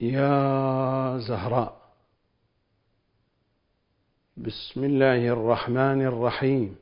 [0.00, 1.84] يا زهراء
[4.36, 6.76] بسم الله الرحمن الرحيم.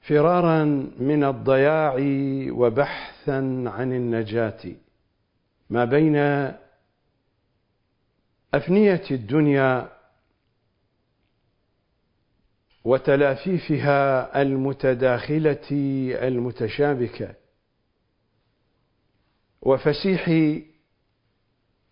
[0.00, 0.64] فرارا
[0.98, 1.96] من الضياع
[2.50, 4.62] وبحثا عن النجاة.
[5.70, 6.16] ما بين
[8.54, 9.92] أفنية الدنيا
[12.84, 15.68] وتلافيفها المتداخلة
[16.28, 17.34] المتشابكة.
[19.62, 20.24] وفسيح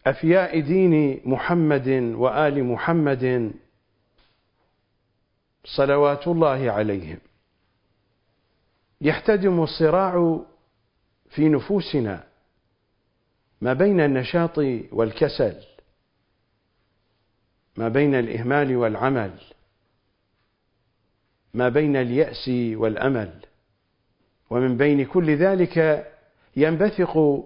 [0.06, 3.52] أفياء دين محمد وآل محمد
[5.64, 7.18] صلوات الله عليهم.
[9.00, 10.40] يحتدم الصراع
[11.30, 12.24] في نفوسنا
[13.60, 14.58] ما بين النشاط
[14.92, 15.56] والكسل
[17.76, 19.38] ما بين الإهمال والعمل
[21.54, 23.40] ما بين اليأس والأمل
[24.50, 26.06] ومن بين كل ذلك
[26.56, 27.44] ينبثق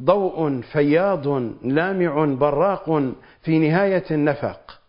[0.00, 1.28] ضوء فياض
[1.62, 3.12] لامع براق
[3.42, 4.80] في نهاية النفق.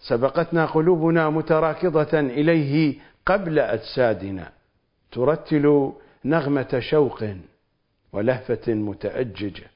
[0.00, 4.52] سبقتنا قلوبنا متراكضة إليه قبل أجسادنا.
[5.12, 5.92] ترتل
[6.24, 7.24] نغمة شوق
[8.12, 9.70] ولهفة متأججة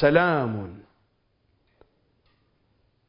[0.00, 0.78] سلام.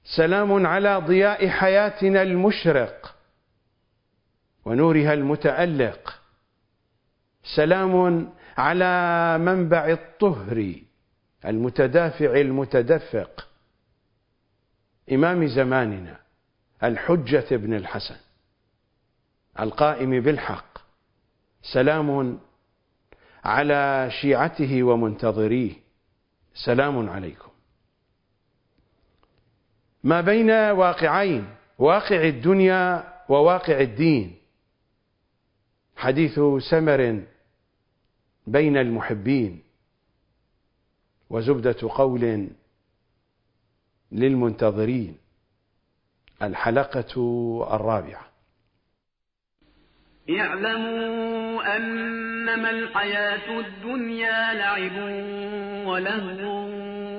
[0.04, 3.16] سلام على ضياء حياتنا المشرق
[4.66, 6.19] ونورها المتألق.
[7.56, 10.76] سلام على منبع الطهر
[11.46, 13.48] المتدافع المتدفق.
[15.12, 16.20] إمام زماننا
[16.84, 18.18] الحجة بن الحسن
[19.60, 20.78] القائم بالحق.
[21.74, 22.40] سلام
[23.44, 25.74] على شيعته ومنتظريه.
[26.54, 27.52] سلام عليكم.
[30.04, 31.48] ما بين واقعين
[31.78, 34.36] واقع الدنيا وواقع الدين.
[35.96, 37.24] حديث سمر
[38.52, 39.64] بين المحبين
[41.30, 42.48] وزبدة قول
[44.12, 45.18] للمنتظرين
[46.42, 47.14] الحلقة
[47.76, 48.30] الرابعة.
[50.30, 54.98] اعلموا أنما الحياة الدنيا لعب
[55.88, 56.89] ولهو.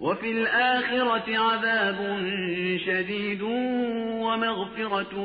[0.00, 2.18] وفي الآخرة عذاب
[2.86, 3.42] شديد
[4.22, 5.24] ومغفرة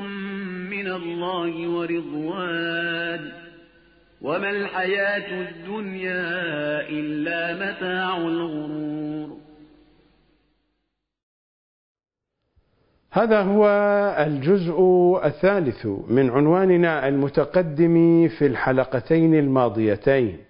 [0.69, 3.31] من الله ورضوان.
[4.21, 9.37] وما الحياة الدنيا إلا متاع الغرور.
[13.11, 13.67] هذا هو
[14.19, 14.79] الجزء
[15.23, 20.46] الثالث من عنواننا المتقدم في الحلقتين الماضيتين.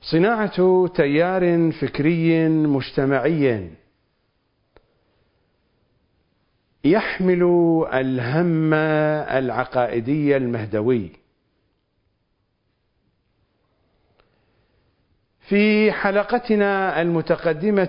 [0.00, 3.70] صناعة تيار فكري مجتمعي
[6.84, 7.42] يحمل
[7.92, 11.10] الهم العقائدي المهدوي.
[15.48, 17.86] في حلقتنا المتقدمة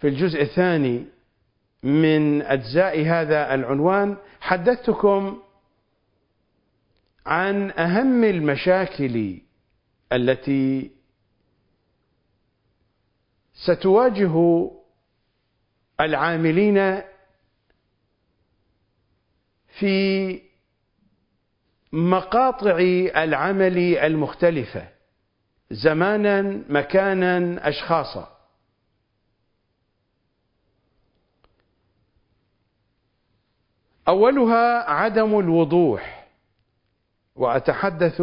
[0.00, 1.04] في الجزء الثاني
[1.82, 5.38] من أجزاء هذا العنوان حدثتكم
[7.28, 9.38] عن أهم المشاكل
[10.12, 10.90] التي
[13.54, 14.70] ستواجه
[16.00, 17.02] العاملين
[19.78, 20.40] في
[21.92, 22.78] مقاطع
[23.16, 24.88] العمل المختلفة
[25.70, 28.38] زمانا مكانا أشخاصا.
[34.08, 36.17] أولها عدم الوضوح.
[37.38, 38.22] وأتحدث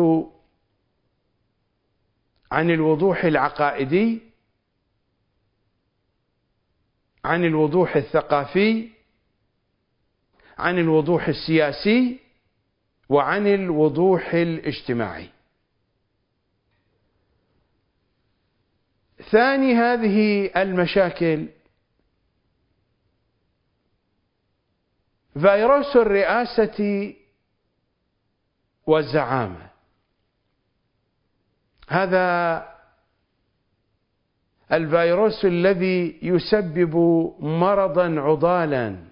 [2.52, 4.22] عن الوضوح العقائدي
[7.26, 8.90] عن الوضوح الثقافي
[10.58, 12.20] عن الوضوح السياسي
[13.10, 15.30] وعن الوضوح الاجتماعي.
[19.32, 21.48] ثاني هذه المشاكل
[25.34, 27.14] فيروس الرئاسة
[28.86, 29.70] والزعامة.
[31.90, 32.76] هذا
[34.72, 36.96] الفيروس الذي يسبب
[37.40, 39.06] مرضا عضالا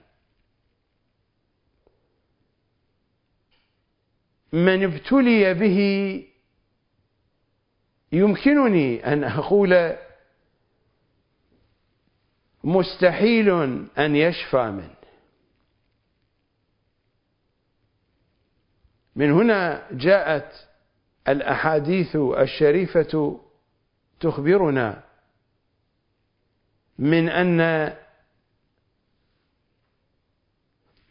[4.54, 5.80] من ابتلي به
[8.12, 9.96] يمكنني أن أقول
[12.64, 13.50] مستحيل
[13.98, 15.03] أن يشفى منه.
[19.16, 20.68] من هنا جاءت
[21.28, 23.40] الأحاديث الشريفة
[24.20, 25.04] تخبرنا
[27.00, 27.94] من أن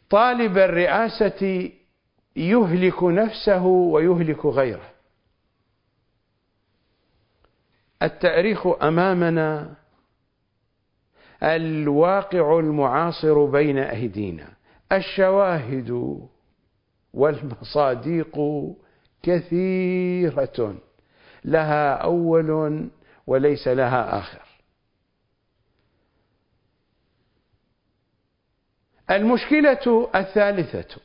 [0.09, 1.71] طالب الرئاسة
[2.35, 4.89] يهلك نفسه ويهلك غيره.
[8.01, 9.73] التأريخ أمامنا
[11.43, 14.47] الواقع المعاصر بين ايدينا
[14.91, 16.19] الشواهد
[17.13, 18.37] والمصاديق
[19.23, 20.77] كثيرة.
[21.45, 22.89] لها أول
[23.27, 24.41] وليس لها آخر.
[29.11, 31.01] المشكلة الثالثة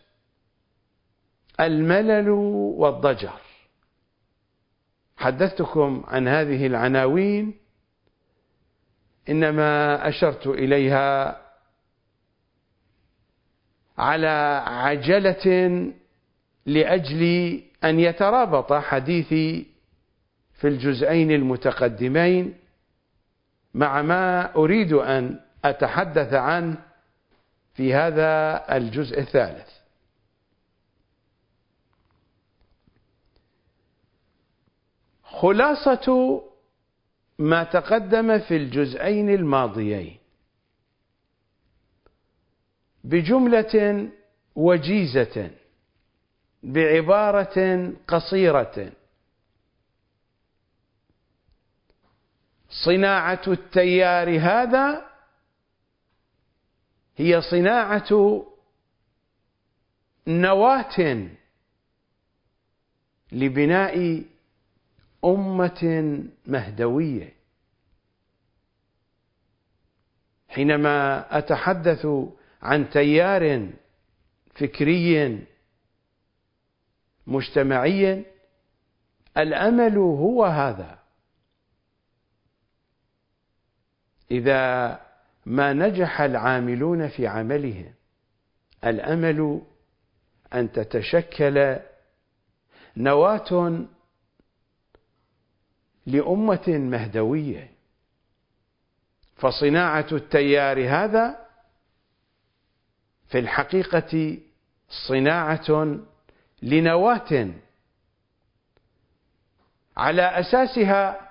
[1.61, 2.31] الملل
[2.79, 3.41] والضجر.
[5.17, 7.55] حدثتكم عن هذه العناوين
[9.29, 11.41] إنما أشرت إليها
[13.99, 15.47] على عجلة
[16.67, 17.23] لأجل
[17.85, 19.67] أن يترابط حديثي
[20.61, 22.55] في الجزئين المتقدمين
[23.75, 26.77] مع ما أريد أن أتحدث عنه
[27.75, 29.69] في هذا الجزء الثالث.
[35.23, 36.41] خلاصة
[37.39, 40.18] ما تقدم في الجزئين الماضيين.
[43.05, 44.09] بجملة
[44.55, 45.51] وجيزة
[46.63, 48.93] بعبارة قصيرة.
[52.71, 55.11] صناعة التيار هذا
[57.17, 58.45] هي صناعة
[60.27, 61.29] نواة
[63.33, 64.25] لبناء
[65.25, 67.35] أمة مهدوية.
[70.49, 72.07] حينما أتحدث
[72.63, 73.71] عن تيار
[74.55, 75.47] فكري
[77.27, 78.25] مجتمعي.
[79.37, 80.99] الأمل هو هذا.
[84.31, 85.01] إذا
[85.47, 87.95] ما نجح العاملون في عملهم
[88.85, 89.63] الأمل
[90.55, 91.77] أن تتشكل
[92.97, 93.87] نواة
[96.07, 97.71] لأمة مهدوية.
[99.37, 101.48] فصناعة التيار هذا
[103.29, 104.39] في الحقيقة
[105.09, 105.99] صناعة
[106.63, 107.51] لنواة
[109.97, 111.29] على أساسها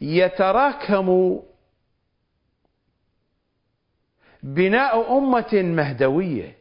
[0.00, 1.40] يتراكم
[4.42, 6.58] بناء أمة مهدوية.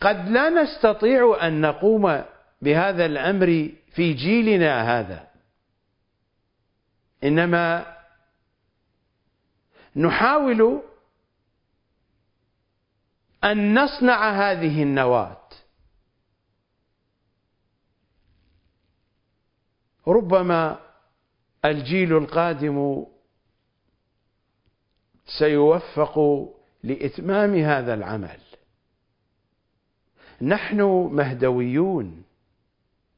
[0.00, 2.22] قد لا نستطيع أن نقوم
[2.62, 5.28] بهذا الأمر في جيلنا هذا
[7.24, 7.96] إنما
[9.96, 10.82] نحاول
[13.46, 15.42] أن نصنع هذه النواة.
[20.08, 20.78] ربما
[21.64, 23.06] الجيل القادم
[25.38, 26.18] سيوفق
[26.82, 28.40] لإتمام هذا العمل.
[30.42, 30.80] نحن
[31.12, 32.24] مهدويون.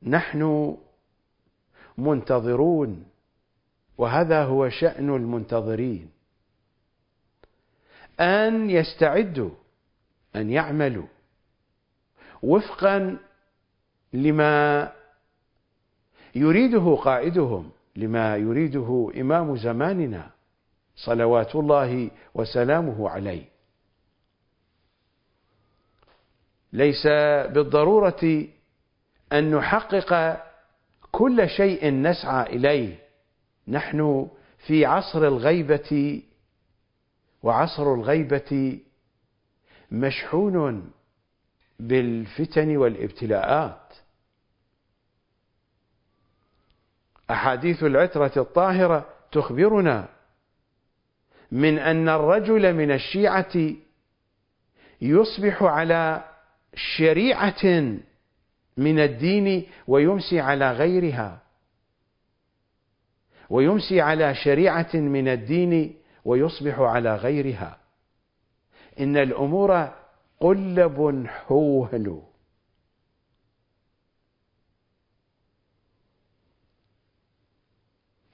[0.03, 0.77] نحن
[1.99, 3.07] منتظرون.
[3.99, 6.11] وهذا هو شأن المنتظرين.
[8.21, 9.51] أن يستعدوا
[10.37, 11.07] أن يعملوا
[12.43, 13.19] وفقا
[14.13, 14.93] لما
[16.35, 20.31] يريده قائدهم لما يريده إمام زماننا
[20.97, 23.45] صلوات الله وسلامه عليه.
[26.73, 27.07] ليس
[27.53, 28.45] بالضرورة
[29.33, 30.43] أن نحقق
[31.13, 32.99] كل شيء نسعى إليه.
[33.69, 34.29] نحن
[34.67, 36.23] في عصر الغيبة
[37.43, 38.81] وعصر الغيبة
[39.91, 40.91] مشحون
[41.79, 43.95] بالفتن والابتلاءات.
[47.31, 50.09] أحاديث العترة الطاهرة تخبرنا
[51.53, 53.73] من أن الرجل من الشيعة
[55.01, 56.25] يصبح على
[56.75, 57.65] شريعة
[58.77, 61.43] من الدين ويمسي على غيرها
[63.51, 67.78] ويمسي على شريعة من الدين ويصبح على غيرها.
[69.01, 69.93] إن الأمور
[70.41, 72.23] قلب حوهل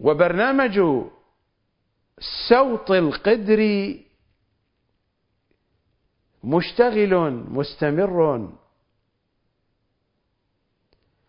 [0.01, 0.81] وبرنامج
[2.49, 3.61] سوط القدر
[6.45, 8.53] مشتغل مستمر.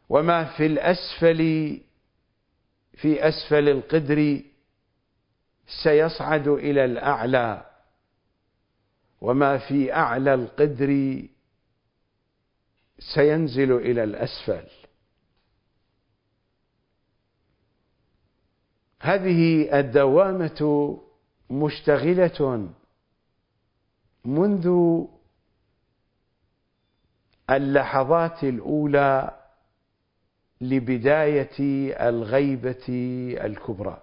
[0.09, 1.37] وما في الأسفل
[2.93, 4.41] في أسفل القدر
[5.83, 7.74] سيصعد إلى الأعلى.
[9.21, 11.21] وما في أعلى القدر
[12.99, 14.67] سينزل إلى الأسفل.
[18.99, 20.97] هذه الدوامة
[21.49, 22.69] مشتغلة
[24.25, 24.69] منذ
[27.49, 29.41] اللحظات الأولى
[30.61, 31.57] لبداية
[32.09, 32.85] الغيبة
[33.45, 34.01] الكبرى.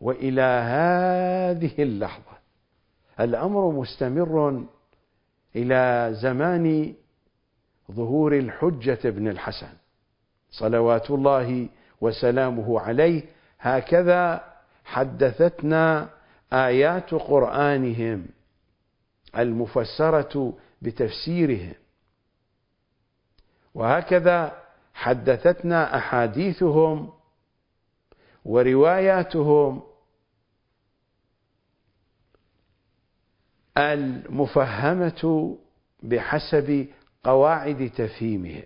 [0.00, 2.33] وإلى هذه اللحظة
[3.20, 4.64] الأمر مستمر
[5.56, 6.94] إلى زمان
[7.92, 9.72] ظهور الحجة بن الحسن.
[10.50, 11.68] صلوات الله
[12.00, 13.22] وسلامه عليه
[13.60, 14.44] هكذا
[14.84, 16.08] حدثتنا
[16.52, 18.26] آيات قرآنهم
[19.38, 20.52] المفسرة
[20.82, 21.74] بتفسيرهم.
[23.74, 24.52] وهكذا
[24.94, 27.12] حدثتنا أحاديثهم
[28.44, 29.82] ورواياتهم
[33.78, 35.56] المفهمة
[36.02, 36.86] بحسب
[37.24, 38.62] قواعد تفهيمهم.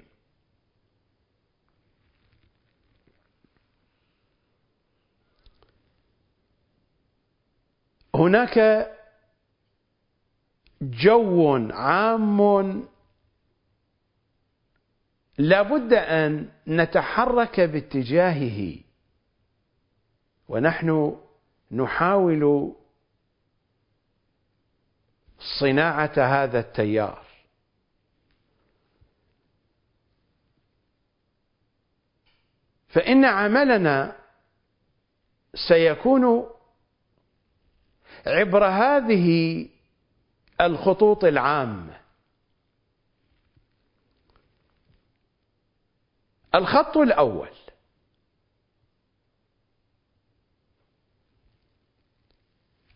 [8.14, 8.88] هناك
[10.82, 12.84] جو عام
[15.38, 18.76] لابد أن نتحرك باتجاهه
[20.48, 21.16] ونحن
[21.72, 22.72] نحاول
[25.60, 27.26] صناعة هذا التيار.
[32.88, 34.16] فإن عملنا
[35.68, 36.50] سيكون
[38.26, 39.68] عبر هذه
[40.60, 42.00] الخطوط العامة.
[46.54, 47.50] الخط الأول.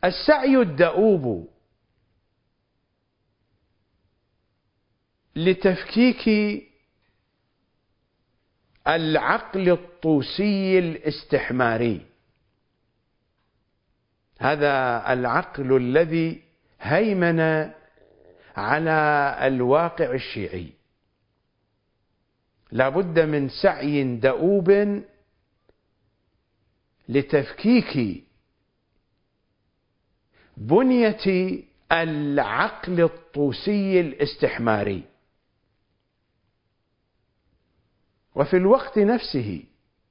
[0.04, 1.51] السعي الدؤوب.
[5.36, 6.28] لتفكيك
[8.88, 12.00] العقل الطوسي الاستحماري.
[14.38, 16.42] هذا العقل الذي
[16.80, 17.70] هيمن
[18.56, 20.72] على الواقع الشيعي.
[22.72, 25.02] لابد من سعي دؤوب
[27.08, 28.24] لتفكيك
[30.56, 31.62] بنية
[31.92, 35.11] العقل الطوسي الاستحماري.
[38.34, 39.64] وفي الوقت نفسه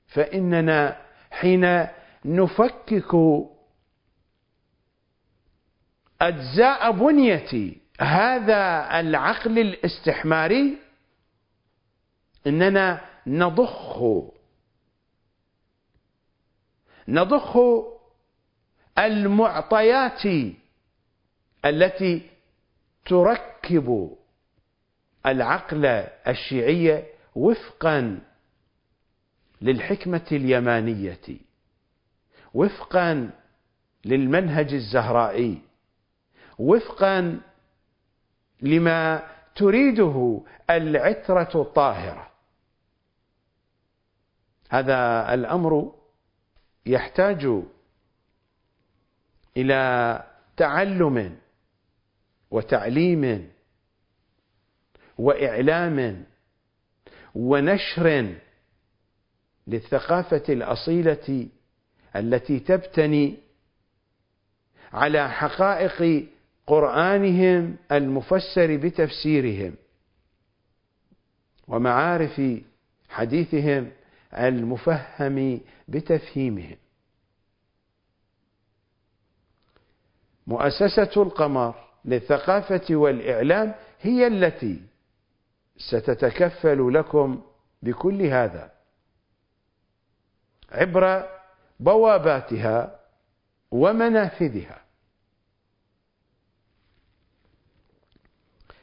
[0.07, 1.01] فإننا
[1.31, 1.87] حين
[2.25, 3.15] نفكك
[6.21, 10.77] أجزاء بنية هذا العقل الاستحماري
[12.47, 14.03] إننا نضخ
[17.07, 17.57] نضخ
[18.97, 20.21] المعطيات
[21.65, 22.29] التي
[23.05, 24.17] تركب
[25.25, 25.85] العقل
[26.27, 28.19] الشيعي وفقا
[29.61, 31.37] للحكمة اليمانية
[32.53, 33.29] وفقا
[34.05, 35.61] للمنهج الزهرائي
[36.59, 37.41] وفقا
[38.61, 39.23] لما
[39.55, 42.31] تريده العترة الطاهرة.
[44.69, 45.95] هذا الأمر
[46.85, 47.47] يحتاج
[49.57, 50.23] إلى
[50.57, 51.37] تعلم
[52.51, 53.51] وتعليم
[55.17, 56.25] وإعلام
[57.35, 58.35] ونشر
[59.67, 61.47] للثقافة الأصيلة
[62.15, 63.37] التي تبتني
[64.93, 66.27] على حقائق
[66.67, 69.75] قرآنهم المفسر بتفسيرهم
[71.67, 72.41] ومعارف
[73.09, 73.91] حديثهم
[74.33, 76.77] المفهم بتفهيمهم.
[80.47, 84.81] مؤسسة القمر للثقافة والإعلام هي التي
[85.89, 87.43] ستتكفل لكم
[87.81, 88.71] بكل هذا.
[90.71, 91.29] عبر
[91.79, 92.99] بواباتها
[93.71, 94.81] ومنافذها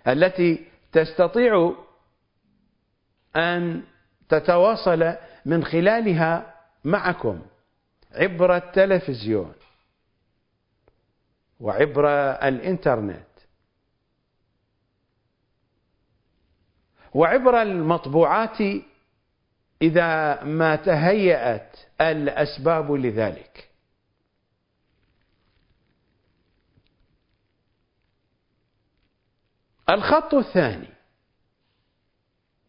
[0.06, 1.74] التي تستطيع
[3.36, 3.82] أن
[4.28, 5.14] تتواصل
[5.46, 7.42] من خلالها معكم
[8.12, 9.54] عبر التلفزيون
[11.60, 12.08] وعبر
[12.48, 13.27] الإنترنت.
[17.14, 18.58] وعبر المطبوعات
[19.82, 23.68] إذا ما تهيأت الأسباب لذلك.
[29.90, 30.88] الخط الثاني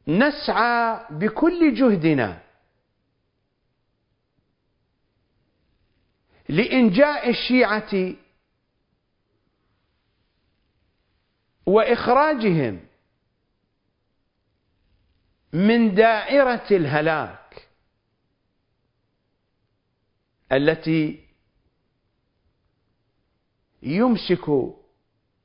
[0.08, 2.42] نسعى بكل جهدنا
[6.50, 8.14] لإنجاء الشيعة
[11.66, 12.80] وإخراجهم
[15.54, 17.68] من دائرة الهلاك
[20.52, 21.20] التي
[23.84, 24.52] يمسك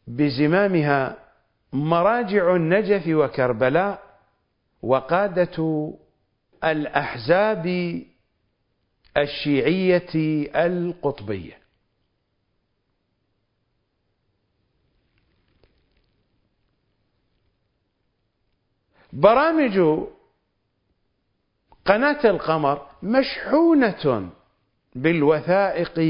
[0.07, 1.17] بزمامها
[1.73, 4.21] مراجع النجف وكربلاء
[4.83, 5.93] وقادة
[6.65, 7.67] الأحزاب
[9.17, 10.15] الشيعية
[10.67, 11.64] القطبية.
[19.15, 20.05] برامج
[21.85, 24.31] قناة القمر مشحونة
[24.95, 26.01] بالوثائق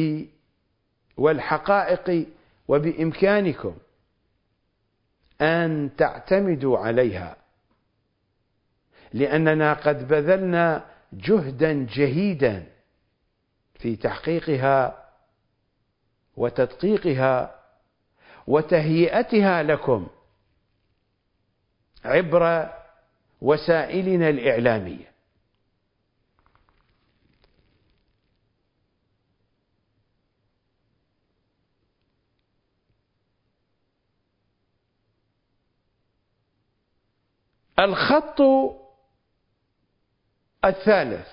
[1.16, 2.28] والحقائق
[2.68, 3.76] وبإمكانكم
[5.40, 7.37] أن تعتمدوا عليها
[9.12, 12.66] لأننا قد بذلنا جهدا جهيدا
[13.75, 15.04] في تحقيقها
[16.37, 17.61] وتدقيقها
[18.46, 20.06] وتهيئتها لكم
[22.04, 22.70] عبر
[23.41, 25.14] وسائلنا الإعلامية.
[37.79, 38.41] الخط
[40.64, 41.29] الثالث.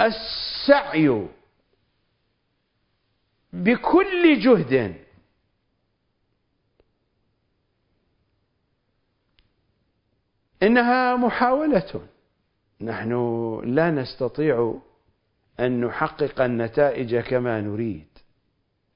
[0.00, 1.39] السعي.
[3.52, 4.94] بكل جهد.
[10.62, 12.08] إنها محاولة.
[12.80, 13.12] نحن
[13.64, 14.80] لا نستطيع
[15.60, 18.08] أن نحقق النتائج كما نريد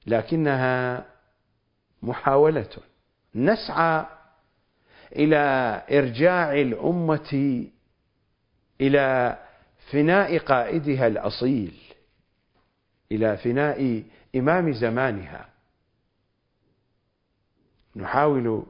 [0.07, 1.05] لكنها
[2.01, 2.69] محاولة.
[3.35, 4.05] نسعى
[5.15, 5.37] إلى
[5.91, 7.65] إرجاع الأمة
[8.81, 9.37] إلى
[9.91, 11.73] فناء قائدها الأصيل
[13.11, 14.03] إلى فناء
[14.35, 15.49] إمام زمانها.
[17.95, 18.63] نحاول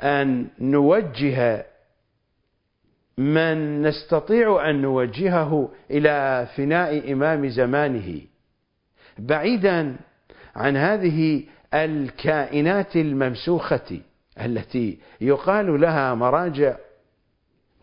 [0.00, 1.66] أن نوجه
[3.18, 8.20] من نستطيع أن نوجهه إلى فناء إمام زمانه.
[9.18, 9.96] بعيدا
[10.54, 14.00] عن هذه الكائنات الممسوخة
[14.40, 16.76] التي يقال لها مراجع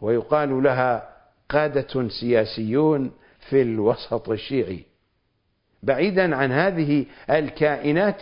[0.02, 1.10] ويقال لها
[1.50, 3.12] قادة سياسيون
[3.50, 4.91] في الوسط الشيعي.
[5.84, 8.22] بعيدا عن هذه الكائنات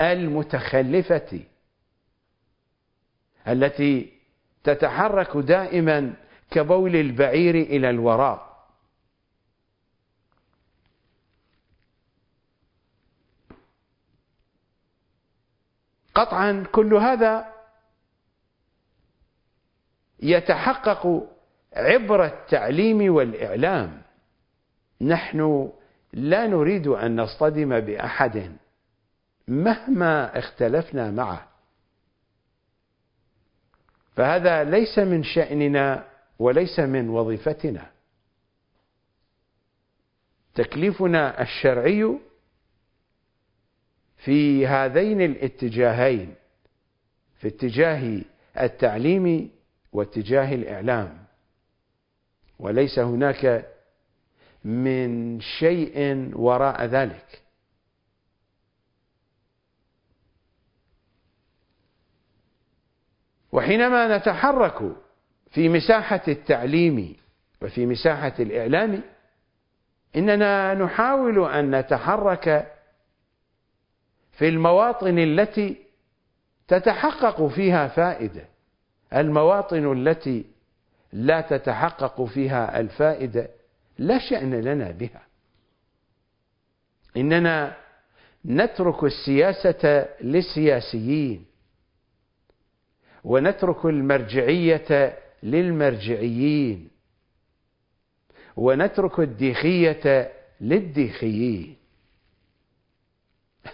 [0.00, 1.40] المتخلفة
[3.48, 4.12] التي
[4.64, 6.14] تتحرك دائما
[6.50, 8.50] كبول البعير إلى الوراء.
[16.14, 17.54] قطعا كل هذا
[20.22, 21.28] يتحقق
[21.72, 24.02] عبر التعليم والإعلام.
[25.00, 25.70] نحن
[26.12, 28.56] لا نريد أن نصطدم بأحد
[29.48, 31.48] مهما اختلفنا معه.
[34.16, 37.90] فهذا ليس من شأننا وليس من وظيفتنا.
[40.54, 42.18] تكليفنا الشرعي
[44.16, 46.34] في هذين الاتجاهين
[47.38, 48.22] في اتجاه
[48.60, 49.50] التعليم
[49.92, 51.24] واتجاه الإعلام.
[52.58, 53.66] وليس هناك
[54.64, 57.42] من شيء وراء ذلك.
[63.52, 64.96] وحينما نتحرك
[65.50, 67.16] في مساحة التعليم
[67.62, 69.02] وفي مساحة الإعلام
[70.16, 72.72] إننا نحاول أن نتحرك
[74.32, 75.76] في المواطن التي
[76.68, 78.44] تتحقق فيها فائدة
[79.12, 80.44] المواطن التي
[81.12, 83.48] لا تتحقق فيها الفائدة.
[84.00, 85.22] لا شأن لنا بها.
[87.16, 87.76] إننا
[88.44, 91.44] نترك السياسة للسياسيين
[93.24, 96.88] ونترك المرجعية للمرجعيين
[98.56, 101.76] ونترك الديخية للديخيين.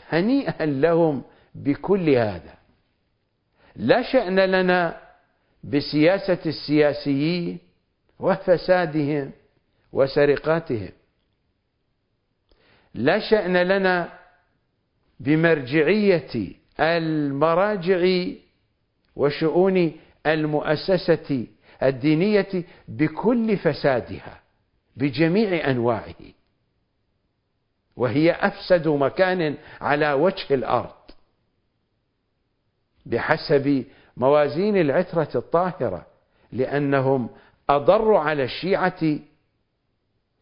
[0.09, 1.23] هنيئا لهم
[1.55, 2.55] بكل هذا.
[3.77, 5.01] لا شأن لنا
[5.65, 7.59] بسياسة السياسيين
[8.19, 9.31] وفسادهم
[9.97, 10.93] وسرقاتهم.
[12.95, 14.19] لا شأن لنا
[15.21, 18.27] بمرجعية المراجع
[19.17, 19.93] وشؤون
[20.27, 21.47] المؤسسة
[21.83, 24.41] الدينية بكل فسادها
[24.97, 26.15] بجميع أنواعه.
[27.97, 30.95] وهي أفسد مكان على وجه الأرض
[33.07, 33.85] بحسب
[34.17, 36.07] موازين العترة الطاهرة
[36.53, 37.29] لأنهم
[37.71, 39.19] أضروا على الشيعة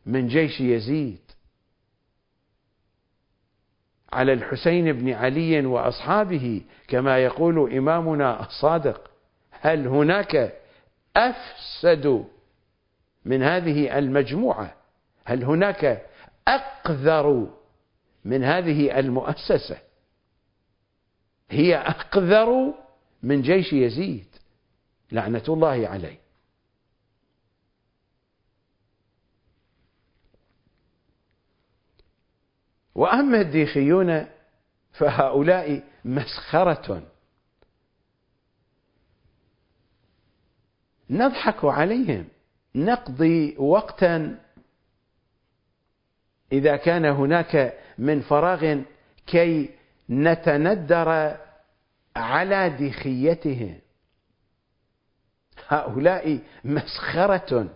[0.07, 1.21] من جيش يزيد.
[4.13, 9.11] على الحسين بن علي وأصحابه كما يقول إمامنا الصادق
[9.51, 10.53] هل هناك
[11.17, 12.25] أفسد
[13.25, 14.75] من هذه المجموعة؟
[15.25, 16.07] هل هناك
[16.49, 17.47] أقذر
[18.25, 19.79] من هذه المؤسسة؟
[21.51, 22.75] هي أقذر
[23.23, 24.27] من جيش يزيد.
[25.13, 26.24] لعنة الله عليه.
[32.95, 34.27] وأما الديخيون
[34.93, 37.03] فهؤلاء مسخرة.
[41.11, 42.29] نضحك عليهم
[42.75, 44.39] نقضي وقتا.
[46.53, 48.83] إذا كان هناك من فراغ
[49.27, 49.71] كي
[50.11, 51.37] نتندر
[52.17, 53.79] على دخيتهم
[55.69, 57.69] هؤلاء مسخرة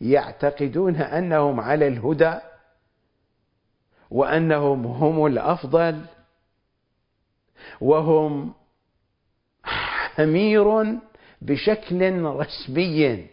[0.00, 2.38] يعتقدون أنهم على الهدى.
[4.14, 6.04] وأنهم هم الأفضل
[7.80, 8.52] وهم
[9.64, 10.98] حمير
[11.42, 13.26] بشكل رسمي.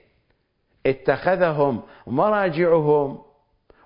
[0.86, 3.22] اتخذهم مراجعهم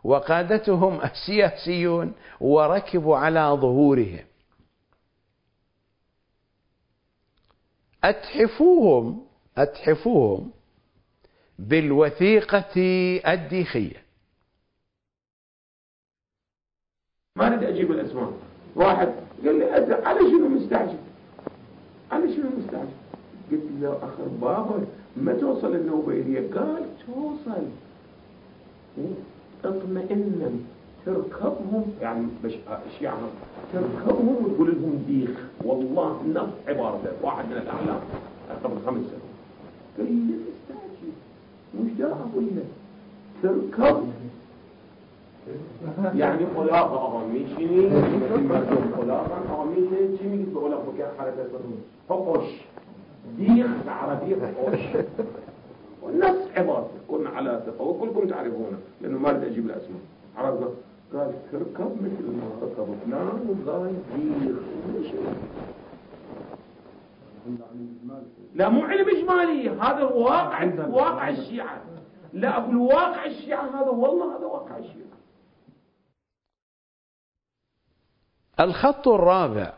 [0.03, 4.25] وقادتهم السياسيون وركبوا على ظهورهم.
[8.03, 9.25] أتحفوهم
[9.57, 10.51] أتحفوهم
[11.59, 12.81] بالوثيقة
[13.27, 14.04] الديخية.
[17.37, 18.31] ما أريد أجيب الأسماء.
[18.75, 19.09] واحد
[19.45, 19.65] قال لي
[20.05, 20.97] على شنو مستعجل؟
[22.11, 22.87] على شنو مستعجل؟
[23.51, 24.85] قلت له اخر بابا
[25.17, 27.63] ما توصل النوبيليه قال توصل.
[29.65, 30.49] اطمئنا
[31.05, 31.85] تركبهم.
[32.01, 32.53] يعني مش
[32.87, 33.17] الشيعة
[33.73, 35.29] تركبهم وتقول لهم ديخ.
[35.63, 37.99] والله نفس عبارته واحد من الأعلام
[38.63, 39.35] قبل خمس سنوات.
[39.97, 41.11] قال لي مستعجل.
[41.79, 42.65] مش دا أقول لك
[43.43, 44.03] تركب
[46.15, 47.89] يعني خلاقة أغامي شيني
[48.97, 51.49] خلاقة أغامي شيني قلت بقول لك بكاء حركة
[52.09, 52.47] فقش
[53.37, 54.79] ديخ عربية فقش
[56.01, 57.85] والنص عبارة كنا على ثقة.
[57.85, 58.77] وكلكم تعرفونه.
[59.01, 59.99] لأنه ما بدي أجيب الأسماء
[60.37, 60.67] عرفنا
[61.13, 65.11] قال تركب مثل ما ركب فلان وقال ديخ
[68.55, 71.81] لا مو علم إجمالي هذا واقع واقع الشيعة
[72.33, 75.04] لا أقول واقع الشيعة هذا والله هذا واقع الشيعة
[78.59, 79.73] الخط الرابع.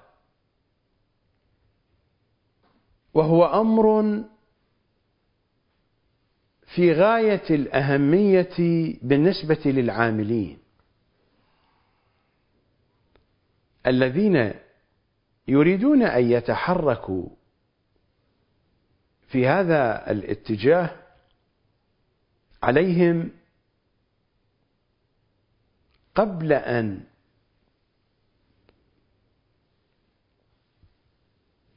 [3.14, 4.24] وهو أمر
[6.76, 8.58] في غاية الأهمية
[9.02, 10.60] بالنسبة للعاملين.
[13.88, 14.54] الذين
[15.48, 17.30] يريدون أن يتحركوا
[19.28, 20.90] في هذا الاتجاه
[22.64, 23.32] عليهم
[26.16, 27.04] قبل أن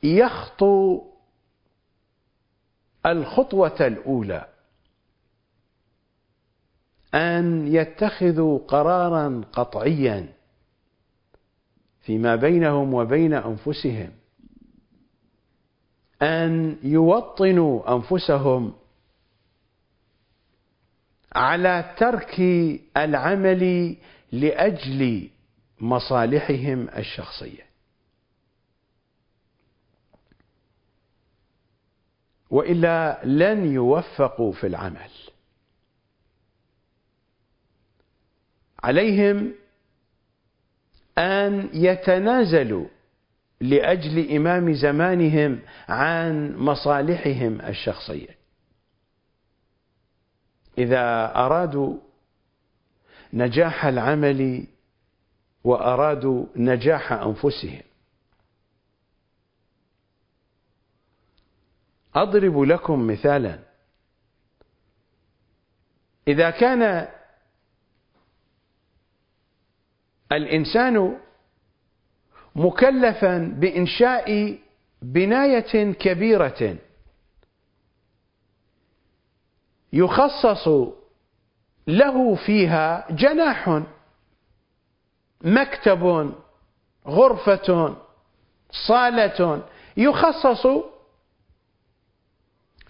[0.02, 1.02] يخطو
[3.06, 4.46] الخطوة الأولى
[7.14, 10.32] أن يتخذوا قرارا قطعيا
[12.00, 14.10] فيما بينهم وبين أنفسهم
[16.22, 18.72] أن يوطنوا أنفسهم
[21.32, 22.40] على ترك
[22.96, 23.96] العمل
[24.32, 25.30] لأجل
[25.80, 27.69] مصالحهم الشخصية.
[32.50, 35.10] وإلا لن يوفقوا في العمل.
[38.82, 39.52] عليهم
[41.18, 42.86] أن يتنازلوا
[43.60, 48.40] لأجل إمام زمانهم عن مصالحهم الشخصية.
[50.78, 51.96] إذا أرادوا
[53.32, 54.66] نجاح العمل
[55.64, 57.82] وأرادوا نجاح أنفسهم
[62.14, 63.58] أضرب لكم مثالا.
[66.28, 67.08] إذا كان
[70.32, 71.18] الإنسان
[72.54, 74.58] مكلفا بإنشاء
[75.02, 76.76] بناية كبيرة
[79.92, 80.68] يخصص
[81.86, 83.82] له فيها جناح
[85.40, 86.34] مكتب
[87.06, 87.96] غرفة
[88.88, 89.62] صالة
[89.96, 90.66] يخصص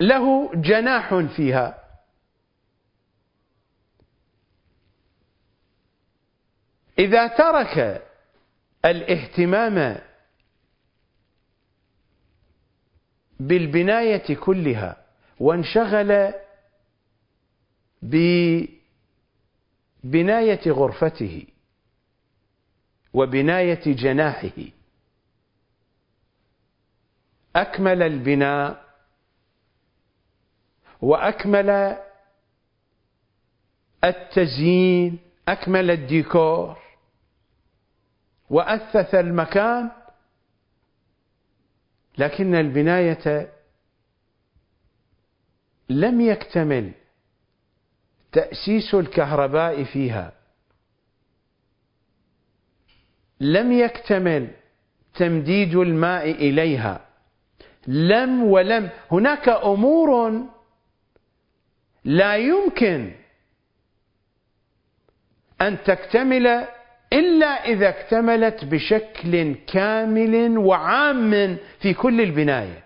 [0.01, 1.81] له جناح فيها.
[6.99, 8.07] إذا ترك
[8.85, 10.01] الاهتمام
[13.41, 15.05] بالبناية كلها
[15.41, 16.33] وانشغل
[20.03, 21.47] ببناية غرفته
[23.15, 24.63] وبناية جناحه
[27.57, 28.90] أكمل البناء.
[31.03, 31.97] وأكمل
[34.05, 36.77] التزيين أكمل الديكور.
[38.51, 39.91] وأثث المكان
[42.19, 43.53] لكن البناية
[45.89, 46.93] لم يكتمل
[48.33, 50.33] تأسيس الكهرباء فيها.
[53.41, 54.51] لم يكتمل
[55.15, 57.07] تمديد الماء إليها.
[57.87, 60.41] لم ولم هناك أمور
[62.05, 63.13] لا يمكن
[65.61, 66.47] أن تكتمل
[67.13, 72.85] إلا إذا اكتملت بشكل كامل وعام في كل البناية.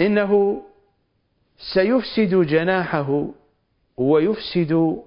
[0.00, 0.62] إنه
[1.74, 3.28] سيفسد جناحه
[3.96, 5.02] ويفسد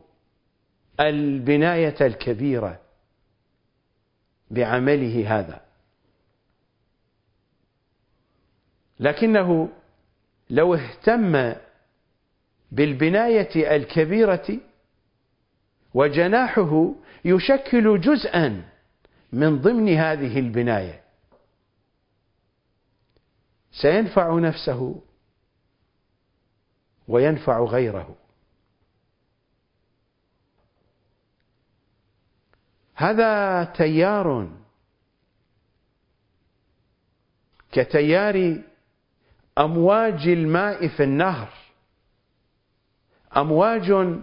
[1.00, 2.80] البناية الكبيرة
[4.52, 5.62] بعمله هذا.
[9.00, 9.70] لكنه
[10.50, 11.54] لو اهتم
[12.72, 14.60] بالبناية الكبيرة
[15.94, 16.94] وجناحه
[17.26, 18.70] يشكل جزءا
[19.32, 21.04] من ضمن هذه البناية.
[23.72, 25.02] سينفع نفسه
[27.08, 28.16] وينفع غيره.
[32.96, 34.50] هذا تيار
[37.72, 38.64] كتيار
[39.58, 41.48] أمواج الماء في النهر.
[43.38, 44.18] أمواج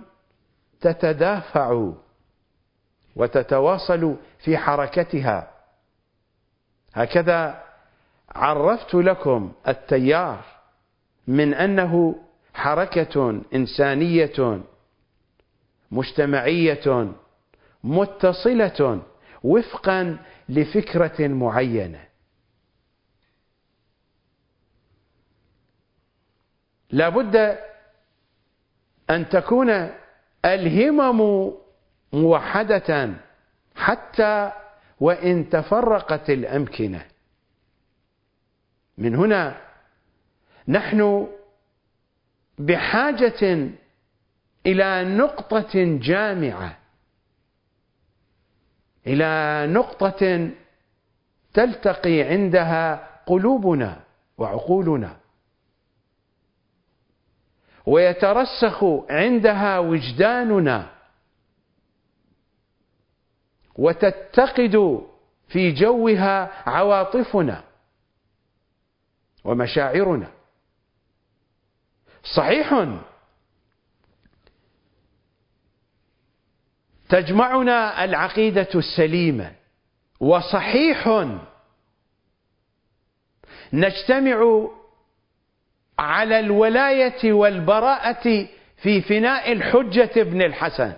[0.80, 1.92] تتدافع
[3.16, 5.50] وتتواصل في حركتها.
[6.94, 7.62] هكذا
[8.34, 10.44] عرفت لكم التيار
[11.26, 12.22] من أنه
[12.54, 14.60] حركة إنسانية
[15.90, 17.12] مجتمعية
[17.84, 19.02] متصلة
[19.42, 22.05] وفقا لفكرة معينة.
[26.90, 27.58] لابد
[29.10, 29.90] أن تكون
[30.44, 31.52] الهمم
[32.12, 33.10] موحدة
[33.76, 34.52] حتى
[35.00, 37.04] وإن تفرقت الأمكنة.
[38.98, 39.56] من هنا
[40.68, 41.26] نحن
[42.58, 43.70] بحاجة
[44.66, 46.78] إلى نقطة جامعة
[49.06, 50.50] إلى نقطة
[51.54, 54.00] تلتقي عندها قلوبنا
[54.38, 55.16] وعقولنا.
[57.86, 60.90] ويترسخ عندها وجداننا.
[63.76, 65.06] وتتقد
[65.48, 67.64] في جوها عواطفنا
[69.44, 70.30] ومشاعرنا.
[72.36, 72.88] صحيح.
[77.08, 79.52] تجمعنا العقيدة السليمة.
[80.20, 81.28] وصحيح.
[83.72, 84.68] نجتمع
[85.98, 88.46] على الولاية والبراءة
[88.82, 90.92] في فناء الحجة ابن الحسن.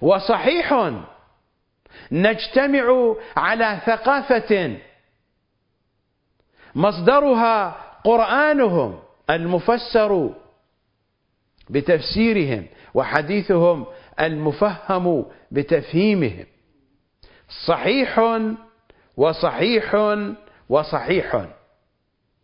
[0.00, 0.90] وصحيح
[2.12, 4.76] نجتمع على ثقافة
[6.74, 8.98] مصدرها قرآنهم
[9.30, 10.30] المفسر
[11.70, 13.86] بتفسيرهم وحديثهم
[14.20, 16.46] المفهم بتفهيمهم.
[17.66, 18.20] صحيح
[19.16, 19.96] وصحيح
[20.68, 21.46] وصحيح.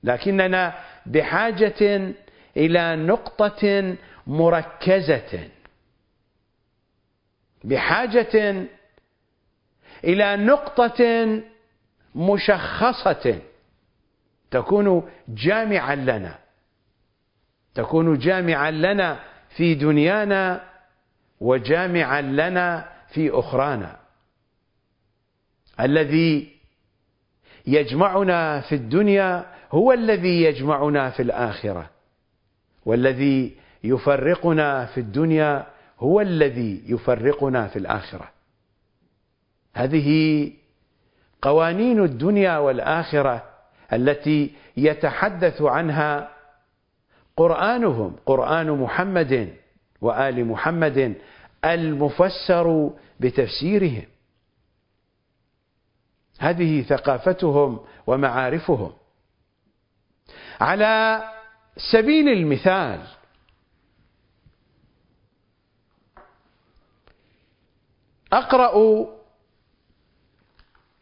[0.05, 0.75] لكننا
[1.07, 2.13] بحاجة
[2.57, 5.49] إلى نقطة مركزة.
[7.65, 8.67] بحاجة
[10.05, 11.41] إلى نقطة
[12.15, 13.41] مشخصة.
[14.51, 16.39] تكون جامعا لنا.
[17.75, 19.21] تكون جامعا لنا
[19.57, 20.69] في دنيانا
[21.41, 23.99] وجامعا لنا في أخرانا.
[25.81, 26.53] الذي
[27.67, 31.91] يجمعنا في الدنيا هو الذي يجمعنا في الآخرة
[32.87, 35.67] والذي يفرقنا في الدنيا
[35.99, 38.31] هو الذي يفرقنا في الآخرة.
[39.75, 40.51] هذه
[41.43, 43.43] قوانين الدنيا والآخرة
[43.93, 46.29] التي يتحدث عنها
[47.37, 49.55] قرآنهم قرآن محمد
[50.01, 51.15] وآل محمد
[51.65, 54.05] المفسر بتفسيرهم.
[56.39, 58.93] هذه ثقافتهم ومعارفهم.
[60.63, 61.29] على
[61.93, 63.07] سبيل المثال.
[68.33, 69.07] أقرأ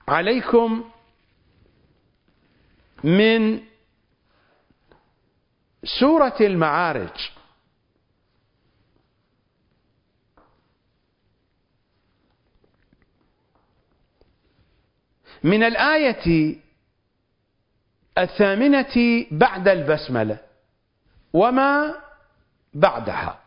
[0.08, 0.90] عليكم
[3.04, 3.60] من
[5.84, 7.30] سورة المعارج.
[15.44, 16.56] من الآية
[18.18, 20.38] الثامنة بعد البسملة
[21.32, 21.94] وما
[22.74, 23.38] بعدها.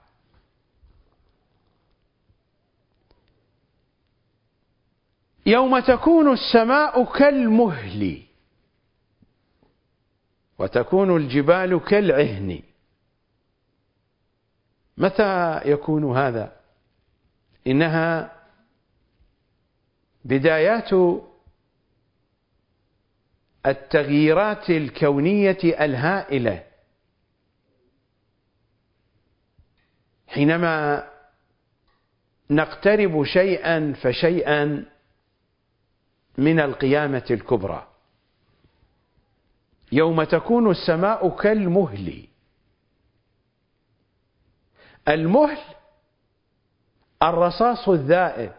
[5.46, 8.22] يوم تكون السماء كالمهل
[10.60, 12.62] وتكون الجبال كالعهن.
[14.98, 16.52] متى يكون هذا؟
[17.68, 18.32] إنها
[20.26, 20.90] بدايات
[23.66, 26.64] التغييرات الكونية الهائلة.
[30.28, 31.08] حينما
[32.50, 34.86] نقترب شيئا فشيئا
[36.38, 37.88] من القيامة الكبرى.
[39.92, 42.28] يوم تكون السماء كالمهل.
[45.08, 45.58] المهل
[47.24, 48.54] الرصاص الذائب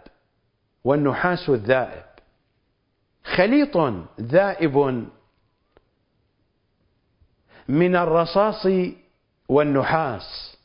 [0.85, 2.04] والنحاس الذائب.
[3.25, 3.77] خليط
[4.21, 5.09] ذائب
[7.69, 8.67] من الرصاص
[9.49, 10.57] والنحاس.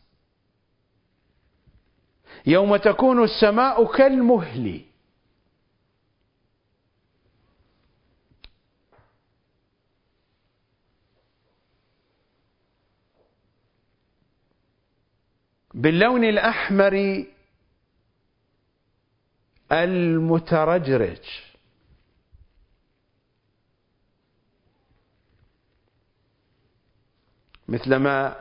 [2.45, 4.81] يوم تكون السماء كالمهل.
[15.73, 17.25] باللون الأحمر
[19.71, 21.48] المترجرج.
[27.69, 28.35] مثلما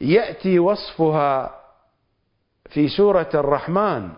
[0.00, 1.64] يأتي وصفها
[2.70, 4.16] في سورة الرحمن.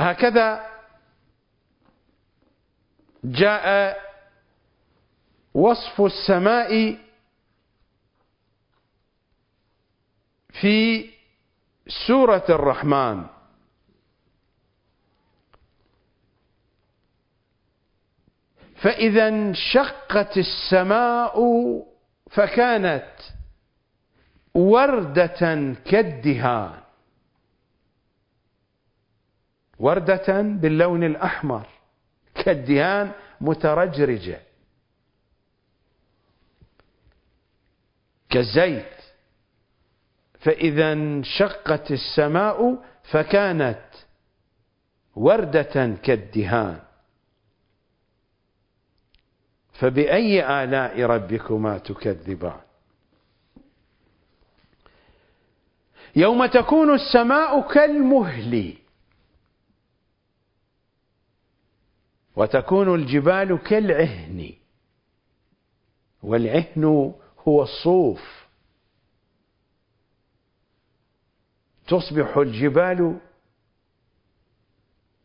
[0.00, 0.66] هكذا
[3.24, 3.96] جاء
[5.54, 6.98] وصف السماء
[10.60, 11.10] في
[12.06, 13.33] سورة الرحمن.
[18.84, 21.36] فإذا انشقت السماء
[22.30, 23.12] فكانت
[24.54, 26.80] وردة كالدهان.
[29.78, 31.66] وردة باللون الأحمر
[32.34, 34.40] كالدهان مترجرجة.
[38.30, 38.94] كالزيت.
[40.40, 43.88] فإذا انشقت السماء فكانت
[45.16, 46.83] وردة كالدهان.
[49.74, 52.60] فبأي آلاء ربكما تكذبان؟
[56.16, 58.74] يوم تكون السماء كالمهل
[62.36, 64.52] وتكون الجبال كالعهن
[66.22, 66.84] والعهن
[67.48, 68.44] هو الصوف.
[71.86, 73.18] تصبح الجبال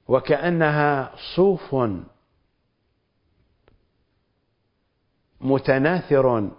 [0.07, 1.75] وكأنها صوف.
[5.41, 6.49] متناثر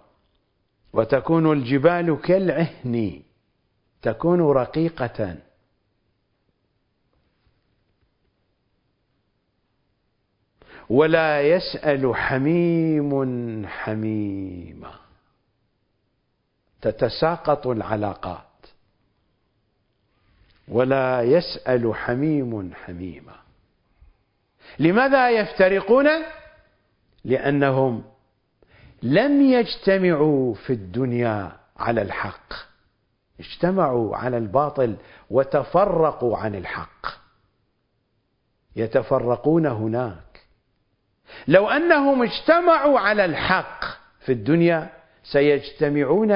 [0.92, 3.22] وتكون الجبال كالعهن
[4.02, 5.36] تكون رقيقة.
[10.90, 14.94] ولا يسأل حميم حميما
[16.82, 18.46] تتساقط العلاقات.
[20.68, 23.34] ولا يسأل حميم حميما
[24.78, 26.06] لماذا يفترقون؟
[27.24, 28.04] لأنهم
[29.02, 32.52] لم يجتمعوا في الدنيا على الحق.
[33.40, 34.96] اجتمعوا على الباطل
[35.30, 37.06] وتفرقوا عن الحق.
[38.76, 40.40] يتفرقون هناك.
[41.48, 43.84] لو أنهم اجتمعوا على الحق
[44.20, 44.90] في الدنيا
[45.24, 46.32] سيجتمعون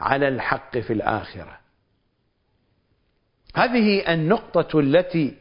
[0.00, 1.58] على الحق في الآخرة.
[3.54, 5.36] هذه النقطة التي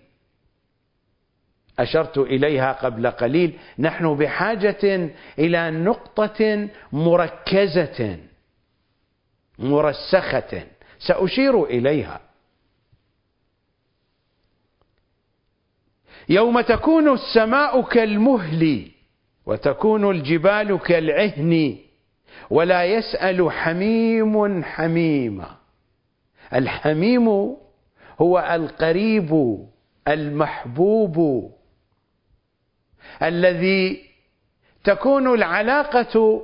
[1.80, 3.60] أشرت إليها قبل قليل.
[3.80, 5.10] نحن بحاجة
[5.40, 8.18] إلى نقطة مركزة
[9.60, 10.64] مرسخة.
[11.00, 12.20] سأشير إليها.
[16.30, 18.92] يوم تكون السماء كالمهل
[19.46, 21.78] وتكون الجبال كالعهن
[22.50, 25.56] ولا يسأل حميم حميما
[26.54, 27.28] الحميم
[28.22, 29.58] هو القريب
[30.08, 31.52] المحبوب.
[33.24, 34.02] الذي
[34.84, 36.42] تكون العلاقة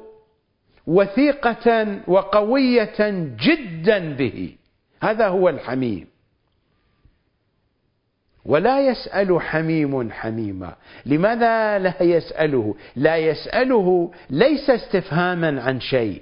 [0.88, 3.10] وثيقة وقوية
[3.40, 4.56] جدا به.
[5.02, 6.08] هذا هو الحميم.
[8.46, 10.76] ولا يسأل حميم حميما.
[11.06, 16.22] لماذا لا يسأله؟ لا يسأله ليس استفهاما عن شيء.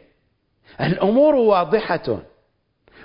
[0.81, 2.19] الأمور واضحة.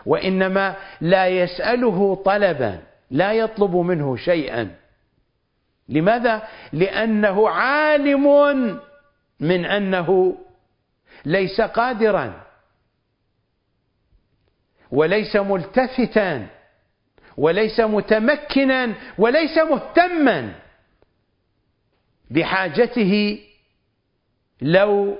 [0.06, 2.78] وإنما لا يسأله طلبا.
[3.10, 4.70] لا يطلب منه شيئا.
[5.88, 8.26] لماذا؟ لأنه عالم
[9.40, 10.38] من أنه
[11.24, 12.44] ليس قادرا
[14.90, 16.46] وليس ملتفتا
[17.36, 20.54] وليس متمكنا وليس مهتما
[22.30, 23.40] بحاجته
[24.62, 25.18] لو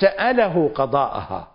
[0.00, 1.54] سأله قضاءها.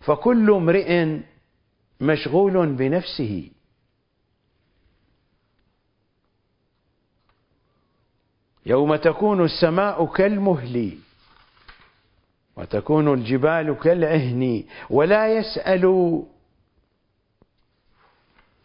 [0.00, 1.18] فكل امرئ
[2.00, 3.50] مشغول بنفسه.
[8.66, 10.98] يوم تكون السماء كالمهل
[12.56, 16.22] وتكون الجبال كالعهن ولا يسأل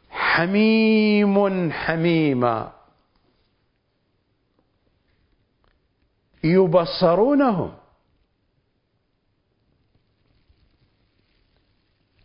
[0.10, 2.74] حميم حميما.
[6.44, 7.78] يبصرونهم.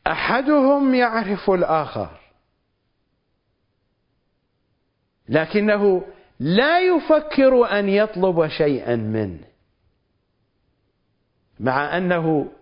[0.06, 2.20] أحدهم يعرف الآخر.
[5.28, 6.04] لكنه
[6.40, 9.44] لا يفكر أن يطلب شيئا منه
[11.60, 12.52] مع أنه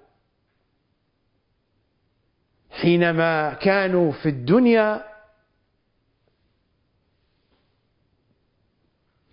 [2.70, 5.04] حينما كانوا في الدنيا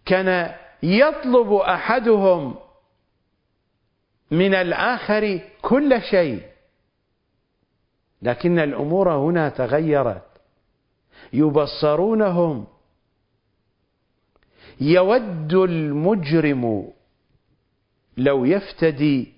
[0.06, 2.56] كان يطلب أحدهم
[4.32, 6.44] من الآخر كل شيء
[8.22, 10.28] لكن الأمور هنا تغيرت
[11.34, 12.68] يبصرونهم
[14.82, 16.92] يود المجرم
[18.18, 19.34] لو يفتدي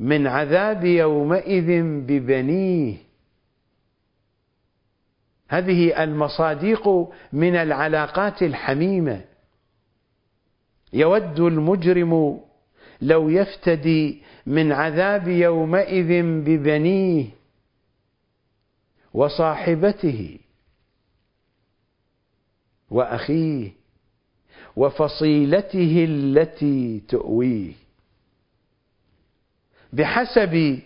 [0.00, 2.96] من عذاب يومئذ ببنيه.
[5.48, 6.88] هذه المصاديق
[7.32, 9.24] من العلاقات الحميمة.
[10.92, 12.40] يود المجرم
[13.00, 17.26] لو يفتدي من عذاب يومئذ ببنيه
[19.14, 20.38] وصاحبته
[22.90, 23.83] وأخيه.
[24.76, 27.72] وفصيلته التي تؤويه.
[29.92, 30.80] بحسب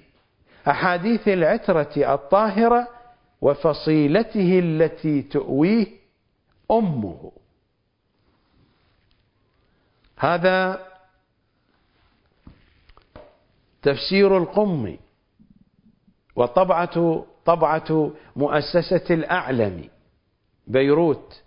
[0.68, 2.88] أحاديث العترة الطاهرة
[3.40, 5.86] وفصيلته التي تؤويه
[6.70, 7.32] أمه.
[10.16, 10.86] هذا
[13.82, 14.98] تفسير القمي
[16.36, 19.88] وطبعة طبعة مؤسسة الأعلم
[20.66, 21.42] بيروت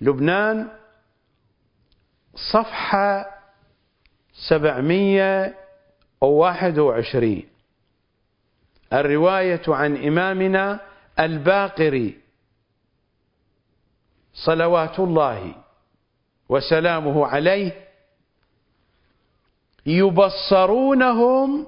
[0.00, 0.68] لبنان
[2.34, 3.40] صفحة
[4.48, 5.58] سبعمية
[6.20, 7.48] وواحد وعشرين.
[8.92, 10.80] الرواية عن إمامنا
[11.18, 12.20] الباقري.
[14.34, 15.54] صلوات الله
[16.48, 17.88] وسلامه عليه.
[19.86, 21.66] يبصرونهم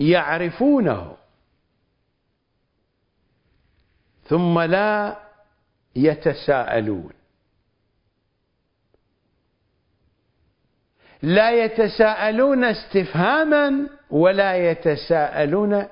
[0.00, 1.16] يعرفونه.
[4.24, 5.16] ثم لا
[5.96, 7.21] يتساءلون.
[11.22, 15.86] لا يتساءلون استفهاما ولا يتساءلون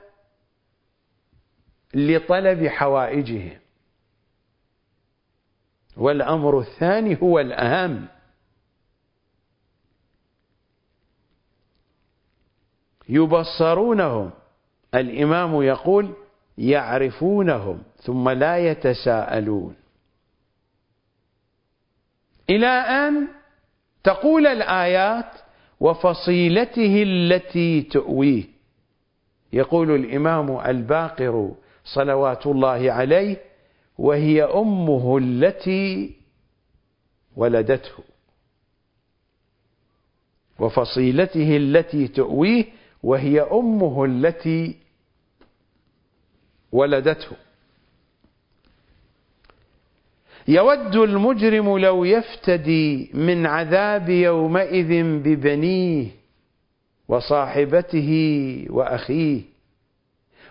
[1.95, 3.59] لطلب حوائجهم.
[5.97, 8.09] والأمر الثاني هو الأهم.
[13.09, 14.31] يبصرونهم.
[14.95, 16.15] الإمام يقول
[16.59, 19.77] يعرفونهم ثم لا يتساءلون.
[22.51, 23.40] إلى أن
[24.05, 25.33] تقول الآيات
[25.81, 28.45] وفصيلته التي تؤويه.
[29.53, 33.37] يقول الإمام الباقر صلوات الله عليه
[33.99, 36.15] وهي أمه التي
[37.37, 38.05] ولدته.
[40.59, 42.65] وفصيلته التي تؤويه
[43.03, 44.77] وهي أمه التي
[46.73, 47.37] ولدته.
[50.51, 56.07] يود المجرم لو يفتدي من عذاب يومئذ ببنيه
[57.09, 58.11] وصاحبته
[58.71, 59.41] وأخيه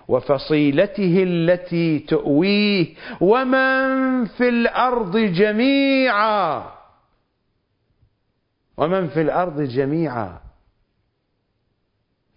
[0.08, 2.86] وفصيلته التي تؤويه
[3.22, 6.72] ومن في الأرض جميعا
[8.78, 10.40] ومن في الأرض جميعا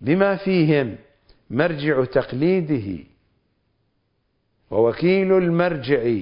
[0.00, 0.96] بما فيهم
[1.50, 3.04] مرجع تقليده
[4.70, 6.14] ووكيل المرجع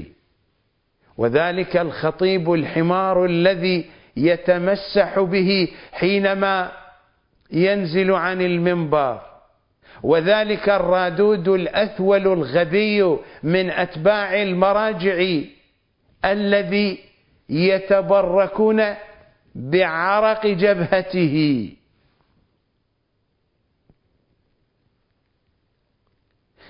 [1.18, 3.84] وذلك الخطيب الحمار الذي
[4.16, 6.72] يتمسح به حينما
[7.52, 9.20] ينزل عن المنبر.
[10.02, 15.26] وذلك الرادود الأثول الغبي من أتباع المراجع
[16.24, 16.98] الذي
[17.48, 18.82] يتبركون
[19.54, 21.68] بعرق جبهته.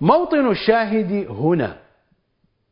[0.00, 1.78] موطن الشاهد هنا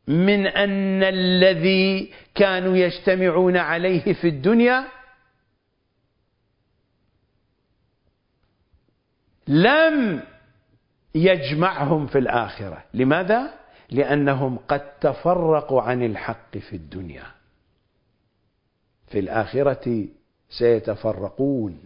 [0.07, 4.87] من أن الذي كانوا يجتمعون عليه في الدنيا
[9.47, 10.23] لم
[11.15, 12.83] يجمعهم في الآخرة.
[12.93, 13.53] لماذا؟
[13.89, 17.25] لأنهم قد تفرقوا عن الحق في الدنيا.
[19.07, 20.07] في الآخرة
[20.49, 21.83] سيتفرقون.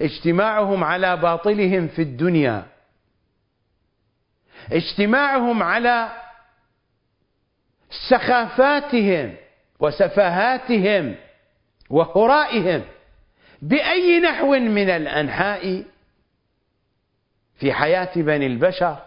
[0.00, 2.73] اجتماعهم على باطلهم في الدنيا
[4.72, 6.12] اجتماعهم على
[8.10, 9.34] سخافاتهم
[9.80, 11.16] وسفاهاتهم
[11.90, 12.84] وهرائهم
[13.62, 15.84] بأي نحو من الأنحاء
[17.54, 19.02] في حياة بني البشر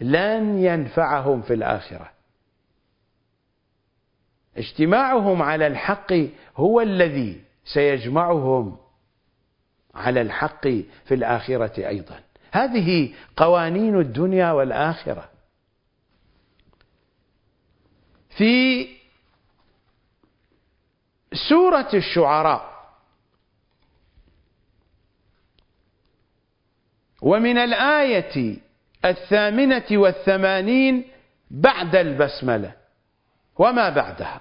[0.00, 2.10] لن ينفعهم في الآخرة.
[4.56, 6.12] اجتماعهم على الحق
[6.56, 8.76] هو الذي سيجمعهم
[9.94, 10.68] على الحق
[11.04, 12.20] في الآخرة أيضا.
[12.52, 15.28] هذه قوانين الدنيا والآخرة.
[18.36, 18.86] في
[21.48, 22.70] سورة الشعراء
[27.22, 28.56] ومن الآية
[29.04, 31.04] الثامنة والثمانين
[31.50, 32.72] بعد البسملة
[33.58, 34.40] وما بعدها.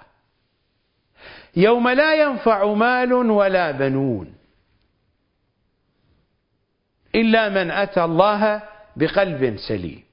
[1.56, 4.39] يوم لا ينفع مال ولا بنون.
[7.16, 8.62] إلا من أتى الله
[8.96, 10.04] بقلب سليم.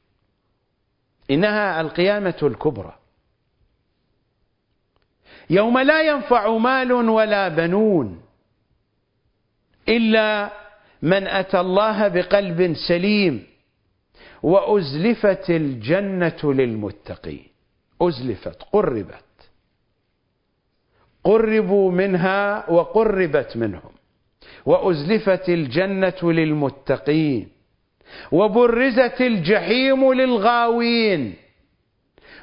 [1.31, 2.95] إنها القيامة الكبرى.
[5.51, 8.23] يوم لا ينفع مال ولا بنون
[9.89, 10.51] إلا
[11.03, 13.47] من أتى الله بقلب سليم
[14.43, 17.49] وأزلفت الجنة للمتقين.
[18.03, 19.23] أزلفت قربت.
[21.25, 23.96] قربوا منها وقربت منهم.
[24.67, 27.49] وأزلفت الجنة للمتقين
[28.33, 31.35] وبرزت الجحيم للغاوين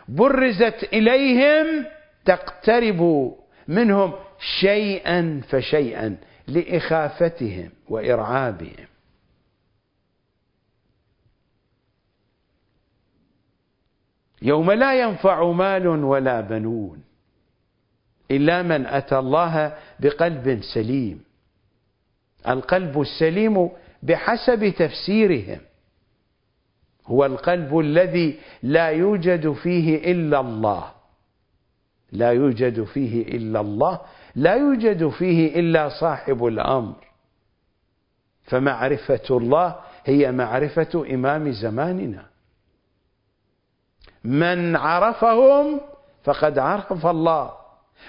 [0.07, 1.85] برزت إليهم
[2.25, 3.33] تقترب
[3.67, 4.13] منهم
[4.59, 8.87] شيئا فشيئا لإخافتهم وإرعابهم.
[14.41, 17.03] يوم لا ينفع مال ولا بنون
[18.31, 21.23] إلا من أتى الله بقلب سليم.
[22.47, 23.69] القلب السليم
[24.03, 25.59] بحسب تفسيرهم.
[27.07, 30.91] هو القلب الذي لا يوجد فيه إلا الله.
[32.11, 34.01] لا يوجد فيه إلا الله
[34.35, 36.95] لا يوجد فيه إلا صاحب الأمر.
[38.43, 39.75] فمعرفة الله
[40.05, 42.25] هي معرفة إمام زماننا.
[44.23, 45.81] من عرفهم
[46.23, 47.53] فقد عرف الله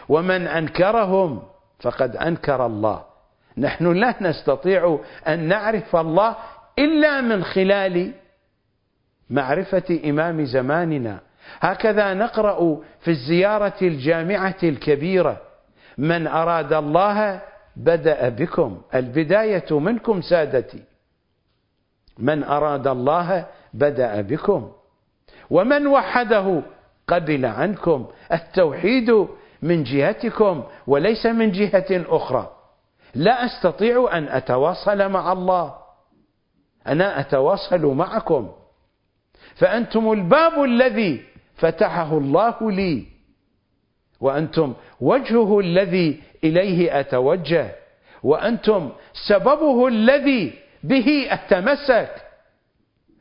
[0.08, 1.42] ومن أنكرهم
[1.80, 3.13] فقد أنكر الله.
[3.58, 4.98] نحن لا نستطيع
[5.28, 6.36] أن نعرف الله
[6.78, 8.12] إلا من خلال
[9.30, 11.20] معرفة إمام زماننا.
[11.60, 15.40] هكذا نقرأ في الزيارة الجامعة الكبيرة
[15.98, 17.40] من أراد الله
[17.76, 18.82] بدأ بكم.
[18.94, 20.82] البداية منكم سادتي
[22.18, 24.72] من أراد الله بدأ بكم.
[25.50, 26.62] ومن وحده
[27.08, 28.06] قبل عنكم.
[28.32, 29.26] التوحيد
[29.62, 32.50] من جهتكم وليس من جهة أخرى.
[33.14, 35.74] لا أستطيع أن أتواصل مع الله.
[36.86, 38.52] أنا أتواصل معكم.
[39.54, 41.24] فأنتم الباب الذي
[41.56, 43.06] فتحه الله لي.
[44.20, 47.74] وأنتم وجهه الذي إليه أتوجه.
[48.22, 48.92] وأنتم
[49.28, 52.22] سببه الذي به أتمسك.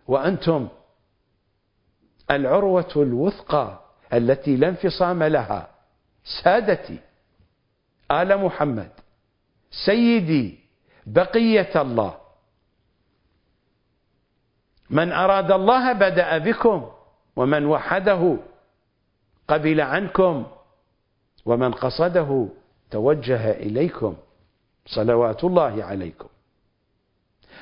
[0.08, 0.68] وأنتم
[2.32, 3.80] العروة الوثقى
[4.14, 5.70] التي لا انفصام لها.
[6.44, 7.00] سادتي
[8.12, 9.03] آل محمد.
[9.86, 10.60] سيدي
[11.06, 12.18] بقية الله.
[14.90, 16.90] من أراد الله بدأ بكم
[17.36, 18.38] ومن وحده
[19.48, 20.46] قبل عنكم
[21.46, 22.48] ومن قصده
[22.92, 24.16] توجه إليكم.
[24.86, 26.30] صلوات الله عليكم.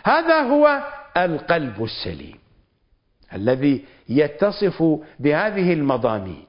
[0.03, 0.83] هذا هو
[1.17, 2.39] القلب السليم
[3.33, 4.83] الذي يتصف
[5.19, 6.45] بهذه المضامين.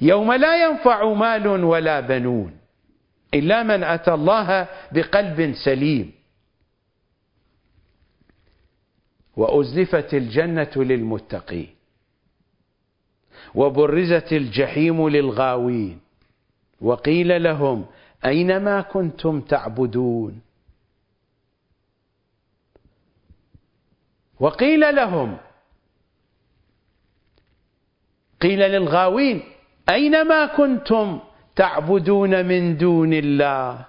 [0.00, 2.63] يوم لا ينفع مال ولا بنون.
[3.34, 6.12] إلا من أتى الله بقلب سليم.
[9.36, 11.74] وأزلفت الجنة للمتقين.
[13.54, 16.00] وبرزت الجحيم للغاوين.
[16.80, 17.86] وقيل لهم
[18.24, 20.40] أينما كنتم تعبدون؟
[24.40, 25.36] وقيل لهم
[28.40, 29.42] قيل للغاوين
[29.88, 31.20] أينما كنتم
[31.56, 33.86] تعبدون من دون الله.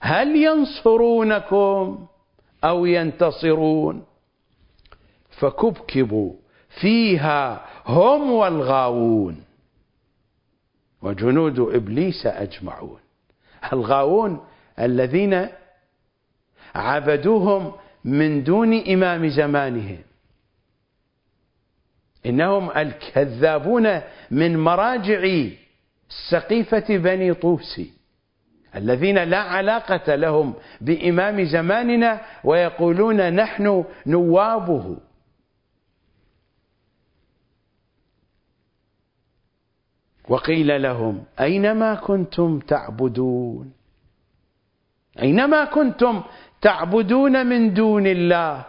[0.00, 2.06] هل ينصرونكم
[2.64, 4.04] أو ينتصرون؟
[5.30, 6.32] فكبكبوا
[6.80, 9.44] فيها هم والغاوون.
[11.02, 13.00] وجنود إبليس أجمعون.
[13.72, 14.46] الغاوون
[14.78, 15.48] الذين
[16.74, 17.72] عبدوهم
[18.04, 19.98] من دون إمام زمانهم.
[22.26, 25.48] إنهم الكذابون من مراجع
[26.30, 27.92] سقيفة بني طوسي
[28.76, 34.96] الذين لا علاقة لهم بإمام زماننا ويقولون نحن نوابه.
[40.28, 43.72] وقيل لهم أينما كنتم تعبدون؟
[45.22, 46.22] أينما كنتم
[46.60, 48.64] تعبدون من دون الله؟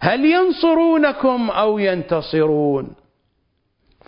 [0.00, 2.94] هل ينصرونكم أو ينتصرون؟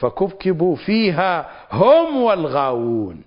[0.01, 3.23] فكبكبوا فيها هم والغاوون.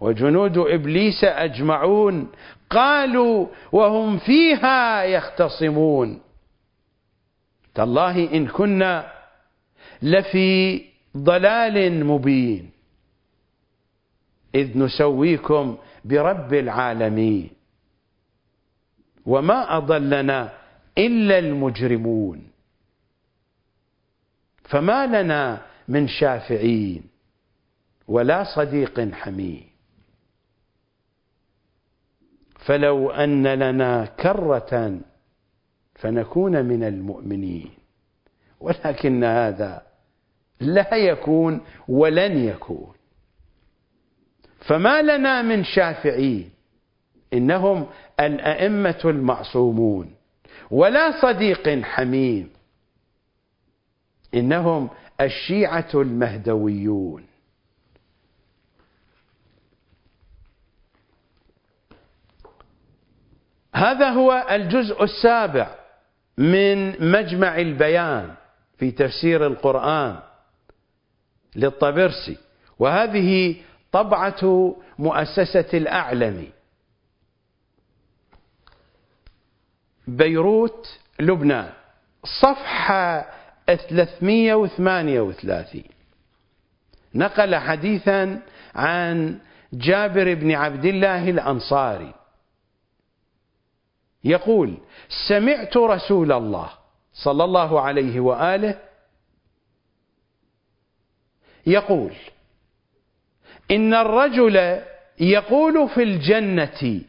[0.00, 2.28] وجنود إبليس أجمعون
[2.70, 6.20] قالوا وهم فيها يختصمون.
[7.74, 9.12] تالله إن كنا
[10.02, 10.84] لفي
[11.16, 12.70] ضلال مبين.
[14.54, 17.50] إذ نسويكم برب العالمين.
[19.26, 20.52] وما أضلنا
[20.98, 22.42] إلا المجرمون.
[24.64, 27.02] فما لنا من شافعين
[28.08, 29.64] ولا صديق حميم
[32.64, 35.00] فلو أن لنا كرة
[35.94, 37.70] فنكون من المؤمنين.
[38.60, 39.82] ولكن هذا
[40.60, 42.94] لا يكون ولن يكون.
[44.58, 46.50] فما لنا من شافعين
[47.32, 47.86] إنهم
[48.20, 50.14] الأئمة المعصومون
[50.70, 52.50] ولا صديق حميم
[54.34, 54.90] إنهم
[55.22, 57.26] الشيعة المهدويون.
[63.74, 65.74] هذا هو الجزء السابع
[66.38, 68.34] من مجمع البيان
[68.78, 70.18] في تفسير القرآن
[71.56, 72.38] للطبرسي
[72.78, 73.56] وهذه
[73.92, 76.50] طبعة مؤسسة الأعلمي
[80.06, 81.72] بيروت لبنان.
[82.24, 83.30] صفحة
[83.66, 85.82] 338
[87.14, 88.42] نقل حديثا
[88.74, 89.38] عن
[89.72, 92.14] جابر بن عبد الله الأنصاري.
[94.24, 94.78] يقول
[95.28, 96.70] سمعت رسول الله
[97.12, 98.78] صلى الله عليه وآله
[101.66, 102.12] يقول
[103.70, 104.82] إن الرجل
[105.20, 107.00] يقول في الجنة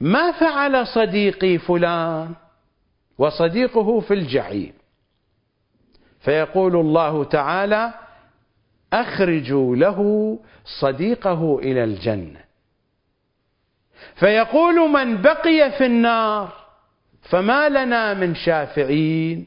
[0.00, 2.34] ما فعل صديقي فلان؟
[3.18, 4.72] وصديقه في الجحيم.
[6.20, 7.92] فيقول الله تعالى
[8.92, 10.38] أخرجوا له
[10.80, 12.40] صديقه إلى الجنة.
[14.14, 16.52] فيقول من بقي في النار
[17.22, 19.46] فما لنا من شافعين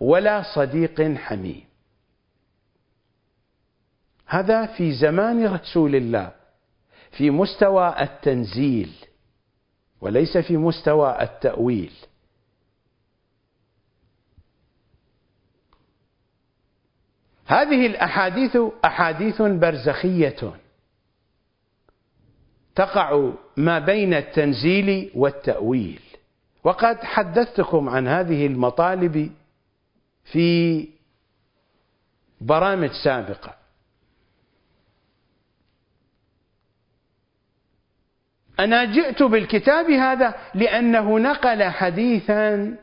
[0.00, 1.64] ولا صديق حميم.
[4.26, 6.32] هذا في زمان رسول الله
[7.10, 8.90] في مستوى التنزيل
[10.00, 11.92] وليس في مستوى التأويل.
[17.48, 20.52] هذه الأحاديث أحاديث برزخية.
[22.74, 26.00] تقع ما بين التنزيل والتأويل.
[26.64, 29.30] وقد حدثتكم عن هذه المطالب
[30.24, 30.88] في
[32.40, 33.54] برامج سابقة.
[38.60, 42.76] أنا جئت بالكتاب هذا لأنه نقل حديثا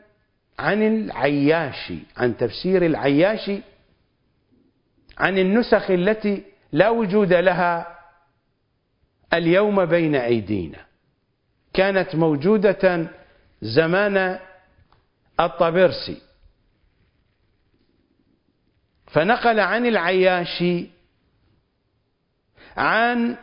[0.58, 3.60] عن العياشي عن تفسير العياشي
[5.18, 6.42] عن النسخ التي
[6.72, 7.98] لا وجود لها
[9.32, 10.78] اليوم بين أيدينا.
[11.74, 13.06] كانت موجودة
[13.62, 14.38] زمان
[15.40, 16.22] الطبرسي.
[19.06, 20.86] فنقل عن العياشي
[22.76, 23.36] عن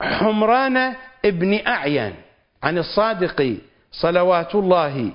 [0.00, 2.14] حمران ابن أعين
[2.62, 3.56] عن الصادق
[3.92, 5.12] صلوات الله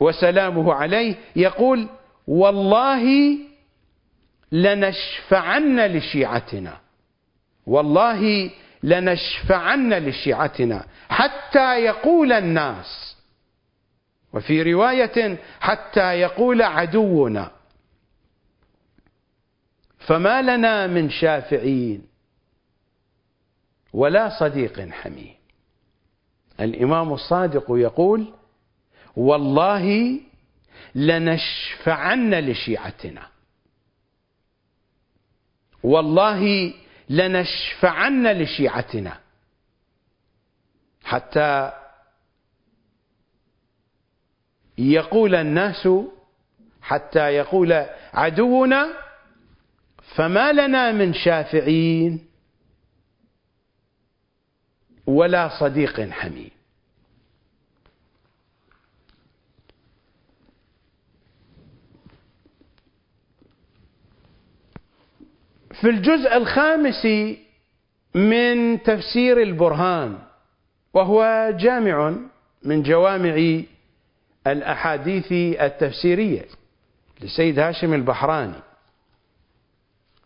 [0.00, 1.88] وسلامه عليه يقول
[2.26, 3.36] والله
[4.52, 6.80] لنشفعن لشيعتنا.
[7.66, 8.50] والله
[8.82, 10.86] لنشفعن لشيعتنا.
[11.08, 13.16] حتى يقول الناس
[14.32, 17.50] وفي رواية حتى يقول عدونا
[19.98, 22.06] فما لنا من شافعين
[23.92, 25.34] ولا صديق حميم.
[26.60, 28.34] الإمام الصادق يقول
[29.16, 30.20] والله
[30.94, 33.31] لنشفعن لشيعتنا.
[35.82, 36.74] والله
[37.08, 39.18] لنشفعن لشيعتنا.
[41.04, 41.72] حتى
[44.78, 45.88] يقول الناس
[46.82, 48.92] حتى يقول عدونا
[50.14, 52.26] فما لنا من شافعين
[55.06, 56.50] ولا صديق حميم
[65.82, 67.06] في الجزء الخامس
[68.14, 70.18] من تفسير البرهان
[70.94, 72.14] وهو جامع
[72.62, 73.62] من جوامع
[74.46, 76.44] الأحاديث التفسيرية
[77.20, 78.60] لسيد هاشم البحراني.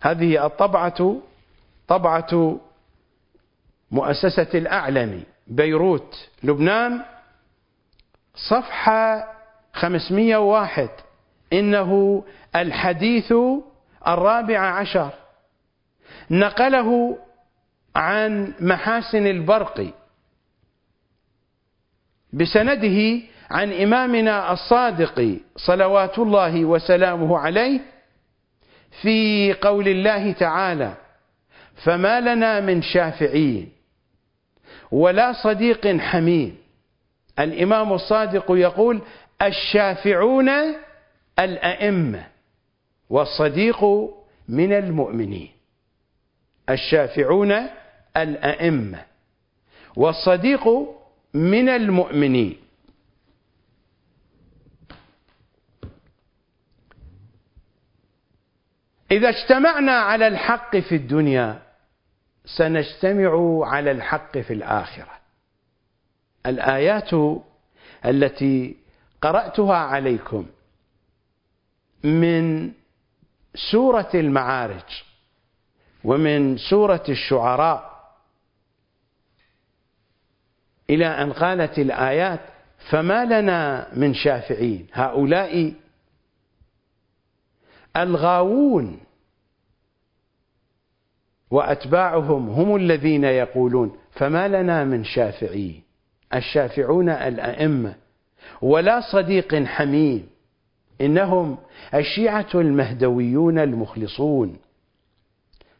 [0.02, 1.16] هذه الطبعة
[1.88, 2.60] طبعة
[3.90, 7.02] مؤسسة الأعلمي بيروت لبنان
[8.34, 9.32] صفحة
[9.72, 10.88] 501
[11.52, 12.22] إنه
[12.56, 13.32] الحديث
[14.06, 15.10] الرابع عشر.
[16.30, 17.18] نقله
[17.96, 19.88] عن محاسن البرقي
[22.32, 23.20] بسنده
[23.50, 27.80] عن إمامنا الصادق صلوات الله وسلامه عليه
[29.02, 30.94] في قول الله تعالى
[31.84, 33.72] فما لنا من شافعين
[34.90, 36.56] ولا صديق حميم
[37.38, 39.00] الإمام الصادق يقول
[39.42, 40.48] الشافعون
[41.38, 42.26] الأئمة
[43.10, 43.84] والصديق
[44.48, 45.55] من المؤمنين.
[46.70, 47.52] الشافعون
[48.16, 49.04] الأئمة
[49.96, 50.68] والصديق
[51.34, 52.56] من المؤمنين.
[59.10, 61.62] إذا اجتمعنا على الحق في الدنيا
[62.44, 65.16] سنجتمع على الحق في الآخرة.
[66.46, 67.10] الآيات
[68.04, 68.76] التي
[69.22, 70.46] قرأتها عليكم
[72.04, 72.72] من
[73.54, 75.04] سورة المعارج
[76.06, 77.96] ومن سورة الشعراء
[80.90, 82.40] إلى أن قالت الآيات
[82.90, 85.74] فما لنا من شافعين هؤلاء
[87.96, 89.00] الغاوون
[91.50, 95.82] وأتباعهم هم الذين يقولون فما لنا من شافعين
[96.34, 97.94] الشافعون الأئمة
[98.62, 100.28] ولا صديق حميم
[101.00, 101.58] إنهم
[101.94, 104.56] الشيعة المهدويون المخلصون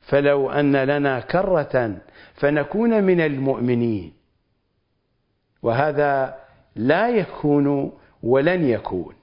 [0.07, 1.97] فلو أن لنا كرة
[2.35, 4.13] فنكون من المؤمنين.
[5.63, 6.39] وهذا
[6.77, 9.15] لا يكون ولن يكون.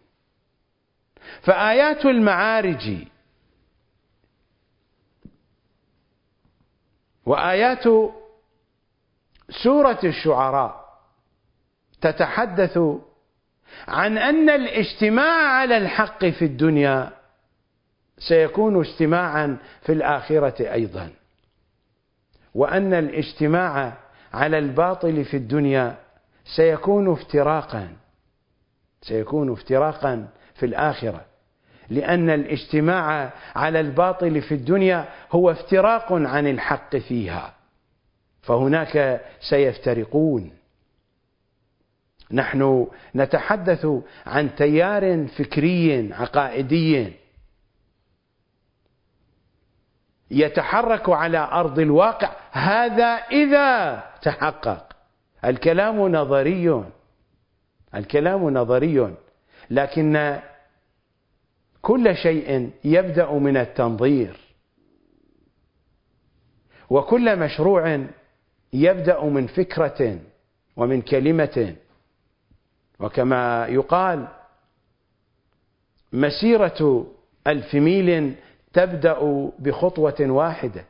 [1.41, 3.07] فآيات المعارج
[7.25, 7.84] وآيات
[9.63, 10.84] سورة الشعراء
[12.01, 12.79] تتحدث
[13.88, 17.22] عن أن الاجتماع على الحق في الدنيا
[18.18, 21.09] سيكون اجتماعا في الآخرة أيضا.
[22.55, 23.93] وأن الاجتماع
[24.34, 25.95] على الباطل في الدنيا
[26.55, 27.88] سيكون افتراقا
[29.01, 31.26] سيكون افتراقا في الآخرة.
[31.89, 37.53] لأن الاجتماع على الباطل في الدنيا هو افتراق عن الحق فيها.
[38.41, 40.51] فهناك سيفترقون.
[42.32, 43.88] نحن نتحدث
[44.26, 47.14] عن تيار فكري عقائدي.
[50.32, 52.32] يتحرك على أرض الواقع.
[52.51, 54.93] هذا إذا تحقق.
[55.45, 56.84] الكلام نظري.
[57.95, 59.15] الكلام نظري.
[59.69, 60.39] لكن
[61.82, 64.39] كل شيء يبدأ من التنظير.
[66.89, 68.05] وكل مشروع
[68.74, 70.19] يبدأ من فكرة
[70.76, 71.76] ومن كلمة.
[72.99, 74.28] وكما يقال
[76.13, 77.07] مسيرة
[77.47, 78.36] ألف ميل
[78.74, 80.86] تبدأ بخطوة واحدة.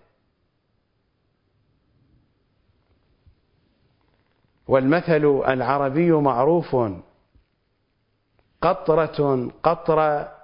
[4.67, 6.75] والمثل العربي معروف.
[8.61, 10.35] قطرة قطره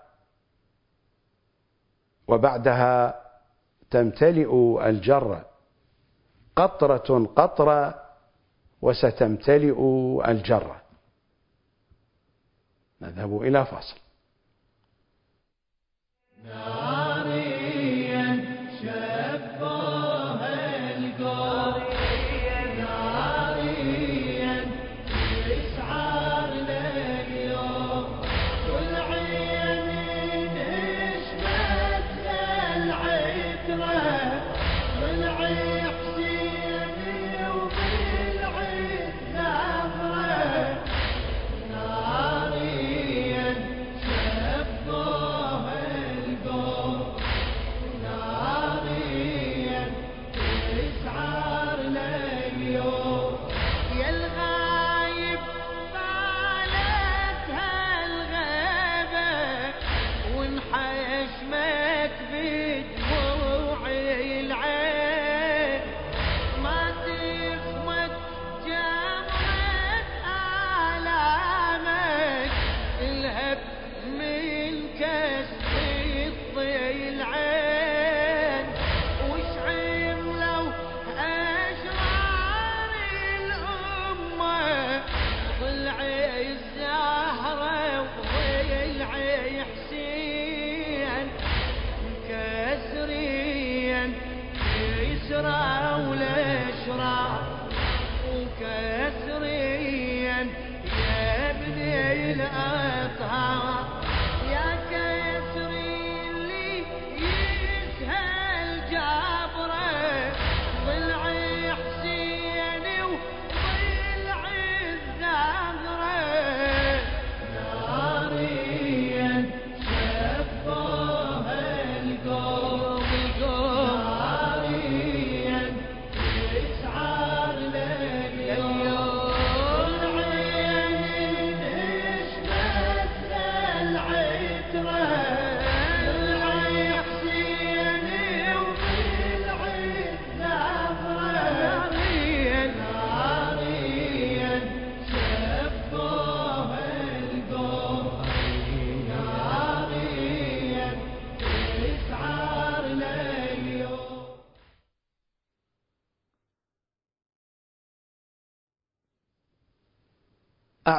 [2.27, 3.25] وبعدها
[3.91, 5.45] تمتلئ الجرة
[6.55, 8.05] قطرة قطرة
[8.81, 9.79] وستمتلئ
[10.27, 10.81] الجرة
[13.01, 13.97] نذهب إلى فاصل.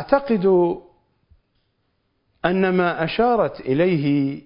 [0.00, 0.46] أعتقد
[2.44, 4.42] أن ما أشارت إليه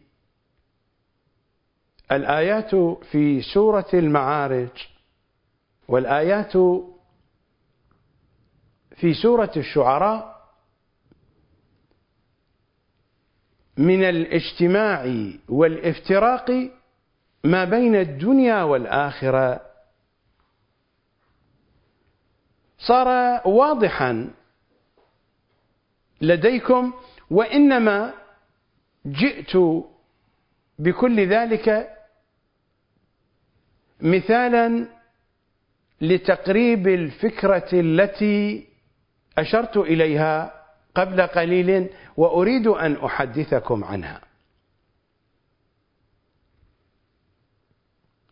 [2.13, 2.75] الآيات
[3.11, 4.89] في سورة المعارج
[5.89, 6.53] والآيات
[8.97, 10.35] في سورة الشعراء
[13.77, 16.51] من الاجتماع والافتراق
[17.45, 19.61] ما بين الدنيا والآخرة.
[22.79, 24.31] صار واضحا
[26.21, 26.93] لديكم
[27.31, 28.15] وإنما
[29.07, 29.57] جئت
[30.79, 31.91] بكل ذلك
[34.01, 34.89] مثالا
[36.01, 38.67] لتقريب الفكرة التي
[39.39, 44.21] أشرت إليها قبل قليل وأريد أن أحدثكم عنها.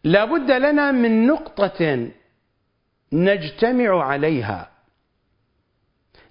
[0.04, 2.08] لا بد لنا من نقطة
[3.12, 4.71] نجتمع عليها.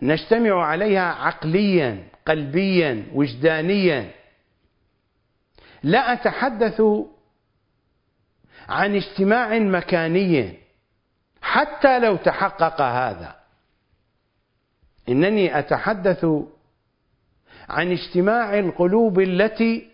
[0.02, 4.12] نجتمع عليها عقليا قلبيا وجدانيا.
[5.84, 6.82] لا أتحدث
[8.70, 10.58] عن اجتماع مكاني
[11.42, 13.36] حتى لو تحقق هذا.
[15.10, 16.26] إنني أتحدث
[17.70, 19.88] عن اجتماع القلوب التي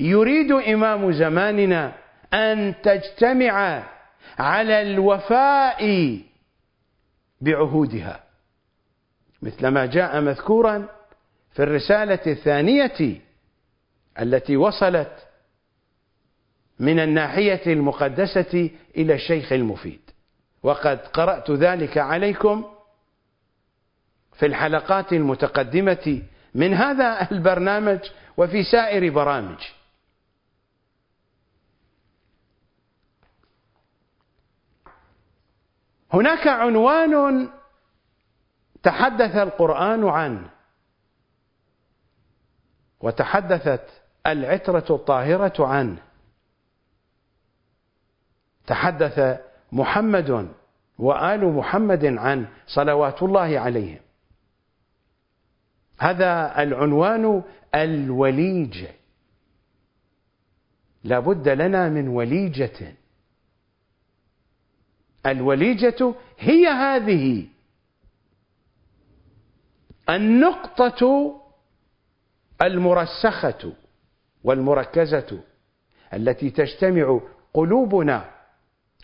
[0.00, 1.92] يريد إمام زماننا
[2.34, 3.84] أن تجتمع
[4.38, 6.20] على الوفاء
[7.40, 8.20] بعهودها.
[9.44, 10.88] مثلما جاء مذكورا
[11.52, 13.20] في الرسالة الثانية
[14.20, 15.26] التي وصلت
[16.78, 20.00] من الناحية المقدسة إلى الشيخ المفيد.
[20.62, 22.64] وقد قرأت ذلك عليكم
[24.32, 26.22] في الحلقات المتقدمة
[26.54, 27.98] من هذا البرنامج
[28.36, 29.58] وفي سائر برامج.
[36.12, 37.48] هناك عنوان
[38.84, 40.50] تحدث القرآن عنه.
[43.00, 43.84] وتحدثت
[44.26, 45.98] العترة الطاهرة عنه.
[48.66, 49.40] تحدث
[49.72, 50.48] محمد
[50.98, 54.00] وآل محمد عنه صلوات الله عليهم.
[55.98, 57.42] هذا العنوان
[57.74, 58.84] الوليج.
[61.04, 62.94] لابد لنا من وليجة.
[65.26, 67.53] الوليجة هي هذه.
[70.10, 71.32] النقطة
[72.62, 73.72] المرسخة
[74.44, 75.40] والمركزة
[76.14, 77.20] التي تجتمع
[77.54, 78.30] قلوبنا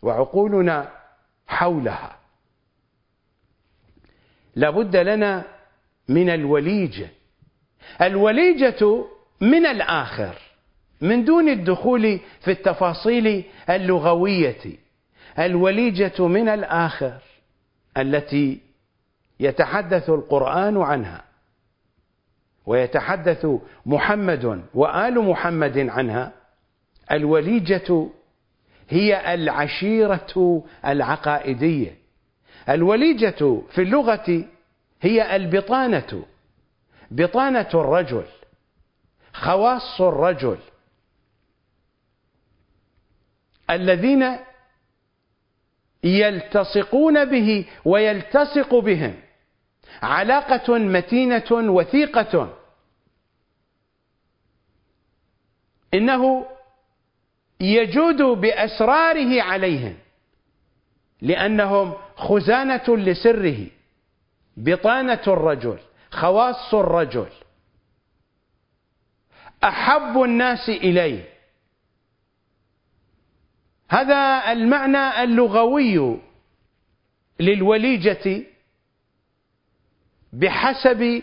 [0.03, 0.91] وعقولنا
[1.47, 2.17] حولها.
[4.57, 5.45] لابد لنا
[6.09, 7.09] من الوليجة
[8.03, 9.05] الوليجة
[9.41, 10.35] من الآخر
[11.01, 14.79] من دون الدخول في التفاصيل اللغوية.
[15.39, 17.19] الوليجة من الآخر
[17.97, 18.61] التي
[19.41, 21.25] يتحدث القرآن عنها.
[22.67, 23.47] ويتحدث
[23.87, 26.33] محمد وآل محمد عنها.
[27.13, 28.07] الوليجة
[28.89, 31.97] هي العشيرة العقائدية.
[32.69, 34.45] الوليجة في اللغة
[35.03, 36.25] هي البطانة.
[37.11, 38.25] بطانة الرجل.
[39.33, 40.59] خواص الرجل.
[43.71, 44.37] الذين
[46.05, 49.15] يلتصقون به ويلتصق بهم.
[50.03, 52.57] علاقة متينة وثيقة.
[55.95, 56.47] إنه
[57.61, 59.97] يجود بأسراره عليهم
[61.21, 63.67] لأنهم خزانة لسره
[64.57, 65.79] بطانة الرجل
[66.11, 67.29] خواص الرجل.
[69.65, 71.29] أحب الناس إليه.
[73.89, 76.21] هذا المعنى اللغوي
[77.41, 78.43] للوليجة
[80.33, 81.23] بحسب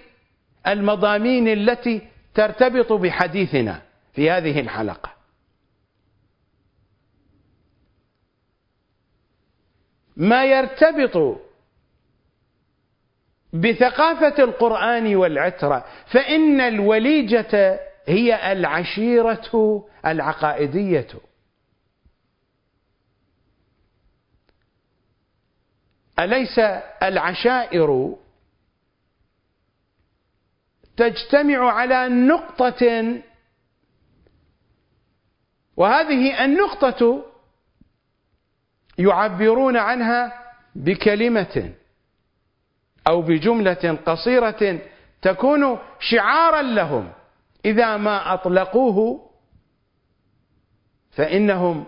[0.67, 2.01] المضامين التي
[2.33, 3.81] ترتبط بحديثنا
[4.13, 5.13] في هذه الحلقة.
[10.17, 11.41] ما يرتبط
[13.53, 21.07] بثقافة القرآن والعترة فإن الوليجة هي العشيرة العقائدية.
[26.19, 26.59] أليس
[27.03, 28.17] العشائر
[30.97, 33.13] تجتمع على نقطة.
[35.77, 37.25] وهذه النقطة
[38.97, 40.33] يعبرون عنها
[40.75, 41.73] بكلمة
[43.07, 44.79] أو بجملة قصيرة
[45.21, 47.11] تكون شعارا لهم.
[47.65, 49.29] إذا ما أطلقوه
[51.11, 51.85] فإنهم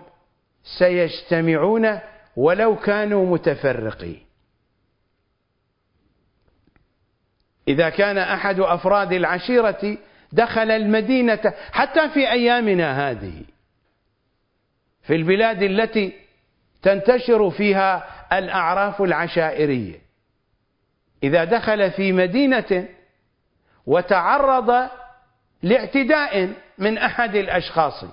[0.80, 2.00] سيجتمعون
[2.36, 4.29] ولو كانوا متفرقين.
[7.70, 9.98] إذا كان أحد أفراد العشيرة
[10.32, 13.44] دخل المدينة حتى في أيامنا هذه
[15.02, 16.14] في البلاد التي
[16.82, 18.04] تنتشر فيها
[18.38, 19.96] الأعراف العشائرية.
[21.24, 22.88] إذا دخل في مدينة
[23.86, 24.90] وتعرض
[25.64, 28.06] لاعتداء من أحد الأشخاص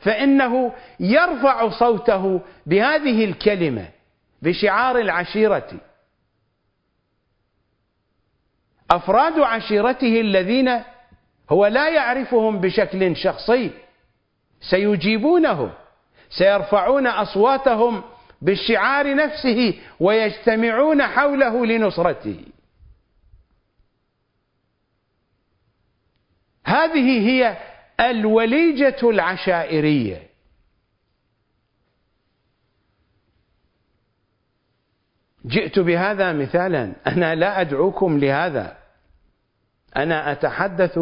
[0.00, 3.88] فإنه يرفع صوته بهذه الكلمة
[4.42, 5.70] بشعار العشيرة.
[8.96, 10.82] أفراد عشيرته الذين
[11.50, 13.70] هو لا يعرفهم بشكل شخصي
[14.60, 15.72] سيجيبونه
[16.30, 18.02] سيرفعون أصواتهم
[18.42, 22.44] بالشعار نفسه ويجتمعون حوله لنصرته.
[26.64, 27.56] هذه هي
[28.00, 30.22] الوليجة العشائرية.
[35.46, 38.83] جئت بهذا مثالا أنا لا أدعوكم لهذا.
[39.96, 40.98] أنا أتحدث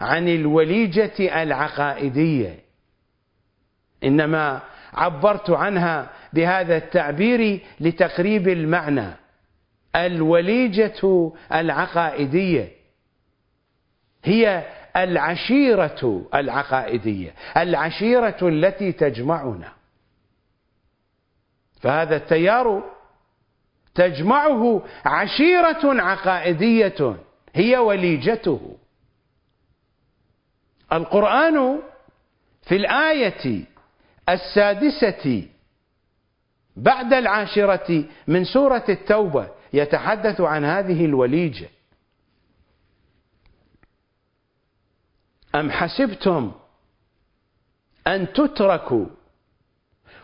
[0.00, 2.58] عن الوليجة العقائدية.
[4.04, 4.60] إنما
[4.92, 9.10] عبرت عنها بهذا التعبير لتقريب المعنى.
[9.96, 12.72] الوليجة العقائدية
[14.24, 14.64] هي
[14.96, 19.72] العشيرة العقائدية العشيرة التي تجمعنا.
[21.80, 22.84] فهذا التيار
[23.94, 27.16] تجمعه عشيرة عقائدية.
[27.54, 28.76] هي وليجته.
[30.92, 31.78] القرآن
[32.62, 33.64] في الآية
[34.28, 35.48] السادسة
[36.76, 41.68] بعد العاشرة من سورة التوبة يتحدث عن هذه الوليجة.
[45.54, 46.52] أم حسبتم
[48.06, 49.06] أن تتركوا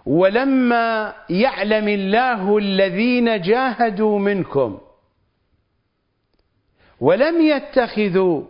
[0.07, 4.81] ولما يعلم الله الذين جاهدوا منكم
[7.01, 8.45] ولم يتخذوا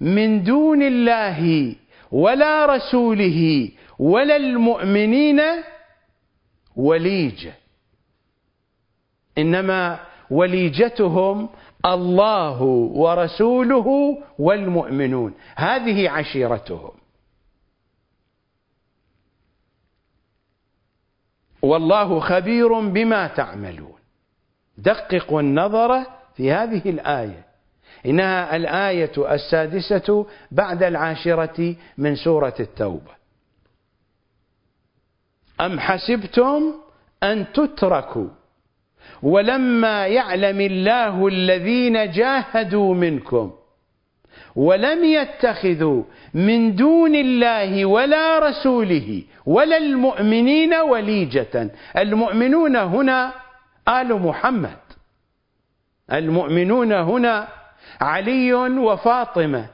[0.00, 1.74] من دون الله
[2.12, 5.40] ولا رسوله ولا المؤمنين
[6.76, 7.52] وليجة
[9.38, 11.48] إنما وليجتهم
[11.86, 12.62] الله
[13.02, 15.34] ورسوله والمؤمنون.
[15.56, 16.92] هذه عشيرتهم.
[21.62, 23.98] والله خبير بما تعملون.
[24.78, 26.04] دققوا النظر
[26.36, 27.47] في هذه الآية.
[28.08, 33.18] إنها الآية السادسة بعد العاشرة من سورة التوبة.
[35.60, 36.74] أم حسبتم
[37.22, 38.28] أن تتركوا
[39.22, 43.52] ولما يعلم الله الذين جاهدوا منكم
[44.56, 46.02] ولم يتخذوا
[46.34, 51.70] من دون الله ولا رسوله ولا المؤمنين وليجة.
[51.96, 53.32] المؤمنون هنا
[53.88, 54.78] آل محمد.
[56.12, 57.48] المؤمنون هنا
[58.00, 59.70] علي وفاطمة.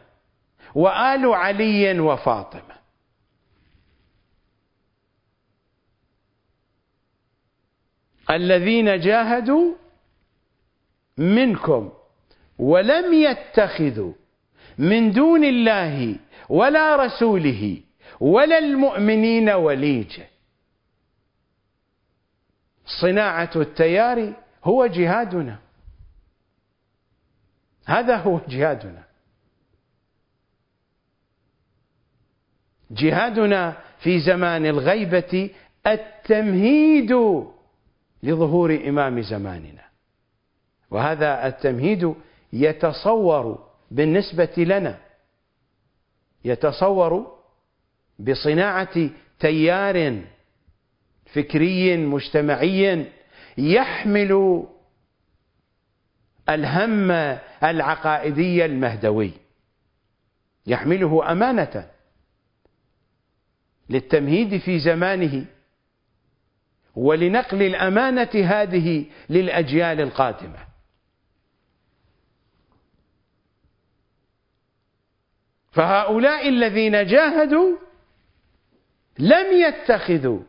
[0.75, 2.75] وآل علي وفاطمة.
[8.31, 9.75] الذين جاهدوا
[11.19, 11.93] منكم
[12.59, 14.13] ولم يتخذوا
[14.79, 16.17] من دون الله
[16.49, 17.81] ولا رسوله
[18.21, 20.29] ولا المؤمنين وليجة.
[22.87, 24.33] صناعة التيار
[24.65, 25.64] هو جهادنا.
[27.87, 29.05] هذا هو جهادنا.
[32.91, 35.51] جهادنا في زمان الغيبة
[35.87, 37.13] التمهيد
[38.23, 39.85] لظهور إمام زماننا.
[40.91, 42.15] وهذا التمهيد
[42.53, 44.99] يتصور بالنسبة لنا
[46.45, 47.37] يتصور
[48.19, 49.11] بصناعة
[49.41, 50.23] تيار
[51.27, 53.07] فكري مجتمعي
[53.59, 54.65] يحمل
[56.49, 57.11] الهم
[57.65, 59.33] العقائدي المهدوي.
[60.67, 61.91] يحمله أمانة
[63.91, 65.45] للتمهيد في زمانه
[66.97, 70.59] ولنقل الأمانة هذه للأجيال القادمة.
[75.73, 77.77] فهؤلاء الذين جاهدوا
[79.19, 80.41] لم يتخذوا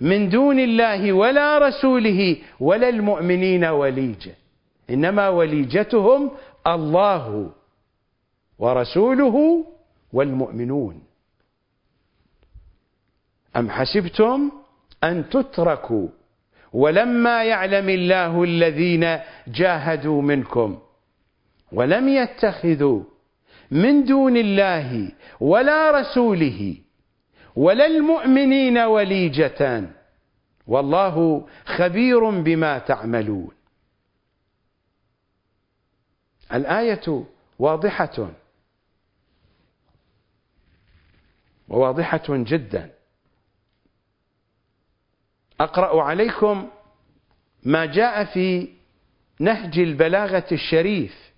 [0.00, 4.43] من دون الله ولا رسوله ولا المؤمنين وليجة.
[4.90, 6.30] إنما وليجتهم
[6.66, 7.50] الله
[8.58, 9.64] ورسوله
[10.12, 11.02] والمؤمنون.
[13.56, 14.50] أم حسبتم
[15.04, 16.08] أن تتركوا
[16.72, 19.18] ولما يعلم الله الذين
[19.48, 20.78] جاهدوا منكم
[21.72, 23.02] ولم يتخذوا
[23.70, 26.74] من دون الله ولا رسوله
[27.56, 29.82] ولا المؤمنين وليجة
[30.66, 33.50] والله خبير بما تعملون.
[36.52, 37.24] الآية
[37.58, 38.30] واضحة.
[41.68, 42.90] وواضحة جدا.
[45.60, 46.70] أقرأ عليكم
[47.62, 48.68] ما جاء في
[49.40, 51.32] نهج البلاغة الشريف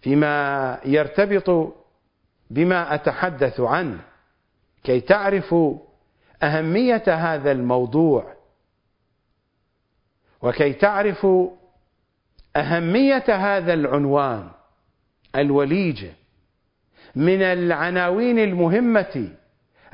[0.00, 1.74] فيما يرتبط
[2.50, 4.04] بما أتحدث عنه.
[4.84, 5.78] كي تعرفوا
[6.42, 8.34] أهمية هذا الموضوع.
[10.42, 11.50] وكي تعرفوا
[12.56, 14.50] أهمية هذا العنوان
[15.36, 16.12] الوليجة
[17.16, 19.28] من العناوين المهمة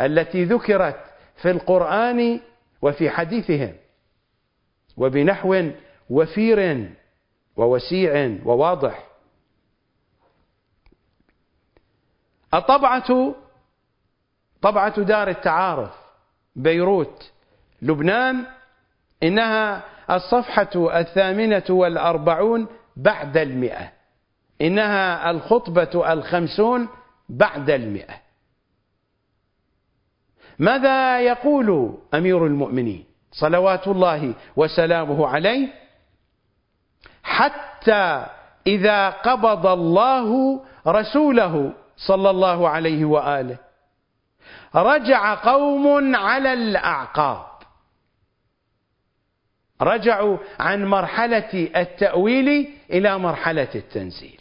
[0.01, 1.01] التي ذكرت
[1.37, 2.41] في القرآن
[2.83, 3.75] وفي حديثهم
[4.97, 5.71] وبنحو
[6.11, 6.91] وفير
[7.57, 9.07] ووسيع وواضح.
[12.55, 13.35] الطبعة
[14.63, 15.95] طبعة دار التعارف
[16.57, 17.33] بيروت
[17.83, 18.47] لبنان
[19.23, 22.67] إنها الصفحة الثامنة والأربعون
[22.97, 23.93] بعد المئة.
[24.61, 26.89] إنها الخطبة الخمسون
[27.29, 28.15] بعد المئة.
[30.59, 35.69] ماذا يقول أمير المؤمنين؟ صلوات الله وسلامه عليه.
[37.23, 38.27] حتى
[38.67, 43.57] إذا قبض الله رسوله صلى الله عليه وآله
[44.75, 47.50] رجع قوم على الأعقاب.
[49.83, 54.41] رجعوا عن مرحلة التأويل إلى مرحلة التنزيل.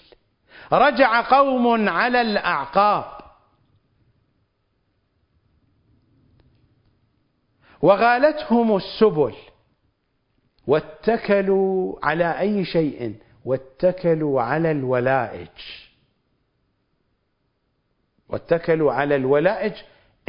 [0.74, 3.20] رجع قوم على الأعقاب.
[7.82, 9.34] وغالتهم السبل.
[10.68, 15.48] واتكلوا على أي شيء؟ واتكلوا على الولائج.
[18.30, 19.74] واتكلوا على الولائج.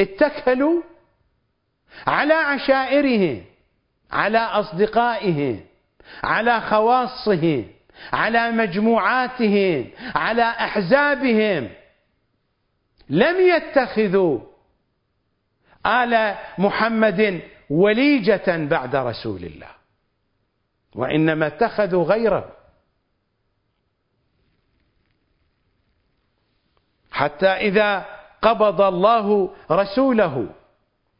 [0.01, 0.82] اتكلوا
[2.07, 3.49] على عشائرهم.
[4.12, 5.61] على أصدقائهم
[6.24, 7.66] على خواصهم
[8.12, 11.70] على مجموعاتهم على أحزابهم.
[13.09, 14.41] لم يتخذوا
[15.87, 19.70] آل محمد وليجة بعد رسول الله
[20.95, 22.57] وإنما اتخذوا غيره.
[27.11, 28.07] حتى إذا
[28.43, 30.55] قبض الله رسوله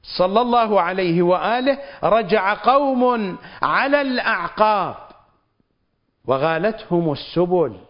[0.03, 4.97] صلى الله عليه وآله رجع قوم على الأعقاب
[6.25, 7.81] وغالتهم السبل.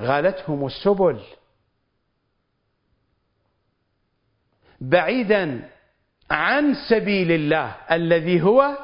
[0.00, 1.20] غالتهم السبل.
[4.80, 5.68] بعيدا
[6.30, 8.78] عن سبيل الله الذي هو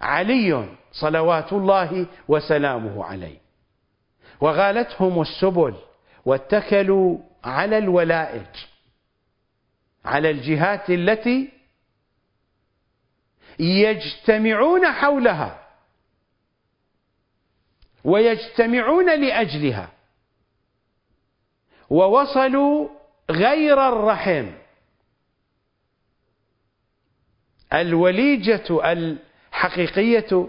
[0.00, 3.38] علي صلوات الله وسلامه عليه.
[4.40, 5.74] وغالتهم السبل
[6.24, 8.73] واتكلوا على الولائج.
[10.04, 11.52] على الجهات التي
[13.58, 15.68] يجتمعون حولها
[18.04, 19.92] ويجتمعون لأجلها
[21.90, 22.88] ووصلوا
[23.30, 24.46] غير الرحم.
[27.72, 30.48] الوليجة الحقيقية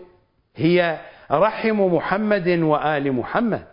[0.55, 3.67] هي رحم محمد وآل محمد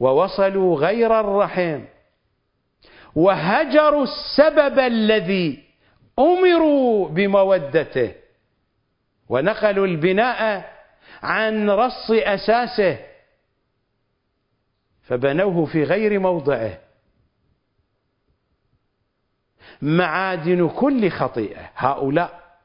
[0.00, 1.84] ووصلوا غير الرحم.
[3.18, 5.64] وهجروا السبب الذي
[6.18, 8.14] أمروا بمودته.
[9.28, 10.72] ونقلوا البناء
[11.22, 12.98] عن رص أساسه
[15.02, 16.78] فبنوه في غير موضعه.
[19.82, 21.70] معادن كل خطيئة.
[21.76, 22.58] هؤلاء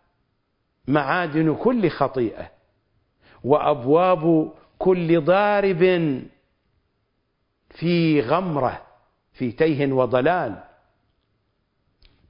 [0.88, 2.52] معادن كل خطيئة.
[3.44, 5.84] وأبواب كل ضارب
[7.70, 8.93] في غمرة.
[9.34, 10.64] في تيه وضلال.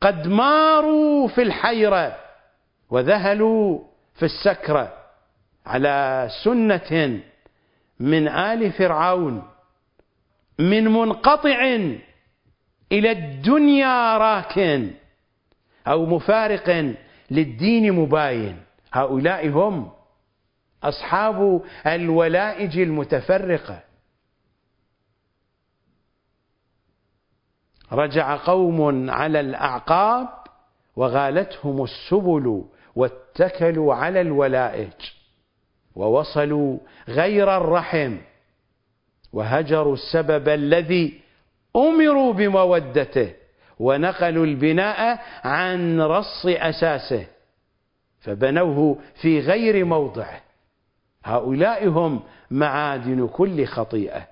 [0.01, 2.17] قد ماروا في الحيرة
[2.89, 3.79] وذهلوا
[4.15, 4.93] في السكرة
[5.65, 7.19] على سنة
[7.99, 9.43] من آل فرعون
[10.59, 11.65] من منقطع
[12.91, 14.91] إلى الدنيا راكن
[15.87, 16.95] أو مفارق
[17.31, 18.57] للدين مباين.
[18.93, 19.91] هؤلاء هم
[20.83, 23.79] أصحاب الولائج المتفرقة.
[27.93, 30.27] رجع قوم على الأعقاب
[30.95, 32.63] وغالتهم السبل
[32.95, 34.91] واتكلوا على الولائج
[35.95, 38.17] ووصلوا غير الرحم
[39.33, 41.21] وهجروا السبب الذي
[41.75, 43.33] أمروا بمودته
[43.79, 47.25] ونقلوا البناء عن رص أساسه
[48.19, 50.41] فبنوه في غير موضعه.
[51.23, 54.27] هؤلاء هم معادن كل خطيئة.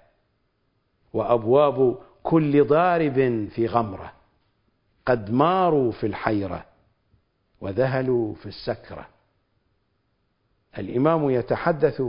[1.13, 4.13] وأبواب كل ضارب في غمرة.
[5.05, 6.65] قد ماروا في الحيرة
[7.61, 9.07] وذهلوا في السكرة.
[10.77, 12.01] الإمام يتحدث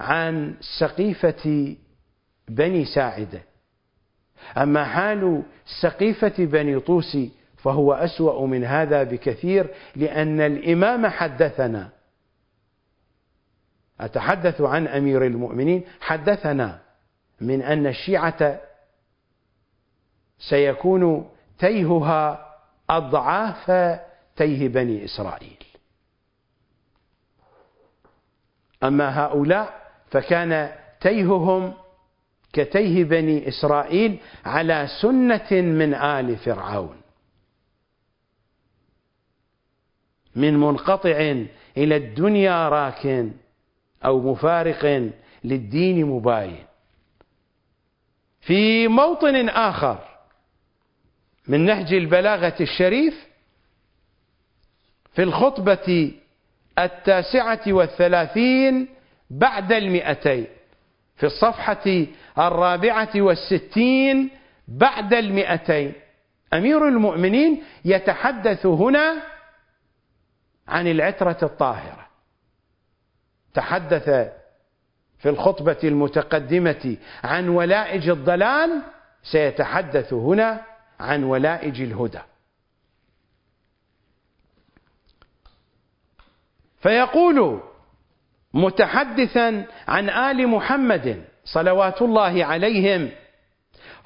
[0.00, 1.76] عن سقيفة
[2.48, 3.42] بني ساعدة.
[4.56, 5.42] أما حال
[5.82, 7.16] سقيفة بني طوس
[7.56, 11.90] فهو أسوأ من هذا بكثير لأن الإمام حدثنا.
[14.00, 16.85] أتحدث عن أمير المؤمنين؟ حدثنا.
[17.40, 18.60] من أن الشيعة
[20.38, 22.54] سيكون تيهها
[22.90, 23.70] أضعاف
[24.36, 25.56] تيه بني إسرائيل.
[28.82, 31.74] أما هؤلاء فكان تيههم
[32.52, 36.96] كتيه بني إسرائيل على سنة من آل فرعون.
[40.36, 41.44] من منقطع
[41.76, 43.32] إلى الدنيا راكن
[44.04, 45.12] أو مفارق
[45.44, 46.65] للدين مباين.
[48.46, 49.98] في موطن آخر
[51.48, 53.26] من نهج البلاغة الشريف
[55.14, 56.12] في الخطبة
[56.78, 58.88] التاسعة والثلاثين
[59.30, 60.46] بعد المئتين
[61.16, 62.06] في الصفحة
[62.38, 64.30] الرابعة والستين
[64.68, 65.92] بعد المئتين.
[66.54, 69.22] أمير المؤمنين يتحدث هنا
[70.68, 72.06] عن العترة الطاهرة.
[73.54, 74.32] تحدث
[75.26, 78.82] في الخطبة المتقدمة عن ولائج الضلال
[79.22, 80.64] سيتحدث هنا
[81.00, 82.20] عن ولائج الهدى.
[86.78, 87.60] فيقول
[88.54, 93.10] متحدثا عن آل محمد صلوات الله عليهم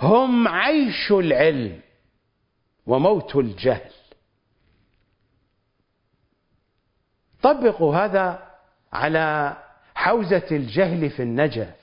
[0.00, 1.80] هم عيش العلم
[2.86, 3.92] وموت الجهل.
[7.42, 8.50] طبقوا هذا
[8.92, 9.56] على
[10.00, 11.74] حوزة الجهل في النجف.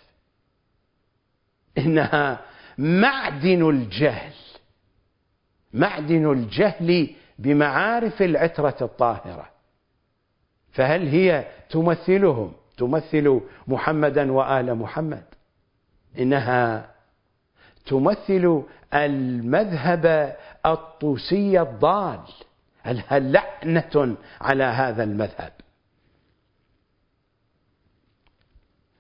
[1.78, 2.40] إنها
[2.78, 4.34] معدن الجهل.
[5.74, 9.50] معدن الجهل بمعارف العترة الطاهرة.
[10.72, 15.24] فهل هي تمثلهم؟ تمثل محمدا وآل محمد.
[16.20, 16.92] إنها
[17.86, 18.64] تمثل
[18.94, 20.36] المذهب
[20.66, 22.20] الطوسي الضال.
[22.84, 25.52] هل لعنة على هذا المذهب؟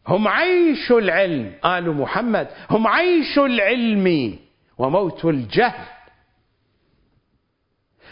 [0.08, 1.54] هم عيش العلم.
[1.66, 4.40] آل محمد هم عيش العلم
[4.78, 5.88] وموت الجهل.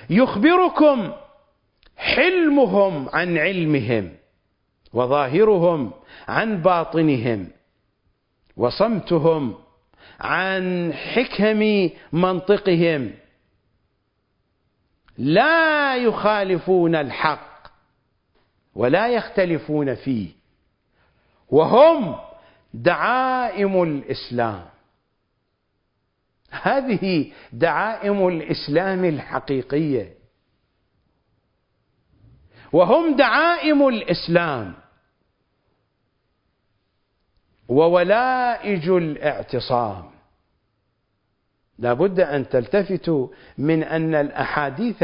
[0.09, 1.13] يخبركم
[1.97, 4.11] حلمهم عن علمهم
[4.93, 5.91] وظاهرهم
[6.27, 7.47] عن باطنهم
[8.57, 9.55] وصمتهم
[10.19, 13.11] عن حكم منطقهم.
[15.17, 17.67] لا يخالفون الحق
[18.75, 20.34] ولا يختلفون فيه.
[21.49, 22.15] وهم
[22.73, 24.65] دعائم الإسلام.
[26.51, 30.13] هذه دعائم الإسلام الحقيقية.
[32.73, 34.73] وهم دعائم الإسلام.
[37.67, 40.15] وولائج الاعتصام.
[41.79, 43.27] لا بد أن تلتفتوا
[43.57, 45.03] من أن الأحاديث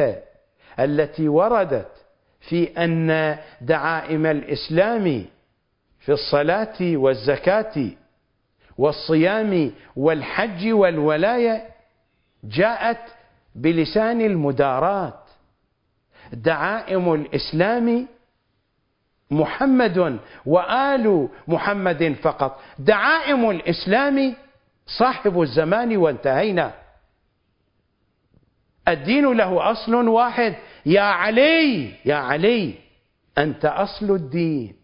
[0.79, 1.91] التي وردت
[2.39, 5.25] في أن دعائم الإسلام
[6.01, 7.91] في الصلاة والزكاة
[8.77, 11.69] والصيام والحج والولاية
[12.43, 13.01] جاءت
[13.55, 15.19] بلسان المدارات
[16.33, 18.07] دعائم الإسلام
[19.31, 22.59] محمد وآل محمد فقط.
[22.79, 24.35] دعائم الإسلام
[24.85, 26.73] صاحب الزمان وانتهينا.
[28.87, 30.55] الدين له أصل واحد.
[30.85, 32.73] يا علي يا علي
[33.37, 34.80] أنت أصل الدين.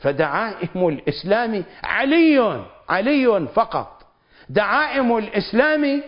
[0.00, 4.06] فدعائم الإسلام علي علي فقط.
[4.48, 6.02] دعائم الإسلام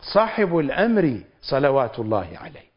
[0.00, 2.68] صاحب الأمر صلوات الله عليه.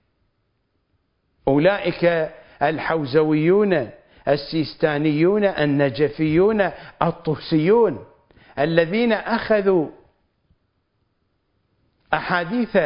[1.47, 2.31] أولئك
[2.61, 3.89] الحوزويون
[4.27, 6.71] السيستانيون النجفيون
[7.01, 8.05] الطوسيون
[8.59, 9.89] الذين أخذوا
[12.13, 12.77] أحاديث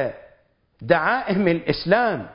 [0.81, 2.29] دعائم الإسلام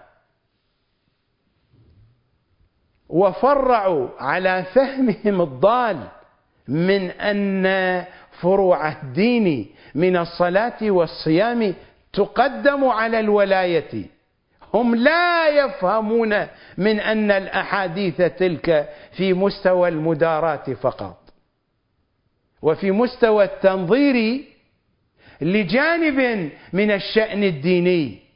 [3.10, 6.08] وفرعوا على فهمهم الضال
[6.68, 8.04] من أن
[8.40, 11.74] فروع الدين من الصلاة والصيام
[12.12, 14.04] تقدم على الولاية.
[14.74, 16.46] هم لا يفهمون
[16.78, 21.16] من أن الأحاديث تلك في مستوى المدارات فقط.
[22.62, 24.44] وفي مستوى التنظير
[25.40, 28.29] لجانب من الشأن الديني.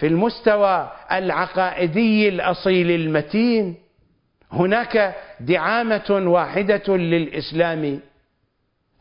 [0.00, 3.74] في المستوى العقائدي الأصيل المتين
[4.52, 8.00] هناك دعامة واحدة للإسلام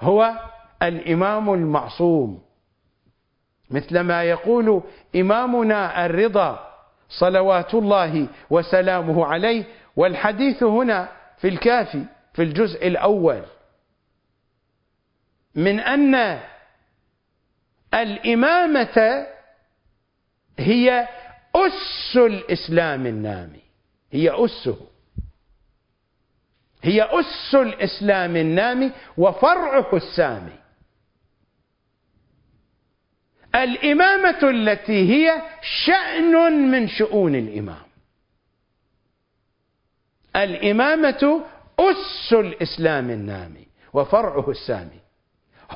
[0.01, 0.33] هو
[0.83, 2.41] الإمام المعصوم.
[3.69, 4.83] مثل ما يقول
[5.15, 6.73] إمامنا الرضا
[7.09, 9.63] صلوات الله وسلامه عليه
[9.95, 12.03] والحديث هنا في الكافي
[12.33, 13.41] في الجزء الأول.
[15.55, 16.39] من أن
[17.93, 19.27] الإمامة
[20.59, 21.07] هي
[21.55, 23.61] أس الإسلام النامي.
[24.11, 24.77] هي أسه.
[26.83, 30.59] هي أس الإسلام النامي وفرعه السامي.
[33.55, 37.87] الإمامة التي هي شأن من شؤون الإمام.
[40.35, 41.45] الإمامة
[41.79, 44.99] أس الإسلام النامي وفرعه السامي.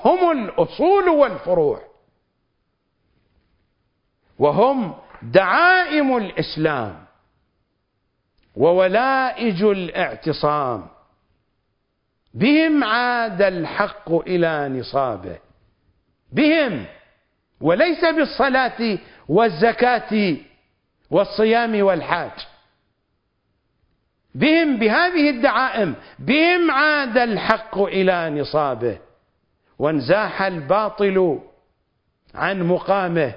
[0.06, 1.91] هم الأصول والفروع.
[4.42, 7.06] وهم دعائم الإسلام
[8.56, 10.88] وولائج الاعتصام
[12.34, 15.38] بهم عاد الحق إلى نصابه.
[16.32, 16.86] بهم
[17.62, 18.98] وليس بالصلاة
[19.30, 20.38] والزكاة
[21.12, 22.48] والصيام والحاج.
[24.36, 28.98] بهم بهذه الدعائم بهم عاد الحق إلى نصابه.
[29.80, 31.40] وانزاح الباطل
[32.36, 33.34] عن مقامه.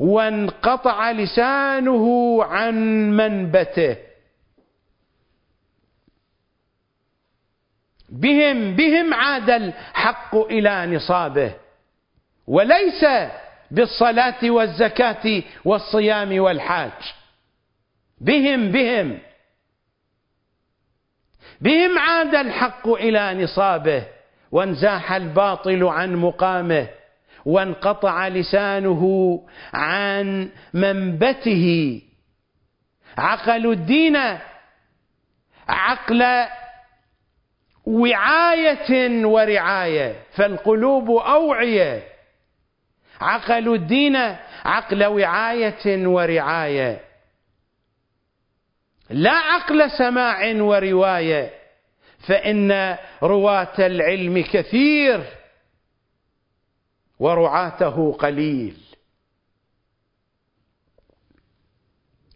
[0.00, 2.76] وانقطع لسانه عن
[3.10, 3.96] منبته.
[8.08, 11.54] بهم بهم عاد الحق إلى نصابه.
[12.46, 13.04] وليس
[13.70, 17.14] بالصلاة والزكاة والصيام والحاج.
[18.20, 19.18] بهم بهم.
[21.60, 24.06] بهم عاد الحق إلى نصابه.
[24.52, 26.88] وانزاح الباطل عن مقامه.
[27.46, 29.02] وانقطع لسانه
[29.74, 32.00] عن منبته.
[33.18, 34.16] عقلوا الدين
[35.68, 36.46] عقل
[37.84, 42.02] وعاية ورعاية فالقلوب أوعية.
[43.20, 44.16] عقلوا الدين
[44.64, 47.00] عقل وعاية ورعاية.
[49.10, 51.50] لا عقل سماع ورواية
[52.26, 55.24] فإن رواة العلم كثير.
[57.18, 58.76] ورعاته قليل.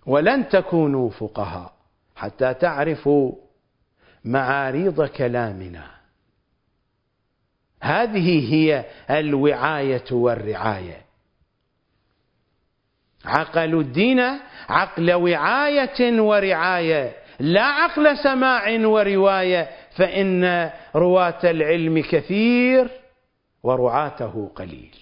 [0.06, 1.72] ولن تكونوا فقهاء
[2.16, 3.32] حتى تعرفوا
[4.24, 5.90] معاريض كلامنا.
[7.82, 11.02] هذه هي الوعاية والرعاية.
[13.24, 14.20] عقلوا الدين
[14.68, 22.99] عقل وعاية ورعاية لا عقل سماع ورواية فإن رواة العلم كثير.
[23.62, 24.96] ورعاته قليل.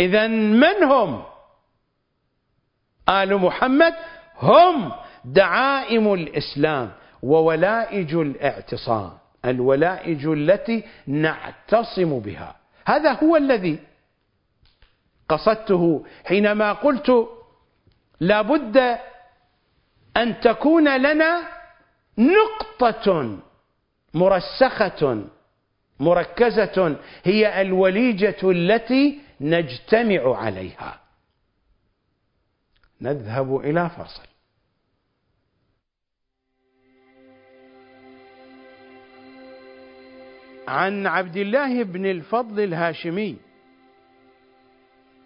[0.00, 1.22] إذا من هم؟
[3.08, 3.94] آل محمد
[4.38, 4.92] هم
[5.24, 6.92] دعائم الإسلام
[7.22, 12.56] وولائج الاعتصام الولائج التي نعتصم بها.
[12.86, 13.78] هذا هو الذي
[15.28, 17.28] قصدته حينما قلت
[18.20, 18.98] لا بد
[20.16, 21.42] أن تكون لنا
[22.18, 23.38] نقطة
[24.14, 25.24] مرسخة
[26.00, 31.00] مركزة هي الوليجة التي نجتمع عليها.
[33.00, 34.32] نذهب إلى فصل
[40.68, 43.36] عن عبد الله بن الفضل الهاشمي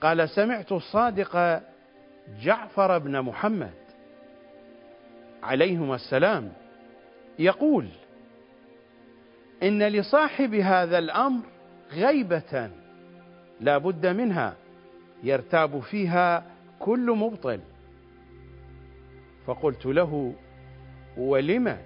[0.00, 1.62] قال سمعت الصادق
[2.40, 3.74] جعفر بن محمد
[5.42, 6.52] عليهما السلام
[7.38, 7.88] يقول
[9.62, 11.42] إن لصاحب هذا الأمر
[11.92, 12.70] غيبة
[13.60, 14.56] لا بد منها
[15.22, 16.44] يرتاب فيها
[16.78, 17.60] كل مبطل.
[19.46, 20.34] فقلت له
[21.16, 21.78] ولم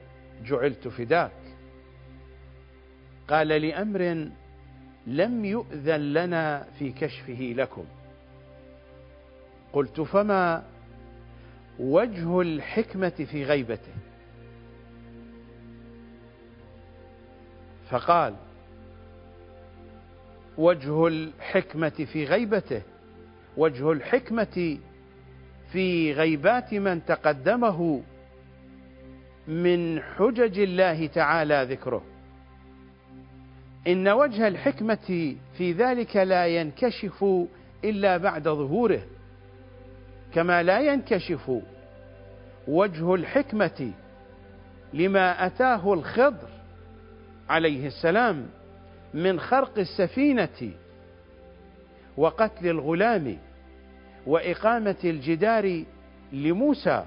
[0.45, 1.33] جعلت فداك؟
[3.29, 4.31] قال لأمر
[5.07, 7.85] لم يؤذن لنا في كشفه لكم.
[9.73, 10.65] قلت فما
[11.79, 14.00] وجه الحكمة في غيبته؟
[17.91, 18.35] فقال
[20.59, 22.83] وجه الحكمة في غيبته
[23.57, 24.79] وجه الحكمة
[25.73, 28.03] في غيبات من تقدمه
[29.49, 32.03] من حجج الله تعالى ذكره.
[33.87, 37.25] إن وجه الحكمة في ذلك لا ينكشف
[37.85, 39.03] إلا بعد ظهوره.
[40.35, 41.53] كما لا ينكشف
[42.69, 43.93] وجه الحكمة
[44.93, 46.49] لما أتاه الخضر
[47.51, 48.47] عليه السلام
[49.15, 50.71] من خرق السفينة
[52.17, 53.39] وقتل الغلام
[54.27, 55.85] وإقامة الجدار
[56.33, 57.05] لموسى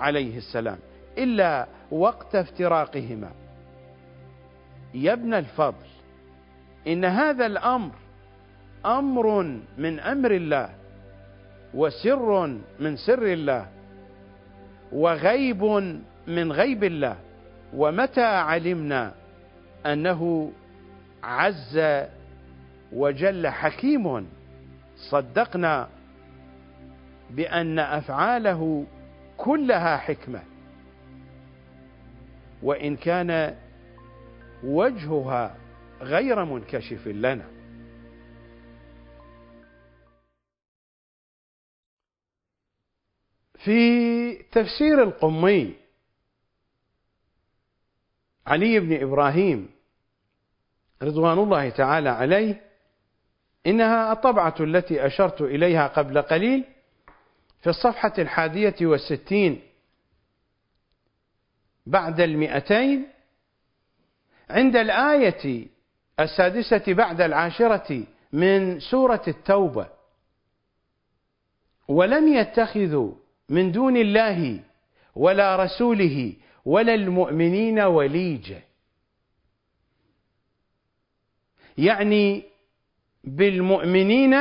[0.00, 0.78] عليه السلام
[1.18, 3.30] إلا وقت افتراقهما.
[4.94, 5.86] يا ابن الفضل
[6.86, 7.92] إن هذا الأمر
[8.86, 9.42] أمر
[9.78, 10.70] من أمر الله
[11.74, 12.46] وسر
[12.80, 13.66] من سر الله
[14.92, 15.62] وغيب
[16.26, 17.16] من غيب الله
[17.74, 19.14] ومتى علمنا
[19.92, 20.52] أنه
[21.22, 21.80] عز
[22.92, 24.28] وجل حكيم
[25.10, 25.88] صدقنا
[27.30, 28.86] بأن أفعاله
[29.36, 30.42] كلها حكمة
[32.62, 33.56] وإن كان
[34.64, 35.56] وجهها
[36.00, 37.56] غير منكشف لنا.
[43.64, 45.74] في تفسير القمي
[48.46, 49.75] علي بن إبراهيم
[51.02, 52.60] رضوان الله تعالى عليه
[53.66, 56.64] إنها الطبعة التي أشرت إليها قبل قليل
[57.60, 59.60] في الصفحة الحادية والستين
[61.86, 63.06] بعد المئتين
[64.50, 65.66] عند الآية
[66.20, 69.88] السادسة بعد العاشرة من سورة التوبة.
[71.88, 73.14] ولم يتخذوا
[73.48, 74.60] من دون الله
[75.14, 78.65] ولا رسوله ولا المؤمنين وليجة.
[81.78, 82.44] يعني
[83.24, 84.34] بالمؤمنين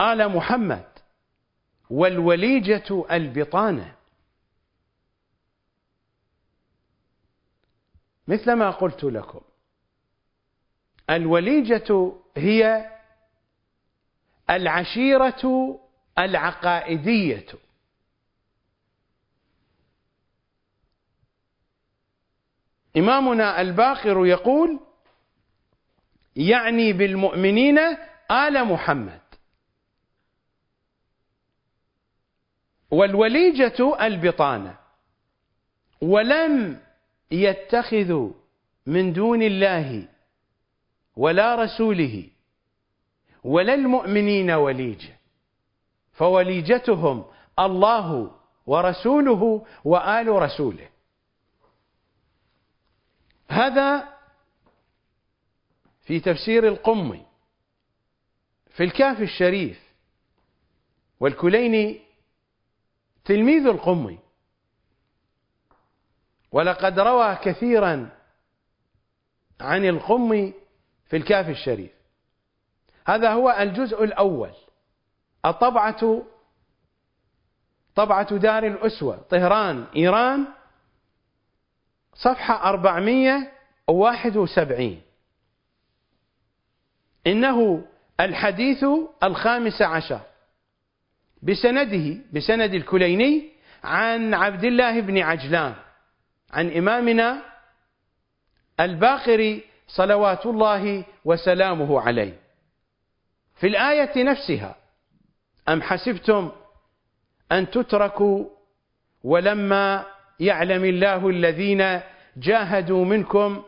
[0.00, 0.84] آل محمد
[1.90, 3.94] والوليجة البطانة.
[8.28, 9.40] مثل ما قلت لكم
[11.10, 12.90] الوليجة هي
[14.50, 15.78] العشيرة
[16.18, 17.46] العقائدية.
[22.96, 24.80] إمامنا الباقر يقول
[26.36, 27.78] يعني بالمؤمنين
[28.30, 29.20] آل محمد.
[32.90, 34.78] والوليجة البطانة.
[36.02, 36.80] ولم
[37.30, 38.30] يتخذ
[38.86, 40.08] من دون الله
[41.16, 42.28] ولا رسوله
[43.44, 45.16] ولا المؤمنين وليجة.
[46.12, 47.24] فوليجتهم
[47.58, 48.30] الله
[48.66, 50.91] ورسوله وآل رسوله.
[53.52, 54.08] هذا
[56.00, 57.26] في تفسير القمي
[58.70, 59.92] في الكاف الشريف
[61.20, 62.00] والكليني
[63.24, 64.18] تلميذ القمي.
[66.52, 68.10] ولقد روى كثيرا
[69.60, 70.52] عن القم
[71.06, 71.92] في الكاف الشريف.
[73.06, 74.52] هذا هو الجزء الأول
[75.44, 76.22] الطبعة
[77.94, 80.46] طبعة دار الأسوة طهران إيران
[82.14, 85.00] صفحة 471
[87.26, 87.84] إنه
[88.20, 88.84] الحديث
[89.22, 90.20] الخامس عشر.
[91.42, 93.48] بسنده بسند الكليني
[93.84, 95.74] عن عبد الله بن عجلان
[96.50, 97.42] عن إمامنا
[98.80, 102.38] الباقر صلوات الله وسلامه عليه.
[103.54, 104.76] في الآية نفسها
[105.68, 106.52] أم حسبتم
[107.52, 108.44] أن تتركوا
[109.24, 110.06] ولما
[110.40, 112.00] يعلم الله الذين
[112.36, 113.62] جاهدوا منكم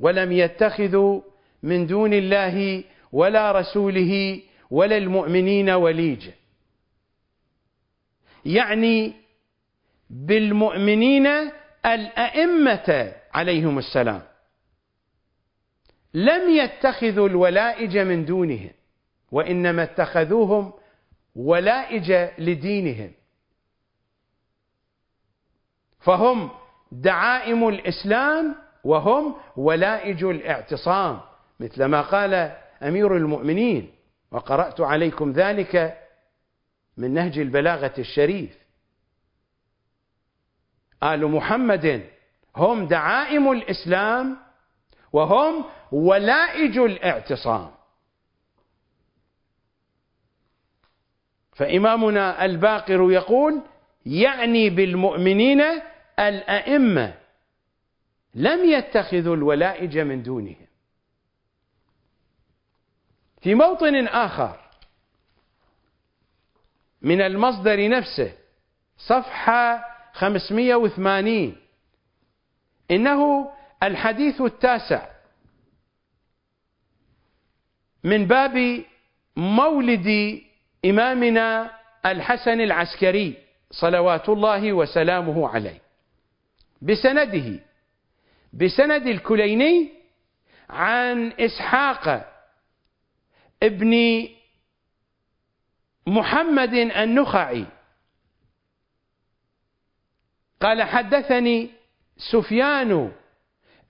[0.00, 1.20] ولم يتخذوا
[1.62, 4.40] من دون الله ولا رسوله
[4.70, 6.32] ولا المؤمنين وليجا
[8.44, 9.12] يعني
[10.10, 11.26] بالمؤمنين
[11.86, 14.22] الأئمة عليهم السلام.
[16.14, 18.70] لم يتخذوا الولائج من دونهم
[19.32, 20.72] وإنما اتخذوهم
[21.36, 23.12] ولائج لدينهم.
[25.98, 26.50] فهم
[26.92, 28.54] دعائم الإسلام
[28.84, 31.20] وهم ولائج الاعتصام
[31.60, 32.34] مثل ما قال
[32.82, 33.94] أمير المؤمنين
[34.30, 35.98] وقرأت عليكم ذلك
[36.96, 38.58] من نهج البلاغة الشريف
[41.02, 42.04] آل محمد
[42.56, 44.36] هم دعائم الإسلام
[45.12, 47.70] وهم ولائج الاعتصام.
[51.52, 53.62] فإمامنا الباقر يقول
[54.08, 55.60] يعني بالمؤمنين
[56.18, 57.14] الأئمة
[58.34, 60.66] لم يتخذوا الولائج من دونهم.
[63.42, 64.60] في موطن آخر
[67.02, 68.32] من المصدر نفسه
[68.98, 71.56] صفحة 580
[72.90, 73.50] إنه
[73.82, 75.08] الحديث التاسع
[78.04, 78.84] من باب
[79.36, 80.40] مولد
[80.84, 81.70] إمامنا
[82.06, 83.47] الحسن العسكري.
[83.70, 85.80] صلوات الله وسلامه عليه.
[86.82, 87.60] بسنده
[88.52, 89.88] بسند الكليني
[90.70, 92.32] عن إسحاق
[93.62, 94.24] ابن
[96.06, 97.66] محمد النخعي.
[100.60, 101.70] قال حدثني
[102.16, 103.12] سفيان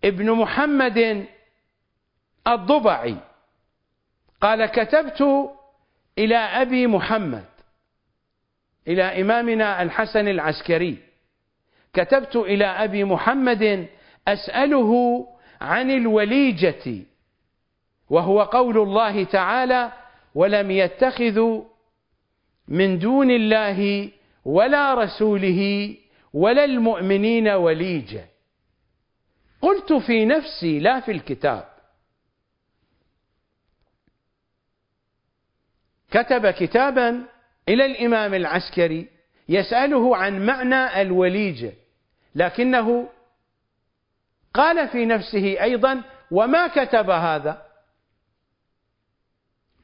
[0.05, 1.26] ابن محمد
[2.46, 3.16] الضبعي.
[4.40, 5.50] قال كتبت
[6.18, 7.44] إلى أبي محمد.
[8.89, 10.98] إلى إمامنا الحسن العسكري.
[11.93, 13.89] كتبت إلى أبي محمد
[14.28, 14.93] أسأله
[15.60, 17.05] عن الوليجة
[18.10, 19.93] وهو قول الله تعالى
[20.35, 21.65] ولم يتخذوا
[22.69, 24.10] من دون الله
[24.44, 25.94] ولا رسوله
[26.32, 28.24] ولا المؤمنين وليجا
[29.62, 31.69] قلت في نفسي لا في الكتاب.
[36.10, 37.24] كتب كتابا
[37.68, 39.06] إلى الإمام العسكري
[39.48, 41.72] يسأله عن معنى الوليجة
[42.34, 43.08] لكنه
[44.54, 47.62] قال في نفسه أيضا وما كتب هذا؟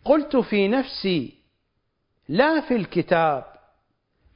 [0.05, 1.35] قلت في نفسي
[2.29, 3.45] لا في الكتاب.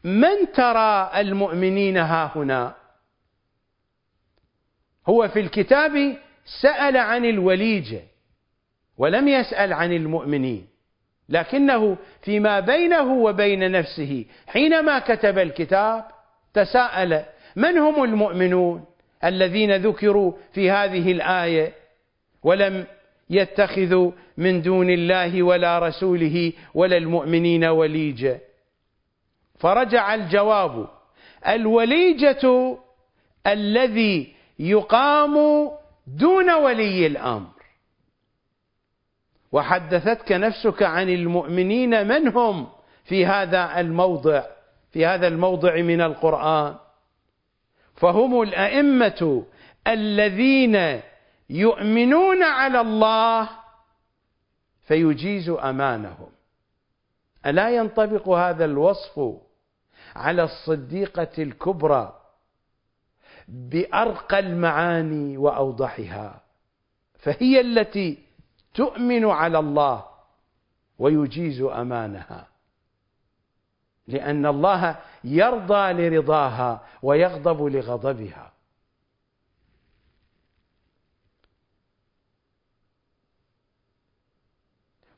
[0.05, 2.75] من ترى المؤمنين ها هنا؟
[5.09, 6.19] هو في الكتاب
[6.63, 8.03] سأل عن الوليجة
[8.99, 10.68] ولم يسأل عن المؤمنين.
[11.29, 16.05] لكنه فيما بينه وبين نفسه حينما كتب الكتاب
[16.55, 17.25] تساءل
[17.57, 18.85] من هم المؤمنون
[19.25, 21.73] الذين ذكروا في هذه الآية؟
[22.43, 22.87] ولم
[23.31, 28.39] يتخذوا من دون الله ولا رسوله ولا المؤمنين وليجا
[29.59, 30.89] فرجع الجواب
[31.49, 32.77] الوليجة
[33.47, 35.35] الذي يقام
[36.07, 37.58] دون ولي الأمر.
[39.53, 42.69] وحدثتك نفسك عن المؤمنين من هم
[43.05, 44.43] في هذا الموضع
[44.91, 46.77] في هذا الموضع من القرآن.
[47.95, 49.45] فهم الأئمة
[49.87, 51.01] الذين
[51.51, 53.49] يؤمنون على الله
[54.87, 56.29] فيجيز أمانهم.
[57.47, 59.37] ألا ينطبق هذا الوصف
[60.17, 62.21] على الصديقة الكبرى
[63.49, 66.41] بأرقى المعاني وأوضحها؟
[67.19, 68.28] فهي التي
[68.79, 70.05] تؤمن على الله
[70.99, 72.49] ويجيز أمانها.
[74.07, 78.53] لأن الله يرضى لرضاها ويغضب لغضبها.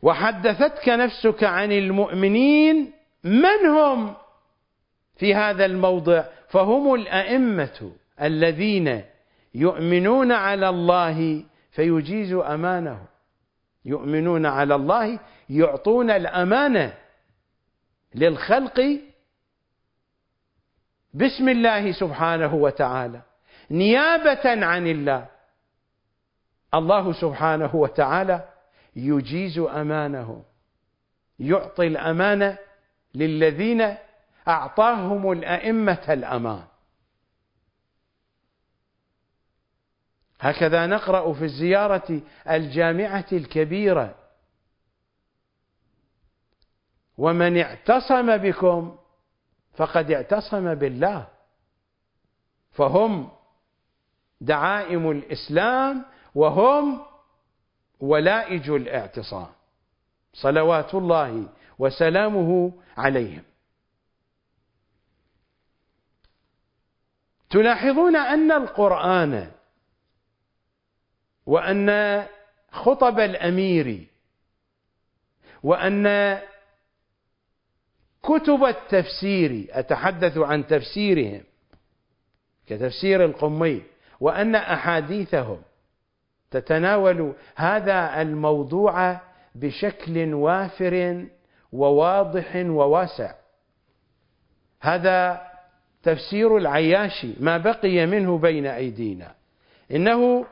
[0.03, 2.93] وحدثتك نفسك عن المؤمنين
[3.25, 4.15] من هم
[5.17, 7.93] في هذا الموضع؟ فهم الأئمة
[8.23, 9.05] الذين
[9.55, 13.10] يؤمنون على الله فيجيز أمانه
[13.85, 15.19] يؤمنون على الله
[15.51, 16.95] يعطون الأمانة
[18.15, 19.01] للخلق
[21.15, 23.21] باسم الله سبحانه وتعالى.
[23.71, 25.27] نيابة عن الله.
[26.75, 28.49] الله سبحانه وتعالى
[28.97, 30.45] يجيز أمانه.
[31.39, 32.59] يعطي الأمانة
[33.15, 33.97] للذين
[34.49, 36.70] أعطاهم الأئمة الأمان.
[40.41, 44.15] هكذا نقرأ في الزيارة الجامعة الكبيرة.
[47.19, 48.99] ومن اعتصم بكم
[49.75, 51.29] فقد اعتصم بالله.
[52.73, 53.31] فهم
[54.41, 56.05] دعائم الإسلام
[56.35, 57.03] وهم
[58.01, 59.53] ولائج الاعتصام.
[60.33, 61.49] صلوات الله
[61.79, 63.43] وسلامه عليهم.
[67.51, 69.60] تلاحظون أن القرآن
[71.51, 72.23] وأن
[72.71, 74.07] خطب الأمير
[75.63, 76.39] وأن
[78.23, 81.43] كتب التفسير أتحدث عن تفسيرهم
[82.67, 83.83] كتفسير القمي
[84.21, 85.63] وأن أحاديثهم
[86.51, 89.21] تتناول هذا الموضوع
[89.55, 91.27] بشكل وافر
[91.73, 93.35] وواضح وواسع.
[94.81, 95.43] هذا
[96.03, 99.35] تفسير العياشي ما بقي منه بين أيدينا.
[99.91, 100.47] إنه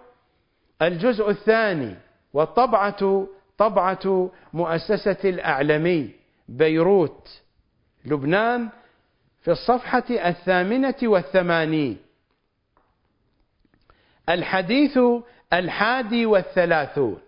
[0.83, 1.97] الجزء الثاني
[2.33, 3.27] والطبعة
[3.59, 6.11] طبعة مؤسسة الأعلمي
[6.49, 7.41] بيروت
[8.05, 8.69] لبنان
[9.43, 11.99] في الصفحة الثامنة والثمانين.
[14.29, 14.99] الحديث
[15.53, 17.21] الحادي والثلاثون.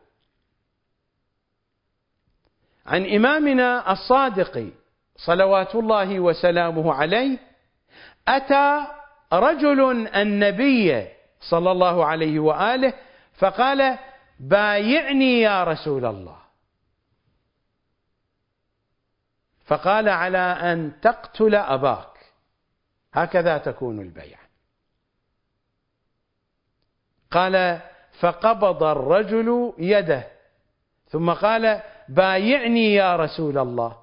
[2.87, 4.71] عن إمامنا الصادق
[5.17, 7.39] صلوات الله وسلامه عليه
[8.29, 8.87] أتى
[9.33, 11.07] رجل النبي
[11.41, 12.93] صلى الله عليه وآله
[13.41, 13.99] فقال
[14.41, 16.41] بايعني يا رسول الله.
[19.65, 22.11] فقال على أن تقتل أباك.
[23.13, 24.41] هكذا تكون البيعة.
[27.31, 27.81] قال
[28.21, 30.27] فقبض الرجل يده.
[31.09, 34.03] ثم قال بايعني يا رسول الله.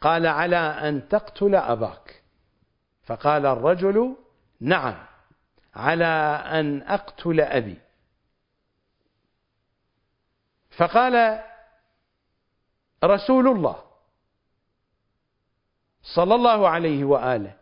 [0.00, 2.22] قال على أن تقتل أباك.
[3.02, 4.16] فقال الرجل
[4.60, 5.06] نعم
[5.74, 6.04] على
[6.46, 7.89] أن أقتل أبي.
[10.80, 11.40] فقال
[13.04, 13.76] رسول الله
[16.02, 17.56] صلى الله عليه وآله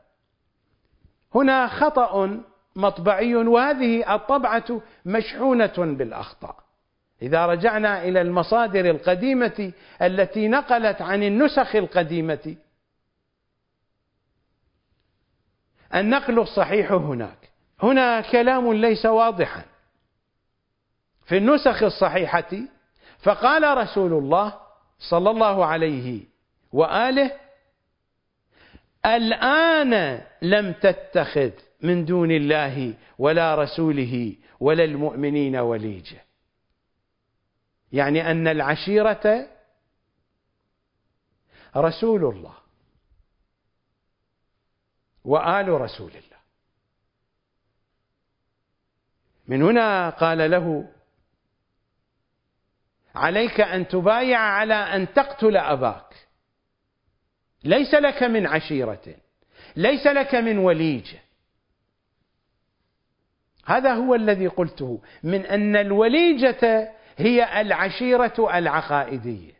[1.35, 2.40] هنا خطأ
[2.77, 6.57] مطبعي وهذه الطبعة مشحونة بالأخطاء.
[7.23, 9.73] إذا رجعنا إلى المصادر القديمة
[10.03, 12.57] التي نقلت عن النسخ القديمة
[15.95, 17.51] النقل الصحيح هناك.
[17.82, 19.65] هنا كلام ليس واضحا.
[21.27, 22.77] في النسخ الصحيحة
[23.23, 24.61] فقال رسول الله
[24.99, 26.24] صلى الله عليه
[26.73, 27.40] وآله
[29.07, 31.51] الآن لم تتخذ
[31.82, 36.24] من دون الله ولا رسوله ولا المؤمنين وليجة.
[37.93, 39.49] يعني أن العشيرة
[41.77, 42.55] رسول الله
[45.24, 46.39] وآل رسول الله.
[49.47, 50.93] من هنا قال له
[53.19, 56.15] عليك أن تبايع على أن تقتل أباك.
[57.65, 59.15] ليس لك من عشيرة
[59.77, 61.19] ليس لك من وليجة
[63.66, 69.53] هذا هو الذي قلته من أن الوليجة هي العشيرة العقائدية.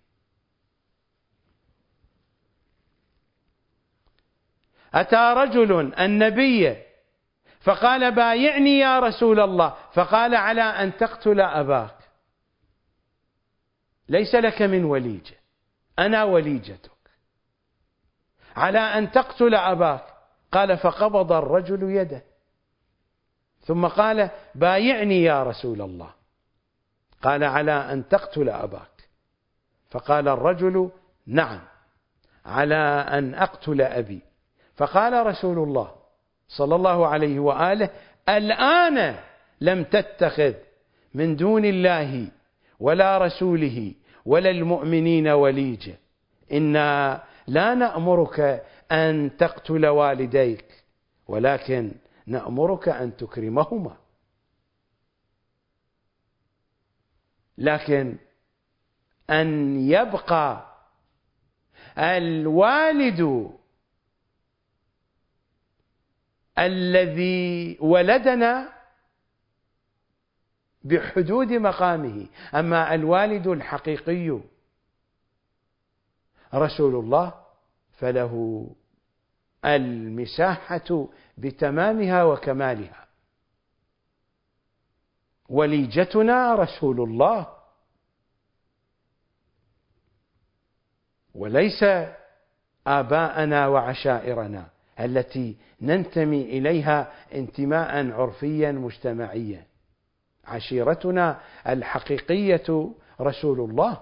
[4.94, 6.76] أتى رجل النبي
[7.60, 11.97] فقال بايعني يا رسول الله فقال على أن تقتل أباك.
[14.09, 15.36] ليس لك من وليجة
[15.98, 16.90] أنا وليجتك.
[18.56, 20.05] على أن تقتل أباك.
[20.52, 22.24] قال فقبض الرجل يده.
[23.60, 26.10] ثم قال بايعني يا رسول الله.
[27.22, 29.09] قال على أن تقتل أباك.
[29.90, 30.90] فقال الرجل
[31.26, 31.60] نعم.
[32.47, 34.22] على أن أقتل أبي.
[34.76, 35.94] فقال رسول الله
[36.48, 37.90] صلى الله عليه وآله
[38.28, 39.16] الآن
[39.60, 40.55] لم تتخذ
[41.14, 42.28] من دون الله
[42.80, 43.94] ولا رسوله
[44.28, 45.98] ولا المؤمنين وليجة
[46.52, 50.84] إنا لا نأمرك أن تقتل والديك
[51.28, 51.92] ولكن
[52.26, 53.96] نأمرك أن تكرمهما.
[57.59, 58.16] لكن
[59.30, 60.66] أن يبقى
[61.98, 63.50] الوالد
[66.59, 68.77] الذي ولدنا
[70.89, 72.27] بحدود مقامه.
[72.55, 74.40] أما الوالد الحقيقي
[76.55, 77.35] رسول الله
[77.98, 78.66] فله
[79.65, 81.09] المساحة
[81.39, 83.06] بتمامها وكمالها.
[85.48, 87.47] وليجتنا رسول الله.
[91.35, 91.85] وليس
[92.86, 94.69] آباءنا وعشائرنا
[95.01, 99.67] التي ننتمي إليها انتماء عرفيا مجتمعيا.
[100.48, 104.00] عشيرتنا الحقيقية رسول الله.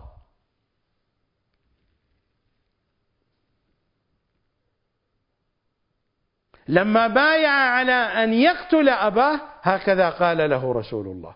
[6.68, 11.35] لما بايع على أن يقتل أباه هكذا قال له رسول الله.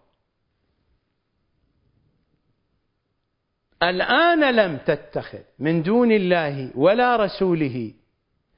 [3.83, 7.95] الآن لم تتخذ من دون الله ولا رسوله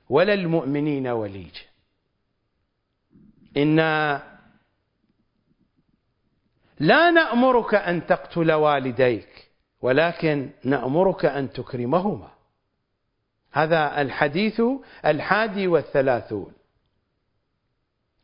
[0.08, 1.66] ولا المؤمنين وليجا.
[3.56, 4.22] إنا
[6.82, 9.50] لا نأمرك أن تقتل والديك
[9.82, 12.30] ولكن نأمرك أن تكرمهما.
[13.52, 14.62] هذا الحديث
[15.04, 16.52] الحادي والثلاثون.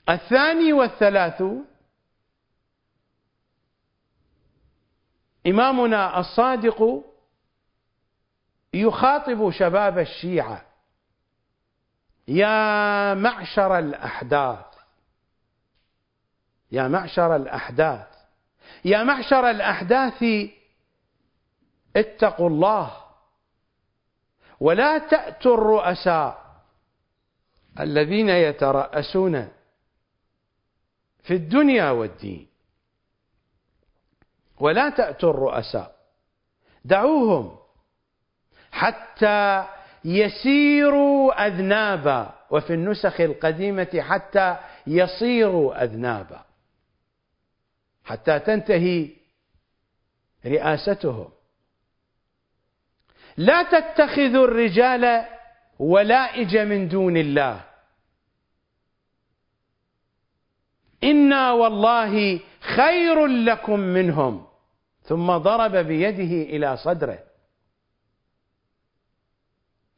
[0.09, 1.64] الثاني والثلاثون
[5.47, 7.05] إمامنا الصادق
[8.74, 10.66] يخاطب شباب الشيعة.
[12.28, 14.66] يا معشر الأحداث
[16.72, 18.18] يا معشر الأحداث.
[18.85, 20.24] يا معشر الأحداث
[21.97, 22.90] اتقوا الله
[24.61, 26.49] ولا تأتوا الرؤساء
[27.81, 29.49] الذين يترأسون
[31.23, 32.49] في الدنيا والدين.
[34.61, 35.97] ولا تأتوا الرؤساء
[36.85, 37.57] دعوهم
[38.73, 39.66] حتى
[40.05, 46.47] يسيروا أذنابا وفي النسخ القديمة حتى يصيروا أذنابا.
[48.09, 49.10] حتى تنتهي
[50.47, 51.28] رئاستهم
[53.36, 55.24] لا تتخذوا الرجال
[55.78, 57.64] ولائج من دون الله.
[61.05, 64.47] إنا والله خير لكم منهم.
[65.02, 67.18] ثم ضرب بيده إلى صدره.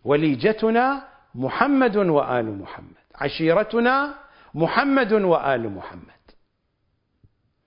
[0.04, 3.04] وليجتنا محمد وآل محمد.
[3.14, 4.14] عشيرتنا
[4.54, 6.19] محمد وآل محمد.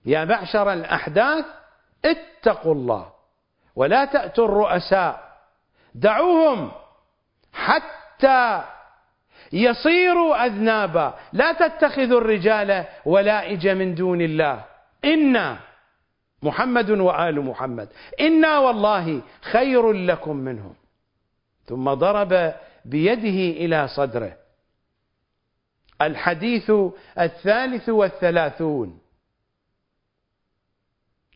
[0.06, 1.44] يا معشر الأحداث
[2.04, 3.12] اتقوا الله
[3.76, 5.34] ولا تأتوا الرؤساء.
[5.94, 6.72] دعوهم
[7.52, 8.64] حتى
[9.52, 11.14] يصيروا أذنابا.
[11.32, 14.64] لا تتخذوا الرجال ولائج من دون الله.
[15.04, 15.58] إنا
[16.42, 17.88] محمد وآل محمد.
[18.20, 20.74] إنا والله خير لكم منهم.
[21.66, 22.54] ثم ضرب
[22.84, 24.36] بيده إلى صدره.
[26.02, 26.70] الحديث
[27.18, 29.03] الثالث والثلاثون.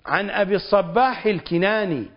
[0.08, 2.10] عن أبي الصباح الكناني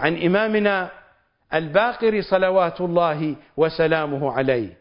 [0.00, 0.90] عن إمامنا
[1.54, 4.78] الباقر صلوات الله وسلامه عليه.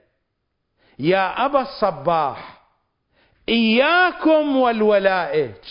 [0.99, 2.63] يا أبا الصباح
[3.49, 5.63] إياكم والولائج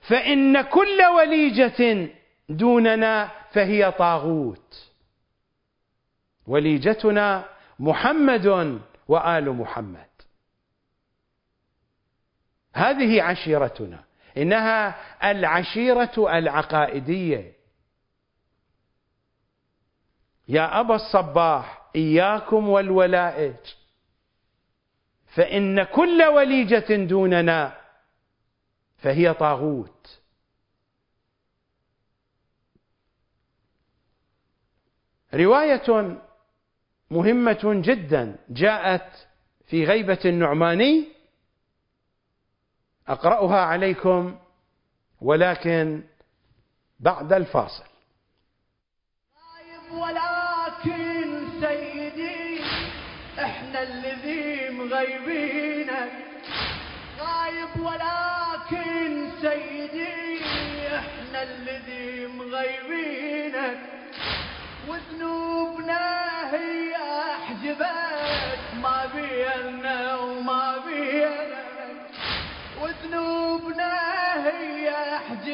[0.00, 2.08] فإن كل وليجة
[2.48, 4.90] دوننا فهي طاغوت.
[6.46, 7.44] وليجتنا
[7.78, 10.07] محمد وآل محمد.
[12.74, 14.04] هذه عشيرتنا.
[14.36, 14.94] إنها
[15.30, 17.52] العشيرة العقائدية.
[20.48, 23.56] يا أبا الصباح إياكم والولائج.
[25.26, 27.80] فإن كل وليجة دوننا
[28.98, 30.20] فهي طاغوت.
[35.34, 36.18] رواية
[37.10, 39.28] مهمة جدا جاءت
[39.66, 41.08] في غيبة النعماني
[43.08, 44.36] أقرأها عليكم
[45.20, 46.02] ولكن
[47.00, 47.84] بعد الفاصل.
[49.92, 52.60] ولكن سيدي
[53.38, 56.12] إحنا الذي مغيبينك
[57.20, 60.40] غايب ولكن سيدي
[60.96, 63.78] إحنا الذي مغيبينك
[64.88, 66.04] وذنوبنا
[66.54, 68.67] هي أحجبت.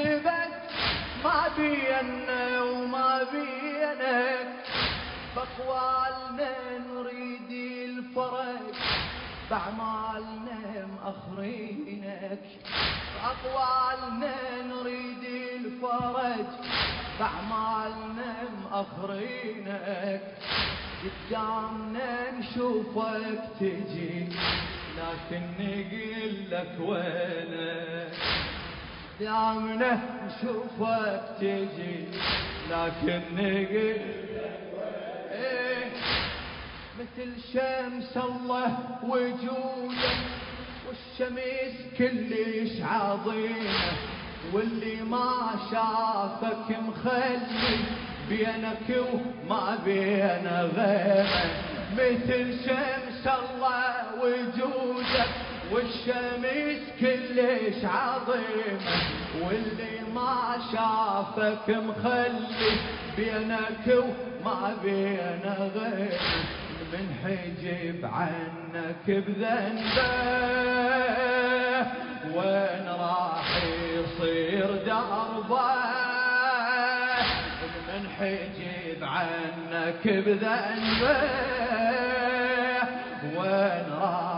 [0.04, 0.70] احجبت
[1.24, 4.48] ما بينا وما بينك
[5.36, 7.50] باقوالنا نريد
[7.88, 8.74] الفرج
[9.50, 12.44] بأعمالنا مأخرينك.
[13.14, 15.24] بأقوالنا نريد
[15.54, 16.46] الفرج
[17.18, 20.22] بأعمالنا مأخرينك.
[21.04, 24.28] قدامنا نشوفك تجي
[24.96, 28.12] لكني قل لك وينك؟
[29.20, 32.04] دامنا نشوفك تجي
[32.70, 34.00] لكني قل
[35.32, 35.90] إيه
[37.00, 40.16] مثل شمس الله وجودك
[40.88, 43.92] والشمس كلش عظيمة
[44.52, 47.76] واللي ما شافك مخلي
[48.28, 51.26] بينك وما بين غيره.
[51.92, 55.26] مثل شمس الله وجودك
[55.72, 58.96] والشمس كلش عظيمة
[59.42, 62.70] واللي ما شافك مخلي
[63.16, 65.42] بينك وما بين
[65.74, 66.20] غيره
[66.92, 70.04] من حجب عنك بذنبه
[72.34, 73.62] وين راح
[73.94, 75.74] يصير دربه؟
[77.88, 81.20] من حجب عنك بذنبه
[83.36, 84.33] وين راح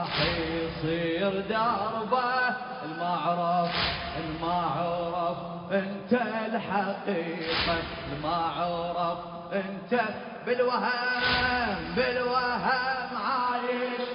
[0.76, 2.48] يصير دربه
[2.84, 3.70] المعرف
[4.18, 5.36] المعرف
[5.72, 7.82] انت الحقيقة.
[8.12, 9.18] المعرف
[9.52, 10.00] انت
[10.46, 14.08] بالوهام بالوهام عايش.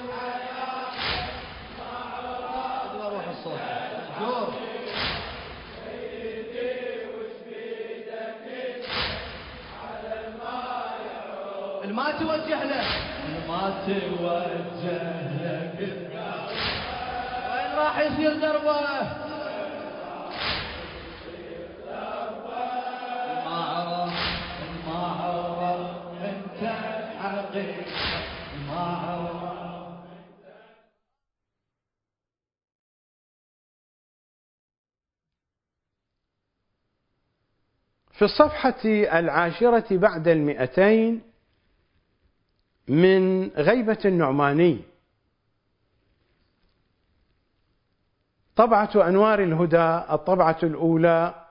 [3.04, 3.60] روح الصوت.
[4.20, 4.50] شوف
[11.92, 12.86] ما توجه له.
[13.48, 15.04] ما توجه
[15.44, 16.11] له.
[17.76, 19.32] راح يصير دربه.
[38.22, 38.86] في الصفحة
[39.20, 41.22] العاشرة بعد المئتين
[42.88, 44.91] من غيبة النعماني
[48.56, 51.46] طبعة أنوار الهدى الطبعة الأولى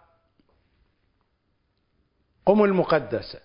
[2.47, 3.41] قم المقدسة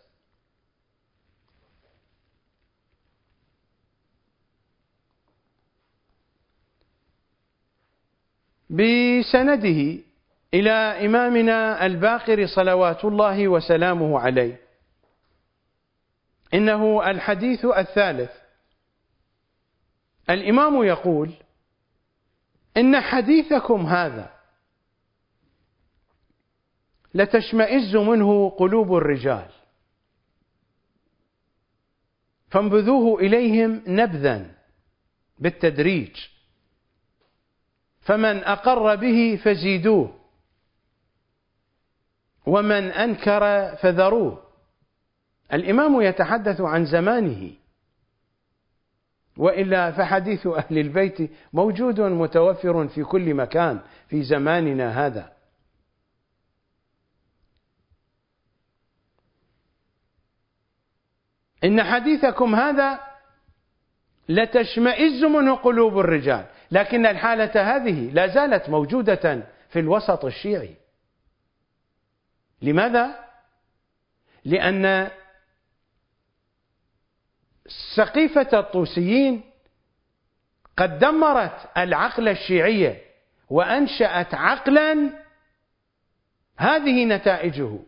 [8.69, 10.03] بسنده
[10.53, 10.71] إلى
[11.05, 14.61] إمامنا الباقر صلوات الله وسلامه عليه.
[16.53, 18.31] إنه الحديث الثالث.
[20.29, 21.31] الإمام يقول
[22.77, 24.35] إن حديثكم هذا
[27.13, 29.49] لتشمئز منه قلوب الرجال.
[32.51, 34.55] فانبذوه إليهم نبذا
[35.39, 36.15] بالتدريج.
[38.01, 40.19] فمن أقر به فزيدوه
[42.45, 44.43] ومن أنكر فذروه.
[45.53, 47.51] الإمام يتحدث عن زمانه.
[49.37, 55.31] وإلا فحديث أهل البيت موجود متوفر في كل مكان في زماننا هذا
[61.63, 62.99] إن حديثكم هذا
[64.29, 70.75] لتشمئز منه قلوب الرجال لكن الحالة هذه لا زالت موجودة في الوسط الشيعي
[72.61, 73.25] لماذا؟
[74.45, 75.09] لأن
[77.95, 79.43] سقيفة الطوسيين
[80.77, 83.01] قد دمرت العقل الشيعي
[83.49, 85.09] وأنشأت عقلا
[86.57, 87.79] هذه نتائجه.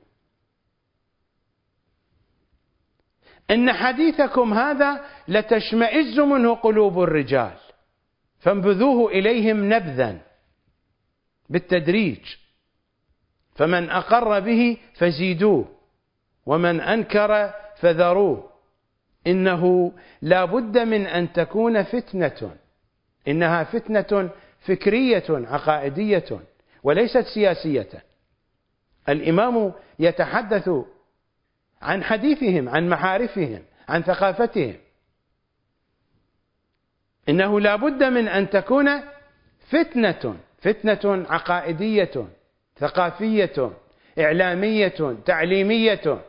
[3.51, 7.57] إن حديثكم هذا لتشمئز منه قلوب الرجال
[8.39, 10.21] فانبذوه إليهم نبذا
[11.49, 12.35] بالتدريج.
[13.55, 15.77] فمن أقر به فزيدوه
[16.45, 18.56] ومن أنكر فذروه.
[19.27, 19.91] إنه
[20.21, 22.55] لا بد من أن تكون فتنة.
[23.27, 24.29] إنها فتنة
[24.59, 26.39] فكرية عقائدية
[26.83, 27.89] وليست سياسية.
[29.09, 30.69] الإمام يتحدث
[31.81, 34.75] عن حديثهم عن محارفهم عن ثقافتهم.
[37.29, 38.89] إنه لا بد من أن تكون
[39.69, 42.27] فتنة فتنة عقائدية
[42.77, 43.71] ثقافية
[44.19, 46.21] إعلامية تعليمية.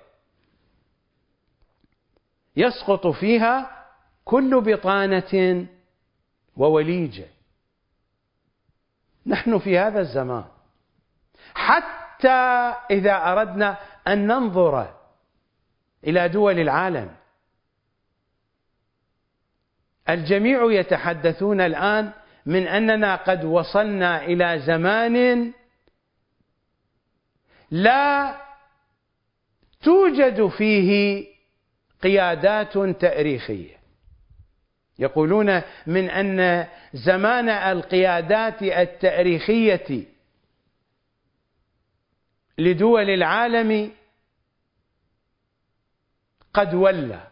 [2.59, 3.87] يسقط فيها
[4.25, 5.67] كل بطانة
[6.57, 7.27] ووليجة
[9.27, 10.45] نحن في هذا الزمان.
[11.55, 13.77] حتى إذا أردنا
[14.09, 14.95] أن ننظر
[16.05, 17.15] إلى دول العالم
[20.09, 22.13] الجميع يتحدثون الآن
[22.47, 25.53] من أننا قد وصلنا إلى زمان
[27.71, 28.35] لا
[29.83, 31.27] توجد فيه
[32.03, 33.79] قيادات تاريخية.
[34.99, 40.05] يقولون من أن زمان القيادات التاريخية
[42.59, 43.93] لدول العالم
[46.55, 47.29] قد ولى.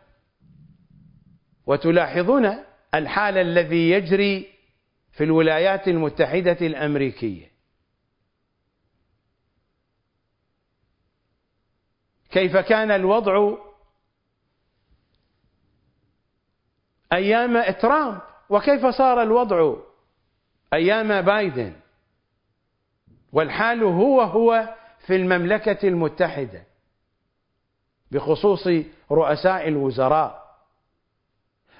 [1.66, 2.46] وتلاحظون
[2.94, 4.46] الحال الذي يجري
[5.12, 7.50] في الولايات المتحدة الأمريكية.
[12.30, 13.65] كيف كان الوضع
[17.12, 18.20] أيام ترامب
[18.50, 19.74] وكيف صار الوضع
[20.72, 21.72] أيام بايدن؟
[23.32, 24.74] والحال هو هو
[25.06, 26.64] في المملكة المتحدة
[28.10, 28.68] بخصوص
[29.10, 30.46] رؤساء الوزراء.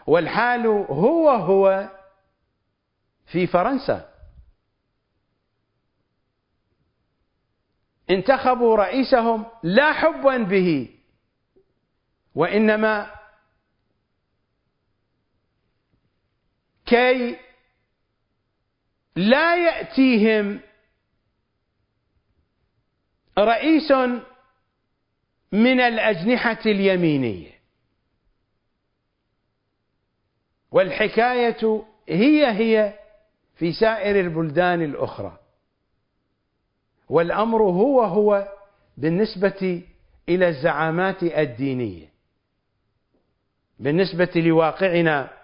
[0.07, 1.89] والحال هو هو
[3.27, 4.09] في فرنسا.
[8.11, 10.89] انتخبوا رئيسهم لا حبا به
[12.35, 13.16] وإنما
[16.87, 17.37] كي
[19.17, 20.61] لا يأتيهم
[23.39, 23.93] رئيس
[25.53, 27.51] من الأجنحة اليمينية.
[30.71, 32.99] والحكاية هي هي
[33.57, 35.39] في سائر البلدان الأخرى.
[37.09, 38.49] والأمر هو هو
[38.97, 39.83] بالنسبة
[40.29, 42.09] إلى الزعامات الدينية.
[43.79, 45.36] بالنسبة لواقعنا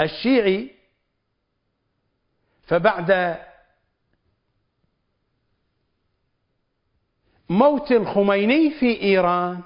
[0.00, 0.74] الشيعي
[2.62, 3.38] فبعد
[7.48, 9.62] موت الخميني في إيران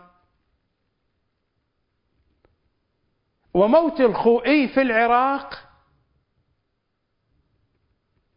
[3.55, 5.69] وموت الخوئي في العراق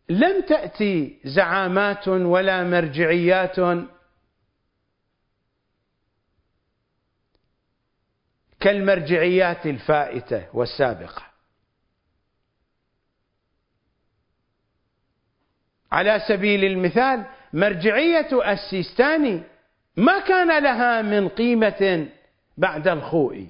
[0.10, 3.56] لم تأتي زعامات ولا مرجعيات.
[8.60, 11.27] كالمرجعيات الفائتة والسابقة.
[15.98, 19.42] على سبيل المثال مرجعية السيستاني
[19.96, 22.08] ما كان لها من قيمة
[22.58, 23.50] بعد الخوئي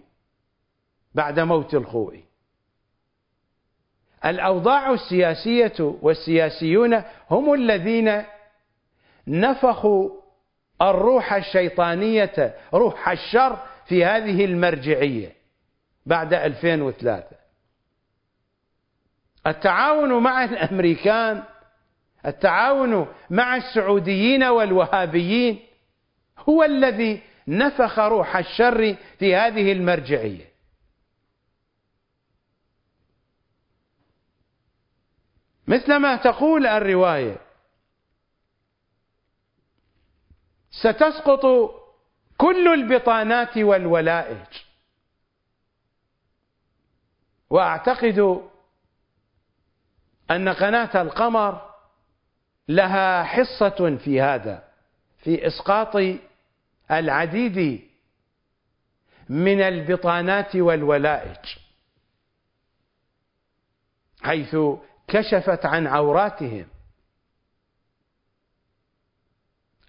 [1.15, 2.23] بعد موت الخوئي
[4.25, 8.23] الأوضاع السياسية والسياسيون هم الذين
[9.27, 10.09] نفخوا
[10.81, 15.33] الروح الشيطانية روح الشر في هذه المرجعية
[16.05, 17.27] بعد 2003
[19.47, 21.43] التعاون مع الأمريكان
[22.25, 25.59] التعاون مع السعوديين والوهابيين
[26.49, 30.47] هو الذي نفخ روح الشر في هذه المرجعية.
[35.67, 37.37] مثلما تقول الرواية
[40.71, 41.45] ستسقط
[42.37, 44.45] كل البطانات والولائج.
[47.49, 48.41] وأعتقد
[50.31, 51.66] أن قناة القمر
[52.67, 54.63] لها حصة في هذا
[55.17, 55.95] في إسقاط
[56.91, 57.81] العديد
[59.29, 61.57] من البطانات والولائج
[64.21, 64.55] حيث
[65.07, 66.65] كشفت عن عوراتهم.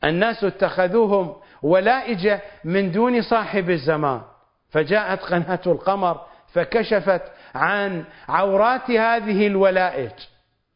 [0.04, 4.22] الناس اتخذوهم ولائج من دون صاحب الزمان
[4.70, 7.22] فجاءت قناة القمر فكشفت
[7.54, 10.12] عن عورات هذه الولائج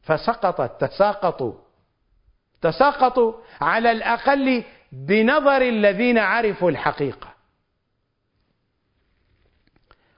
[0.02, 1.52] فسقطت تساقطوا.
[2.62, 7.32] تساقطوا على الأقل بنظر الذين عرفوا الحقيقة.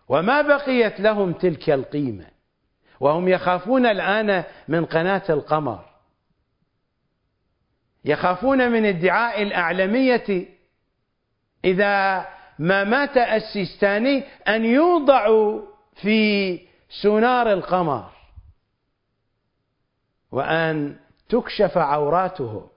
[0.09, 2.27] وما بقيت لهم تلك القيمة؟
[3.01, 5.85] وهم يخافون الآن من قناة القمر.
[8.05, 10.49] يخافون من ادعاء الأعلمية
[11.65, 12.27] إذا
[12.59, 15.63] ما مات السيستاني أن يوضعوا
[15.95, 16.61] في
[17.03, 18.11] سونار القمر.
[20.33, 21.04] وأن
[21.35, 22.69] تكشف عوراتهم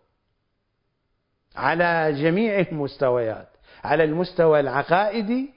[1.56, 3.50] على جميع المستويات
[3.84, 5.54] على المستوى العقائدي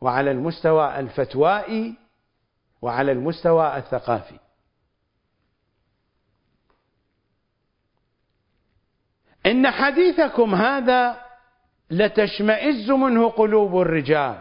[0.00, 1.94] وعلى المستوى الفتوائي
[2.82, 4.38] وعلى المستوى الثقافي.
[9.46, 11.20] إن حديثكم هذا
[11.90, 14.40] لتشمئز منه قلوب الرجال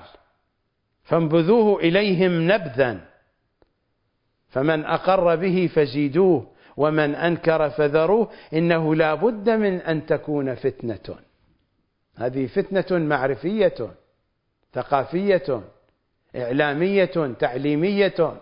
[1.04, 3.10] فانبذوه إليهم نبذا
[4.50, 6.59] فمن أقر به فزيدوه.
[6.80, 11.16] ومن أنكر فذروه إنه لا بد من أن تكون فتنة.
[12.16, 13.92] هذه فتنة معرفية
[14.74, 15.62] ثقافية
[16.36, 18.42] إعلامية تعليمية.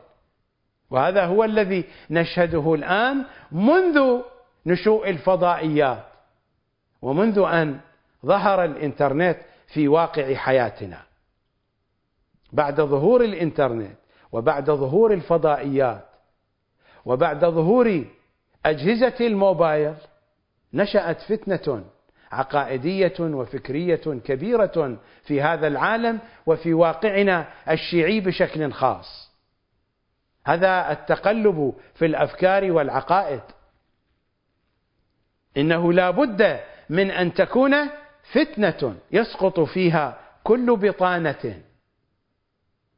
[0.89, 4.21] وهذا هو الذي نشهده الآن منذ
[4.65, 6.05] نشوء الفضائيات
[7.01, 7.79] ومنذ أن
[8.25, 9.37] ظهر الإنترنت
[9.67, 11.01] في واقع حياتنا.
[12.53, 13.97] بعد ظهور الإنترنت
[14.31, 16.05] وبعد ظهور الفضائيات
[17.05, 18.05] وبعد ظهور
[18.65, 19.95] أجهزة الموبايل
[20.73, 21.83] نشأت فتنة
[22.31, 29.31] عقائدية وفكرية كبيرة في هذا العالم وفي واقعنا الشيعي بشكل خاص.
[30.45, 33.41] هذا التقلب في الأفكار والعقائد.
[35.57, 36.59] إنه لا بد
[36.89, 37.75] من أن تكون
[38.33, 41.61] فتنة يسقط فيها كل بطانة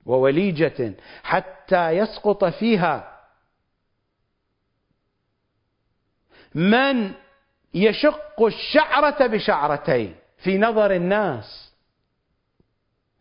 [0.06, 3.19] ووليجة حتى يسقط فيها
[6.56, 7.14] من
[7.74, 11.74] يشق الشعرة بشعرتين في نظر الناس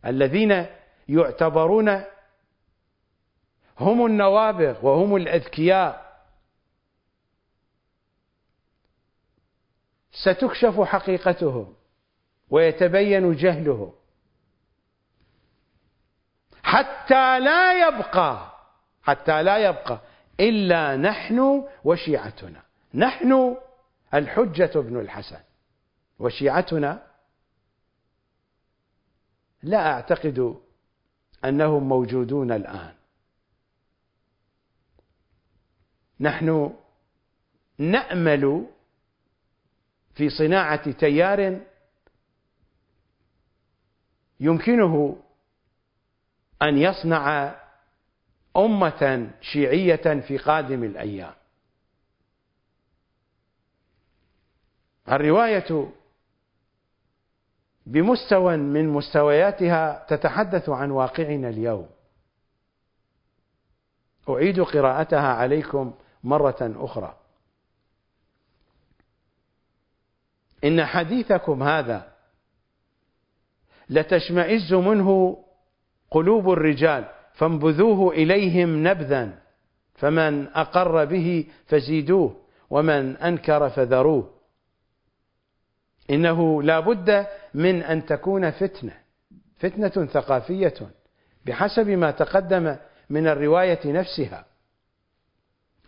[0.07, 0.67] الذين
[1.09, 2.05] يعتبرون
[3.81, 6.09] هم النوابغ وهم الأذكياء.
[10.13, 11.75] ستكشف حقيقتهم
[12.51, 13.93] ويتبين جهلهم
[16.63, 18.53] حتى لا يبقى
[19.03, 20.01] حتى لا يبقى
[20.41, 22.68] إلا نحن وشيعتنا.
[22.99, 23.57] نحن
[24.15, 25.41] الحجة بن الحسن.
[26.19, 27.07] وشيعتنا
[29.63, 30.57] لا أعتقد
[31.45, 32.95] أنهم موجودون الآن.
[36.21, 36.77] نحن
[37.79, 38.67] نأمل
[40.15, 41.61] في صناعة تيار
[44.41, 45.23] يمكنه
[46.63, 47.55] أن يصنع
[48.57, 51.38] أمة شيعية في قادم الأيام.
[55.13, 55.89] الرواية
[57.87, 61.89] بمستوى من مستوياتها تتحدث عن واقعنا اليوم.
[64.29, 65.95] أعيد قراءتها عليكم
[66.25, 67.17] مرة أخرى.
[70.65, 72.13] إن حديثكم هذا
[73.91, 75.39] لتشمئز منه
[76.11, 79.39] قلوب الرجال فانبذوه إليهم نبذا
[79.95, 82.37] فمن أقر به فزيدوه
[82.71, 84.38] ومن أنكر فذروه.
[86.11, 88.93] إنه لا بد من أن تكون فتنة
[89.59, 90.75] فتنة ثقافية
[91.47, 92.77] بحسب ما تقدم
[93.11, 94.45] من الرواية نفسها.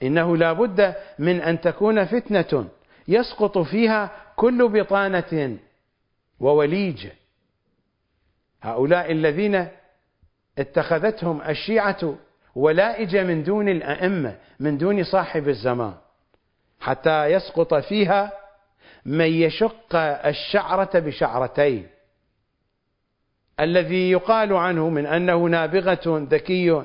[0.03, 2.69] إنه لا بد من أن تكون فتنة
[3.09, 5.59] يسقط فيها كل بطانة
[6.41, 7.07] ووليج.
[8.63, 9.69] هؤلاء الذين
[10.59, 12.15] اتخذتهم الشيعة
[12.55, 15.95] ولائج من دون الأئمة من دون صاحب الزمان
[16.81, 18.33] حتى يسقط فيها
[19.11, 19.97] من يشق
[20.27, 21.87] الشعرة بشعرتين.
[23.61, 26.85] الذي يقال عنه من أنه نابغة ذكي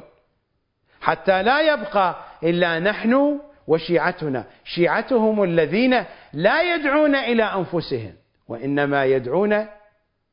[1.01, 4.45] حتى لا يبقى إلا نحن وشيعتنا.
[4.63, 8.13] شيعتهم الذين لا يدعون إلى أنفسهم
[8.47, 9.67] وإنما يدعون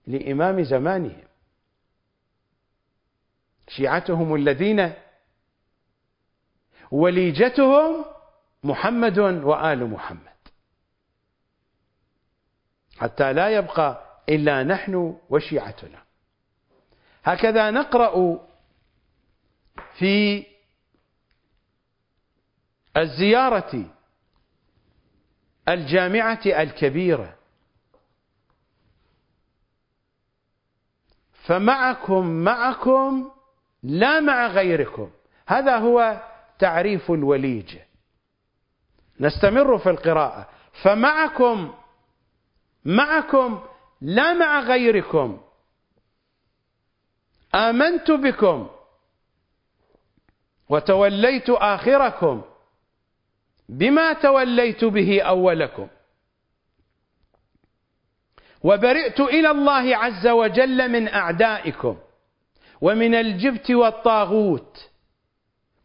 [0.06, 1.24] لإمام زمانهم.
[3.68, 4.92] شيعتهم الذين
[6.90, 8.04] وليجتهم
[8.64, 10.31] محمد وآل محمد.
[13.02, 16.02] حتى لا يبقى إلا نحن وشيعتنا.
[17.24, 18.38] هكذا نقرأ
[19.94, 20.46] في
[22.96, 23.84] الزيارة
[25.68, 27.34] الجامعة الكبيرة.
[31.32, 33.30] فمعكم معكم
[33.82, 35.10] لا مع غيركم.
[35.46, 36.22] هذا هو
[36.58, 37.78] تعريف الوليج.
[39.20, 40.48] نستمر في القراءة.
[40.82, 41.74] فمعكم
[42.84, 43.60] معكم
[44.00, 45.40] لا مع غيركم.
[47.54, 48.68] آمنت بكم.
[50.68, 52.42] وتوليت آخركم.
[53.68, 55.88] بما توليت به أولكم.
[58.62, 61.96] وبرئت إلى الله عز وجل من أعدائكم.
[62.80, 64.90] ومن الجبت والطاغوت.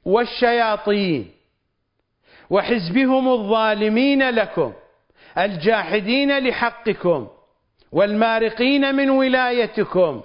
[0.06, 1.32] والشياطين.
[2.50, 4.74] وحزبهم الظالمين لكم.
[5.38, 7.28] الجاحدين لحقكم
[7.92, 10.22] والمارقين من ولايتكم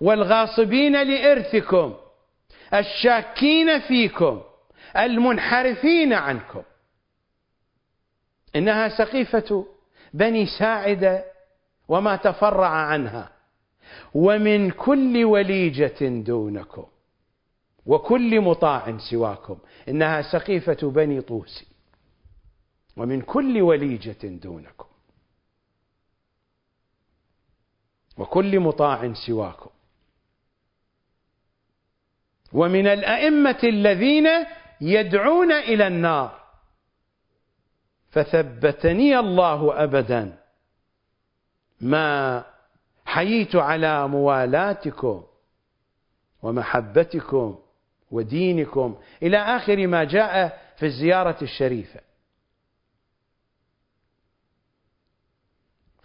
[0.00, 1.94] والغاصبين لإرثكم
[2.74, 4.40] الشاكين فيكم
[4.96, 6.62] المنحرفين عنكم.
[8.56, 9.66] إنها سقيفة
[10.14, 11.24] بني ساعدة
[11.88, 13.30] وما تفرع عنها.
[14.14, 16.84] ومن كل وليجة دونكم
[17.86, 19.58] وكل مطاع سواكم.
[19.88, 21.67] إنها سقيفة بني طوس
[22.98, 24.88] ومن كل وليجة دونكم.
[28.18, 29.70] وكل مطاع سواكم.
[32.52, 34.28] ومن الأئمة الذين
[34.80, 36.40] يدعون إلى النار.
[38.10, 40.38] فثبتني الله أبدا.
[41.80, 42.44] ما
[43.04, 45.24] حييت على موالاتكم
[46.42, 47.58] ومحبتكم
[48.10, 49.00] ودينكم.
[49.22, 52.07] إلى آخر ما جاء في الزيارة الشريفة.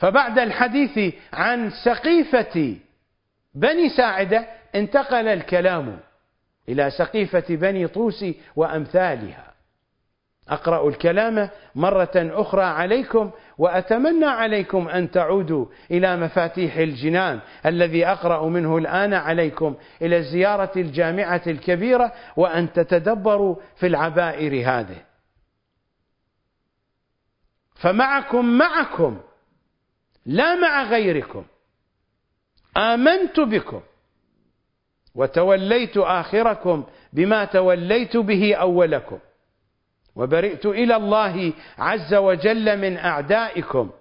[0.04, 2.76] فبعد الحديث عن سقيفة
[3.54, 6.00] بني ساعدة انتقل الكلام
[6.70, 8.26] إلى سقيفة بني طوس
[8.56, 9.54] وأمثالها.
[10.50, 18.78] أقرأ الكلام مرة أخرى عليكم وأتمنى عليكم أن تعودوا إلى مفاتيح الجنان الذي أقرأ منه
[18.78, 24.98] الآن عليكم إلى الزيارة الجامعة الكبيرة وأن تتدبروا في العبائر هذه.
[27.76, 29.20] فمعكم معكم
[30.26, 31.46] لا مع غيركم.
[32.78, 33.82] آمنت بكم
[35.16, 36.84] وتوليت آخركم
[37.14, 39.20] بما توليت به أولكم.
[40.16, 43.92] وبرئت إلى الله عز وجل من أعدائكم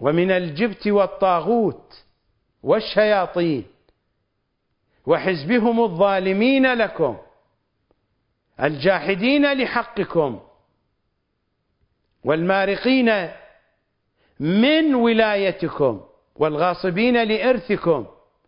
[0.00, 2.04] ومن الجبت والطاغوت
[2.62, 3.64] والشياطين
[5.06, 7.18] وحزبهم الظالمين لكم
[8.62, 10.40] الجاحدين لحقكم
[12.24, 13.08] والمارقين
[14.40, 16.00] من ولايتكم
[16.36, 18.06] والغاصبين لإرثكم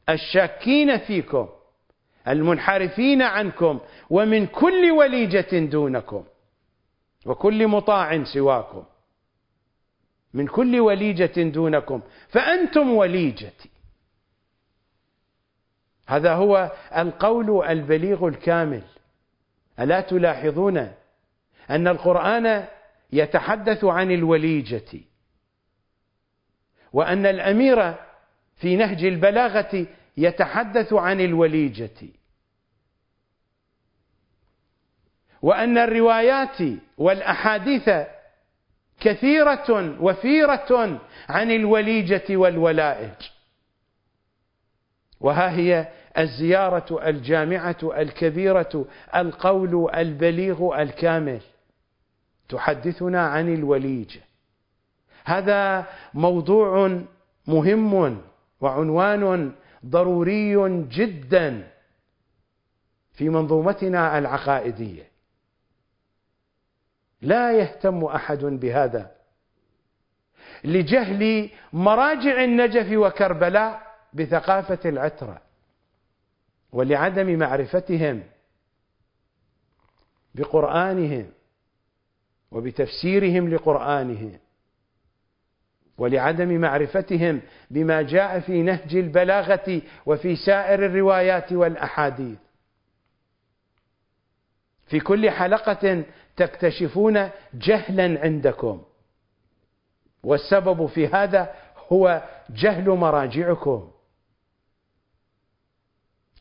[0.08, 1.48] الشاكين فيكم
[2.28, 6.24] المنحرفين عنكم ومن كل وليجة دونكم
[7.26, 8.84] وكل مطاع سواكم.
[10.34, 13.70] من كل وليجة دونكم فأنتم وليجتي.
[16.06, 18.82] هذا هو القول البليغ الكامل.
[19.80, 20.92] ألا تلاحظون
[21.70, 22.66] أن القرآن
[23.12, 25.00] يتحدث عن الوليجة؟
[26.92, 27.94] وأن الأمير
[28.56, 29.86] في نهج البلاغة
[30.16, 32.08] يتحدث عن الوليجة.
[35.42, 36.58] وأن الروايات
[36.98, 37.90] والأحاديث
[39.00, 43.30] كثيرة وفيرة عن الوليجة والولائج.
[45.20, 45.88] وها هي
[46.18, 48.86] الزيارة الجامعة الكبيرة
[49.16, 51.40] القول البليغ الكامل
[52.48, 54.20] تحدثنا عن الوليجة.
[55.28, 57.00] هذا موضوع
[57.46, 58.20] مهم
[58.60, 59.52] وعنوان
[59.86, 61.70] ضروري جدا
[63.12, 65.08] في منظومتنا العقائدية.
[67.22, 69.10] لا يهتم أحد بهذا.
[70.64, 73.82] لجهل مراجع النجف وكربلاء
[74.12, 75.42] بثقافة العترة
[76.72, 78.22] ولعدم معرفتهم
[80.34, 81.26] بقرآنهم
[82.50, 84.38] وبتفسيرهم لقرآنهم.
[85.98, 92.38] ولعدم معرفتهم بما جاء في نهج البلاغة وفي سائر الروايات والأحاديث.
[94.86, 96.04] في كل حلقة
[96.36, 98.82] تكتشفون جهلا عندكم.
[100.22, 101.54] والسبب في هذا
[101.92, 103.90] هو جهل مراجعكم.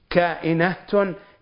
[0.09, 0.91] كائنات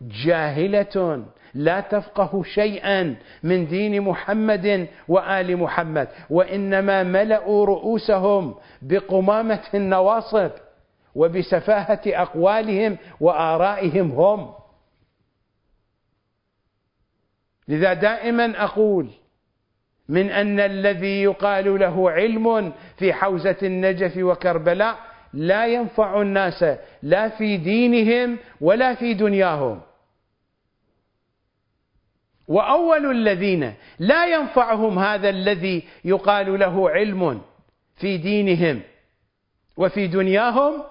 [0.02, 1.26] جاهلة
[1.56, 10.52] لا تفقه شيئا من دين محمد وآل محمد وإنما ملأوا رؤوسهم بقمامة النواصب
[11.15, 14.53] وبسفاهة أقوالهم وآرائهم هم.
[17.68, 19.07] لذا دائما أقول
[20.10, 24.98] من أن الذي يقال له علم في حوزة النجف وكربلاء
[25.34, 26.65] لا ينفع الناس
[27.03, 29.82] لا في دينهم ولا في دنياهم.
[32.48, 37.42] وأول الذين لا ينفعهم هذا الذي يقال له علم
[37.96, 38.82] في دينهم
[39.78, 40.84] وفي دنياهم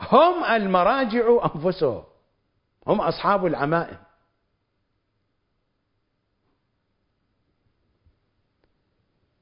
[0.00, 2.04] هم المراجع أنفسهم
[2.86, 3.98] هم أصحاب العمائم.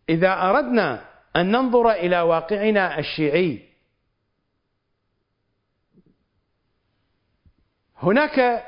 [0.09, 1.05] إذا أردنا
[1.37, 3.69] أن ننظر إلى واقعنا الشيعي
[7.97, 8.67] هناك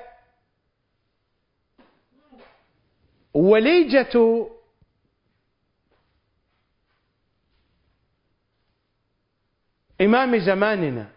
[3.34, 4.46] وليجة
[10.00, 11.10] إمام زماننا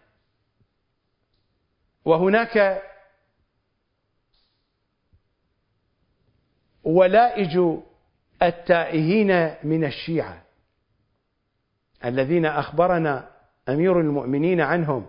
[2.05, 2.81] وهناك
[6.83, 7.59] ولائج
[8.41, 10.41] التائهين من الشيعة
[12.05, 13.31] الذين أخبرنا
[13.69, 15.05] أمير المؤمنين عنهم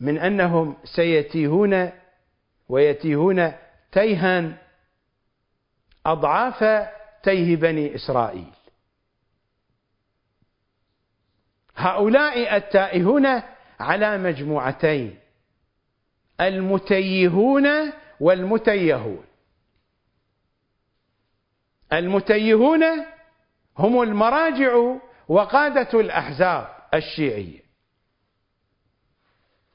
[0.00, 1.90] من أنهم سيتيهون
[2.68, 3.52] ويتيهون
[3.92, 4.61] تيها
[6.06, 6.88] أضعاف
[7.22, 8.52] تيه بني إسرائيل.
[11.76, 13.42] هؤلاء التائهون
[13.80, 15.18] على مجموعتين
[16.40, 19.24] المتيهون والمتيهون.
[21.92, 22.82] المتيهون
[23.78, 24.96] هم المراجع
[25.28, 27.62] وقادة الأحزاب الشيعية.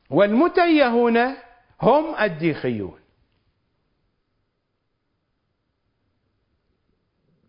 [0.09, 1.17] والمتيهون
[1.81, 2.99] هم الديخيون.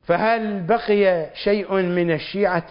[0.08, 2.70] فهل بقي شيء من الشيعة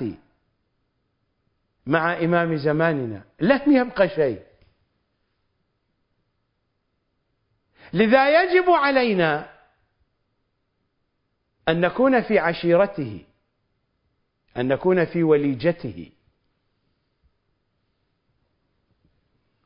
[1.86, 4.44] مع إمام زماننا؟ لم يبق شيء.
[7.94, 9.50] لذا يجب علينا
[11.70, 13.26] أن نكون في عشيرته
[14.58, 16.12] أن نكون في وليجته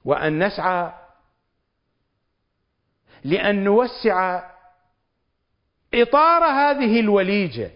[0.05, 0.93] وأن نسعى
[3.23, 4.51] لأن نوسع
[5.93, 7.71] إطار هذه الوليجة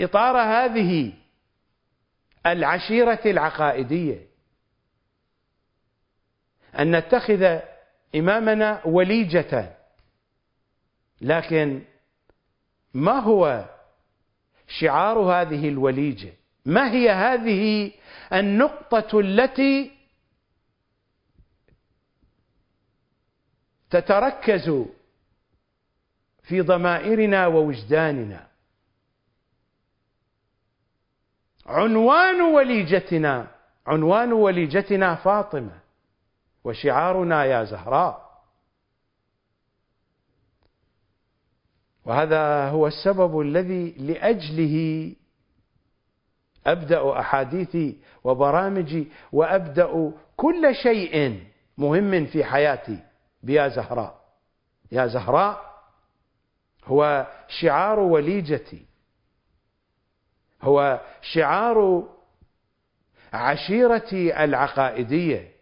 [0.00, 1.12] إطار هذه
[2.46, 4.26] العشيرة العقائدية
[6.78, 7.60] أن نتخذ
[8.14, 9.76] إمامنا وليجة
[11.20, 11.82] لكن
[12.94, 13.64] ما هو
[14.68, 16.32] شعار هذه الوليجة؟
[16.64, 17.92] ما هي هذه
[18.32, 19.92] النقطة التي
[23.90, 24.86] تتركز
[26.42, 28.46] في ضمائرنا ووجداننا.
[31.66, 33.50] عنوان وليجتنا
[33.86, 35.80] عنوان وليجتنا فاطمة
[36.64, 38.32] وشعارنا يا زهراء.
[42.04, 44.76] وهذا هو السبب الذي لأجله
[46.66, 51.42] أبدأ أحاديثي وبرامجي وأبدأ كل شيء
[51.78, 52.98] مهم في حياتي.
[53.42, 54.20] بيا زهراء
[54.92, 55.71] يا زهراء
[56.84, 58.86] هو شعار وليجتي.
[60.62, 62.08] هو شعار
[63.32, 65.52] عشيرتي العقائدية.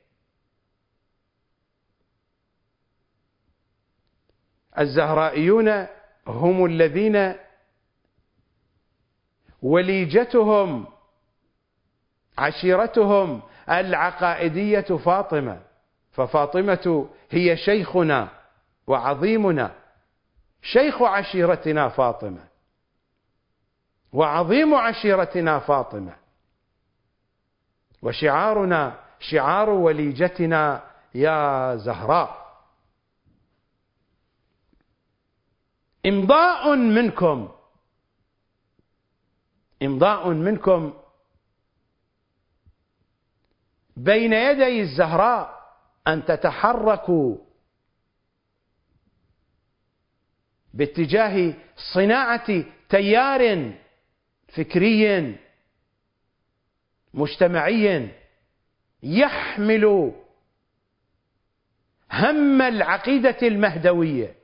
[4.78, 5.86] الزهرائيون
[6.26, 7.34] هم الذين
[9.62, 10.86] وليجتهم
[12.38, 15.62] عشيرتهم العقائدية فاطمة.
[16.12, 18.28] ففاطمة هي شيخنا
[18.86, 19.80] وعظيمنا.
[20.62, 22.49] شيخ عشيرتنا فاطمة.
[24.12, 26.16] وعظيم عشيرتنا فاطمة.
[28.03, 30.82] وشعارنا شعار وليجتنا
[31.15, 32.61] يا زهراء.
[36.07, 37.49] إمضاء منكم.
[39.82, 40.95] إمضاء منكم.
[43.97, 45.61] بين يدي الزهراء
[46.07, 47.37] أن تتحركوا
[50.74, 51.55] باتجاه
[51.94, 53.72] صناعة تيار
[54.48, 55.36] فكري
[57.14, 58.09] مجتمعي
[59.02, 60.12] يحمل
[62.12, 64.34] هم العقيدة المهدوية.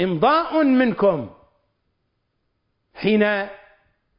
[0.00, 1.30] إمضاء منكم.
[2.94, 3.48] حين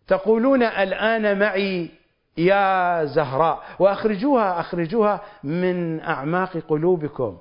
[0.08, 1.90] تقولون الآن معي
[2.38, 7.38] يا زهراء وأخرجوها أخرجوها من أعماق قلوبكم.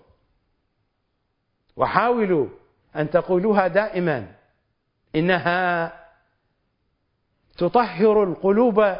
[1.76, 2.48] وحاولوا
[2.96, 4.26] أن تقولوها دائما
[5.16, 5.92] إنها
[7.58, 8.96] تطهر القلوب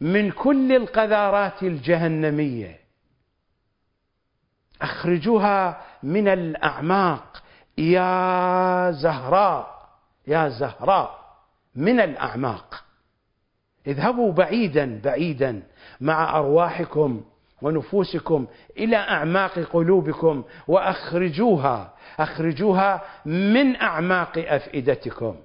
[0.00, 2.80] من كل القذارات الجهنمية.
[4.82, 7.42] أخرجوها من الأعماق.
[7.78, 9.88] يا زهراء
[10.26, 11.36] يا زهراء
[11.74, 12.84] من الأعماق.
[13.86, 15.62] اذهبوا بعيدا بعيدا
[16.00, 17.24] مع أرواحكم.
[17.62, 18.46] ونفوسكم
[18.76, 25.36] إلى أعماق قلوبكم وأخرجوها أخرجوها من أعماق أفئدتكم.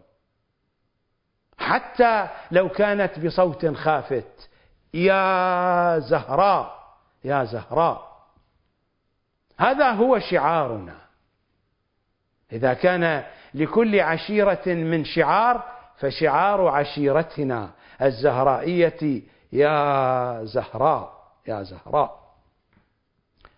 [1.58, 4.50] حتى لو كانت بصوت خافت
[4.94, 6.86] يا زهراء
[7.24, 8.16] يا زهراء
[9.60, 10.96] هذا هو شعارنا.
[12.52, 13.24] إذا كان
[13.54, 15.64] لكل عشيرة من شعار
[15.98, 17.70] فشعار عشيرتنا
[18.02, 19.22] الزهرائية
[19.52, 21.15] يا زهراء.
[21.48, 22.26] يا زهراء.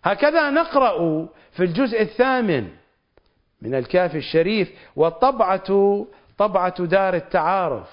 [0.04, 2.68] هكذا نقرأ في الجزء الثامن
[3.62, 6.06] من الكاف الشريف والطبعه
[6.38, 7.88] طبعة دار التعارف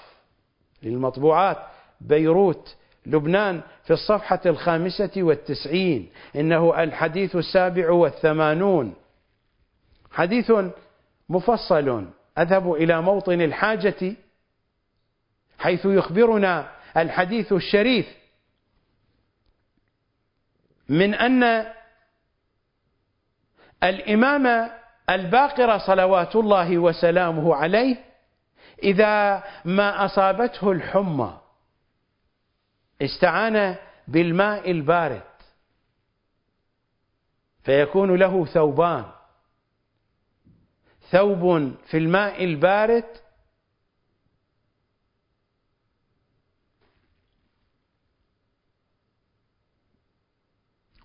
[0.82, 1.58] للمطبوعات
[2.00, 6.10] بيروت لبنان في الصفحة الخامسة والتسعين.
[6.36, 8.94] إنه الحديث السابع والثمانون.
[10.12, 10.52] حديث
[11.28, 12.06] مفصل.
[12.38, 14.14] أذهب إلى موطن الحاجة
[15.58, 18.06] حيث يخبرنا الحديث الشريف
[20.88, 21.66] من أن
[23.82, 24.70] الإمام
[25.10, 28.04] الباقر صلوات الله وسلامه عليه
[28.82, 31.40] إذا ما أصابته الحمى
[33.02, 33.76] استعان
[34.08, 35.22] بالماء البارد
[37.64, 39.04] فيكون له ثوبان.
[41.10, 43.04] ثوب في الماء البارد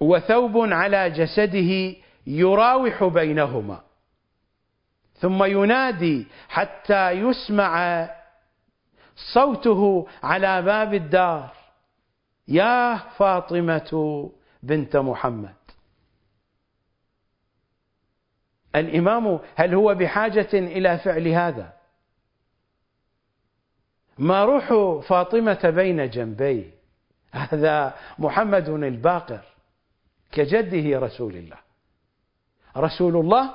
[0.01, 1.95] وثوب على جسده
[2.27, 3.81] يراوح بينهما.
[5.13, 8.09] ثم ينادي حتى يسمع
[9.33, 11.53] صوته على باب الدار.
[12.47, 14.29] يا فاطمة
[14.63, 15.55] بنت محمد.
[18.75, 21.73] الإمام هل هو بحاجة إلى فعل هذا؟
[24.17, 24.73] ما روح
[25.07, 26.71] فاطمة بين جنبيه؟
[27.31, 29.50] هذا محمد الباقر.
[30.31, 31.57] كجده رسول الله.
[32.77, 33.53] رسول الله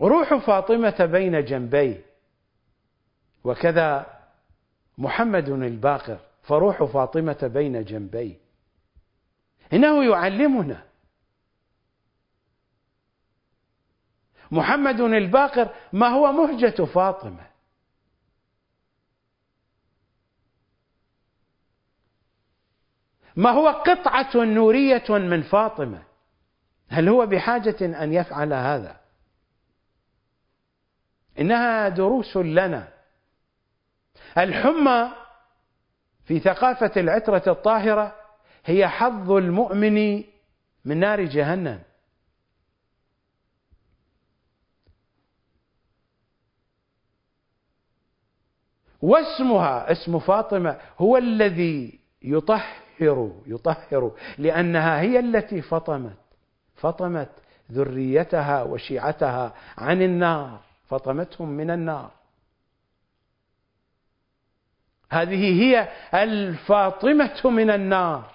[0.00, 2.04] روح فاطمة بين جنبيه.
[3.44, 4.06] وكذا
[4.98, 8.36] محمد الباقر فروح فاطمة بين جنبيه.
[9.72, 10.84] إنه يعلمنا.
[14.50, 17.49] محمد الباقر ما هو مهجة فاطمة.
[23.36, 26.02] ما هو قطعة نورية من فاطمة؟
[26.88, 29.00] هل هو بحاجة أن يفعل هذا؟
[31.38, 32.88] إنها دروس لنا.
[34.38, 35.12] الحمى
[36.24, 38.16] في ثقافة العترة الطاهرة
[38.64, 40.24] هي حظ المؤمن
[40.84, 41.82] من نار جهنم.
[49.02, 52.89] واسمها اسم فاطمة هو الذي يطهر.
[53.46, 56.16] يطهر لأنها هي التي فطمت
[56.74, 57.30] فطمت
[57.72, 62.10] ذريتها وشيعتها عن النار فطمتهم من النار.
[65.10, 68.30] هذه هي الفاطمة من النار.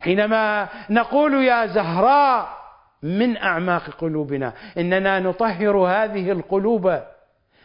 [0.00, 2.58] حينما نقول يا زهراء
[3.02, 7.02] من أعماق قلوبنا؟ إننا نطهر هذه القلوب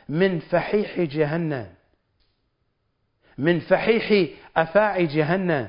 [0.10, 1.74] من فحيح جهنم.
[3.38, 5.68] من فحيح أفاعي جهنم.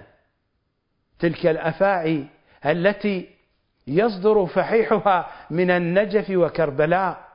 [1.18, 2.26] تلك الأفاعي
[2.66, 3.28] التي
[3.86, 7.28] يصدر فحيحها من النجف وكربلاء.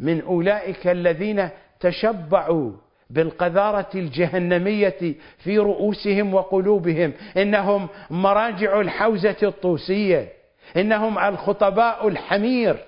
[0.00, 1.48] من أولئك الذين
[1.80, 2.72] تشبعوا
[3.10, 7.12] بالقذارة الجهنمية في رؤوسهم وقلوبهم.
[7.36, 10.32] إنهم مراجع الحوزة الطوسية.
[10.76, 12.84] إنهم الخطباء الحمير.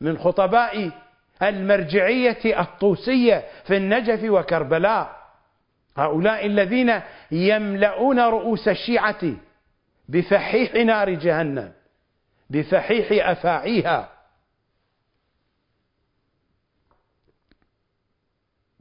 [0.00, 0.90] من خطباء
[1.48, 5.24] المرجعية الطوسية في النجف وكربلاء.
[5.96, 7.00] هؤلاء الذين
[7.30, 9.36] يملؤون رؤوس الشيعة
[10.08, 11.72] بفحيح نار جهنم
[12.50, 14.10] بفحيح أفاعيها.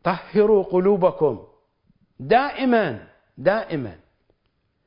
[0.04, 1.48] طهروا قلوبكم
[2.20, 3.08] دائما
[3.38, 4.00] دائما.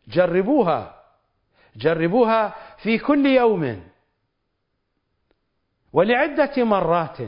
[0.08, 1.02] جربوها
[1.76, 3.82] جربوها في كل يوم.
[5.92, 7.18] ولعدة مرات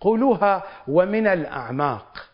[0.00, 2.30] قولوها ومن الأعماق.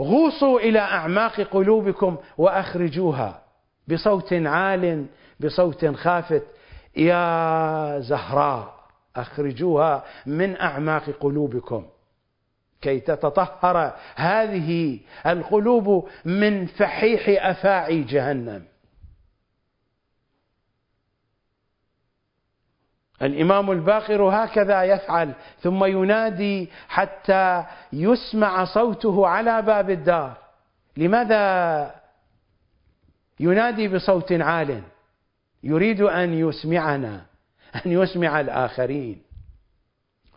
[0.00, 3.42] غوصوا إلى أعماق قلوبكم وأخرجوها
[3.88, 5.06] بصوت عال
[5.40, 6.42] بصوت خافت.
[6.96, 8.74] يا زهراء
[9.16, 11.86] أخرجوها من أعماق قلوبكم.
[12.80, 18.69] كي تتطهر هذه القلوب من فحيح أفاعي جهنم.
[23.22, 30.36] الإمام الباقر هكذا يفعل ثم ينادي حتى يسمع صوته على باب الدار.
[30.96, 31.94] لماذا
[33.40, 34.82] ينادي بصوت عال؟
[35.62, 37.26] يريد أن يسمعنا
[37.74, 39.22] أن يسمع الآخرين.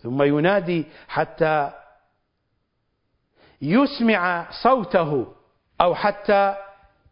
[0.01, 1.71] ثم ينادي حتى
[3.61, 5.33] يسمع صوته
[5.81, 6.55] أو حتى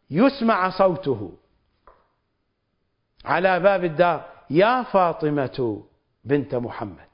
[0.10, 1.31] يسمع صوته
[3.26, 4.31] على باب الدار.
[4.52, 5.84] يا فاطمة
[6.23, 7.07] بنت محمد.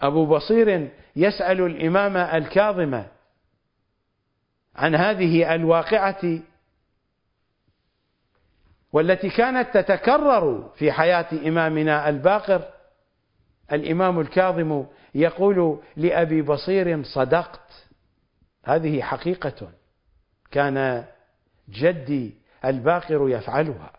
[0.00, 3.04] أبو بصير يسأل الإمام الكاظم
[4.76, 6.40] عن هذه الواقعة
[8.92, 12.72] والتي كانت تتكرر في حياة إمامنا الباقر.
[13.72, 17.88] الإمام الكاظم يقول لأبي بصير صدقت.
[18.64, 19.72] هذه حقيقة.
[20.50, 21.04] كان
[21.68, 23.92] جدي الباقر يفعلها.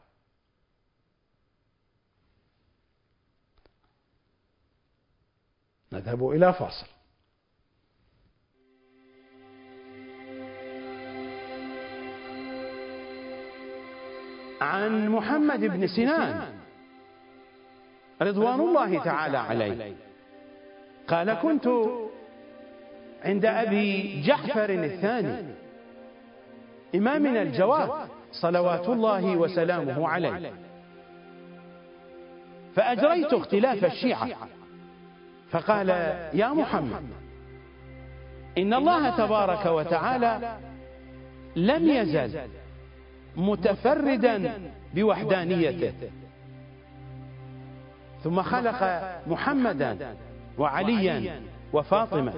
[5.92, 6.88] نذهب إلى فاصل.
[14.62, 16.60] عن محمد بن سنان
[18.22, 19.96] رضوان الله تعالى عليه.
[21.08, 21.68] قال كنت
[23.24, 25.56] عند أبي جعفر الثاني
[26.96, 28.10] إمامنا الجواد.
[28.32, 30.52] صلوات الله وسلامه عليه.
[32.76, 34.30] فأجريت اختلاف الشيعة.
[35.52, 35.90] فقال
[36.34, 37.03] يا محمد
[38.58, 40.58] إن الله تبارك وتعالى
[41.56, 42.40] لم يزل
[43.36, 44.52] متفردا
[44.95, 45.94] بوحدانيته.
[48.24, 50.16] ثم خلق محمدا
[50.58, 51.41] وعليا
[51.74, 52.34] وفاطمة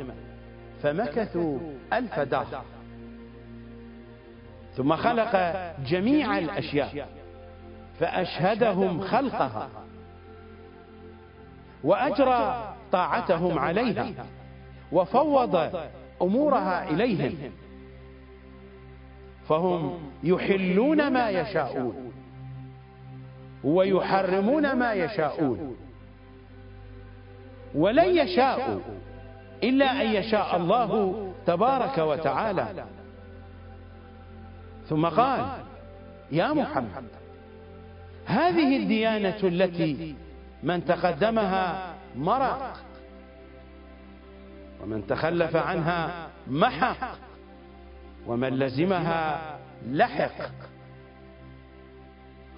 [0.83, 1.59] فمكثوا
[1.93, 2.63] ألف دهر.
[4.77, 5.55] ثم خلق
[5.85, 7.07] جميع الأشياء
[7.99, 9.69] فأشهدهم خلقها
[11.83, 14.25] وأجرى طاعتهم عليها
[14.91, 15.69] وفوض
[16.21, 17.51] أمورها إليهم
[19.49, 22.11] فهم يحلون ما يشاءون
[23.63, 25.75] ويحرمون ما يشاءون
[27.75, 28.79] ولن يشاءوا
[29.63, 32.85] إلا أن يشاء الله تبارك وتعالى.
[34.89, 35.45] ثم قال
[36.31, 37.07] يا محمد
[38.25, 40.15] هذه الديانة التي
[40.63, 42.83] من تقدمها مرق
[44.81, 47.17] ومن تخلف عنها محق
[48.27, 49.57] ومن لزمها
[49.87, 50.51] لحق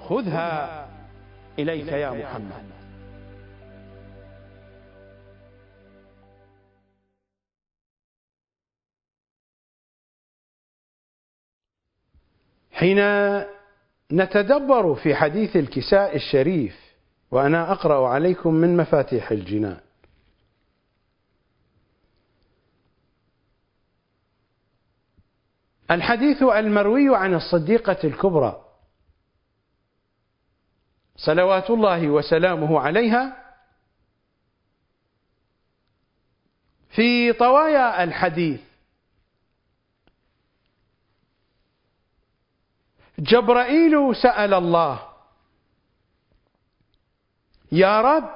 [0.09, 0.87] خذها
[1.59, 2.74] إليك يا محمد.
[12.75, 12.99] حين
[14.11, 16.75] نتدبر في حديث الكساء الشريف
[17.31, 19.79] وأنا أقرأ عليكم من مفاتيح الجنان.
[25.91, 28.65] الحديث المروي عن الصديقة الكبرى.
[31.15, 33.45] صلوات الله وسلامه عليها.
[36.89, 38.61] في طوايا الحديث
[43.19, 44.99] جبرائيل سأل الله.
[47.71, 48.29] يا رب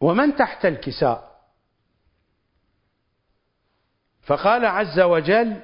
[0.00, 1.40] ومن تحت الكساء؟
[4.22, 5.62] فقال عز وجل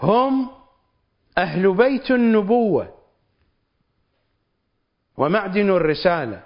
[0.00, 0.50] هم
[1.38, 2.94] أهل بيت النبوة
[5.16, 6.42] ومعدن الرسالة.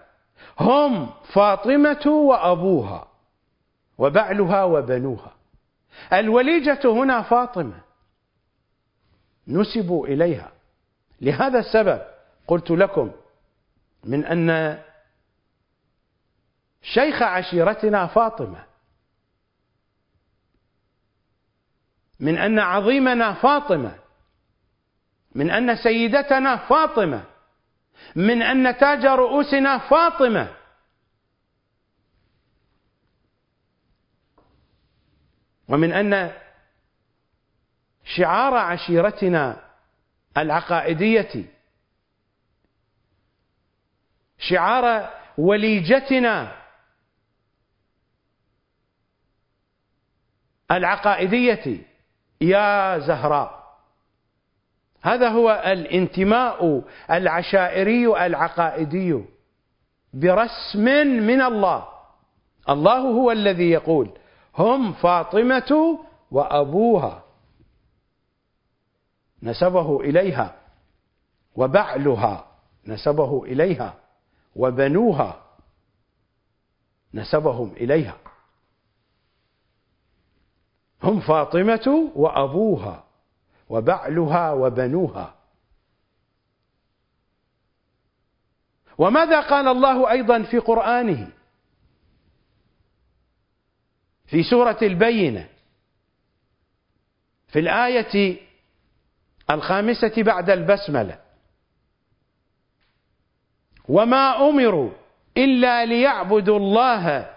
[0.61, 3.09] هم فاطمة وأبوها
[3.99, 5.33] وبعلها وبنوها.
[6.12, 7.81] الوليجة هنا فاطمة.
[9.49, 10.53] نسبوا إليها.
[11.20, 12.01] لهذا السبب
[12.47, 13.12] قلت لكم
[14.05, 14.78] من أن
[16.82, 18.65] شيخ عشيرتنا فاطمة
[22.20, 23.99] من أن عظيمنا فاطمة
[25.35, 27.24] من أن سيدتنا فاطمة
[28.16, 30.55] من أن تاج رؤوسنا فاطمة.
[35.69, 36.32] ومن أن
[38.05, 39.64] شعار عشيرتنا
[40.36, 41.44] العقائدية.
[44.39, 46.56] شعار وليجتنا
[50.70, 51.78] العقائدية.
[52.40, 53.65] يا زهراء
[55.02, 59.24] هذا هو الانتماء العشائري العقائدي
[60.15, 60.85] برسم
[61.27, 61.89] من الله.
[62.69, 64.11] الله هو الذي يقول
[64.59, 65.98] هم فاطمة
[66.31, 67.24] وأبوها.
[69.45, 70.61] نسبه إليها
[71.57, 72.47] وبعلها
[72.87, 74.01] نسبه إليها
[74.57, 75.45] وبنوها
[77.15, 78.16] نسبهم إليها.
[81.03, 83.05] هم فاطمة وأبوها
[83.69, 85.35] وبعلها وبنوها.
[88.99, 91.33] وماذا قال الله أيضا في قرآنه؟
[94.27, 95.49] في سورة البينة
[97.49, 98.41] في الآية
[99.51, 101.19] الخامسة بعد البسملة.
[103.89, 104.91] وما أمروا
[105.37, 107.31] إلا ليعبدوا الله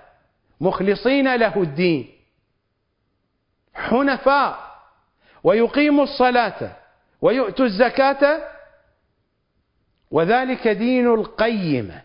[0.61, 2.13] مخلصين له الدين.
[3.73, 4.77] حنفاء
[5.43, 6.75] ويقيموا الصلاة
[7.21, 8.47] ويؤتوا الزكاة
[10.11, 12.01] وذلك دين القيمة.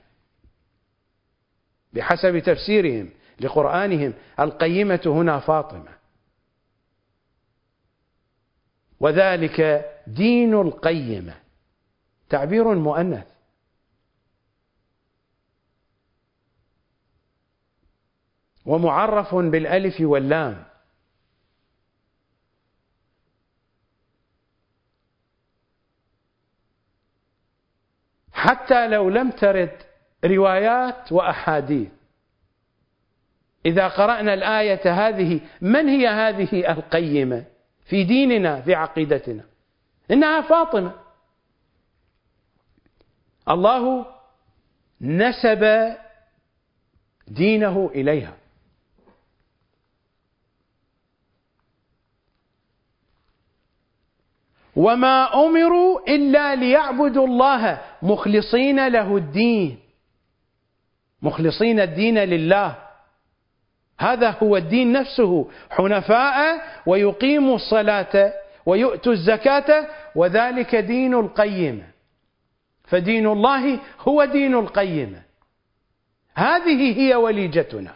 [1.92, 3.10] بحسب تفسيرهم
[3.40, 6.01] لقرآنهم القيمة هنا فاطمة.
[9.02, 11.34] وذلك دين القيمة
[12.28, 13.26] تعبير مؤنث.
[18.66, 20.64] ومعرف بالألف واللام.
[28.32, 29.82] حتى لو لم ترد
[30.24, 31.90] روايات وأحاديث.
[33.66, 37.51] إذا قرأنا الآية هذه من هي هذه القيمة؟
[37.92, 39.44] في ديننا في عقيدتنا.
[40.10, 40.94] إنها فاطمة
[43.48, 44.06] الله
[45.00, 45.92] نسب
[47.28, 48.36] دينه إليها.
[54.76, 59.78] وما أمروا إلا ليعبدوا الله مخلصين له الدين.
[61.22, 62.81] مخلصين الدين لله.
[64.02, 65.48] هذا هو الدين نفسه.
[65.70, 68.32] حنفاء ويقيموا الصلاة
[68.66, 71.86] ويؤتوا الزكاة وذلك دين القيمه
[72.84, 75.22] فدين الله هو دين القيمه
[76.34, 77.94] هذه هي وليجتنا.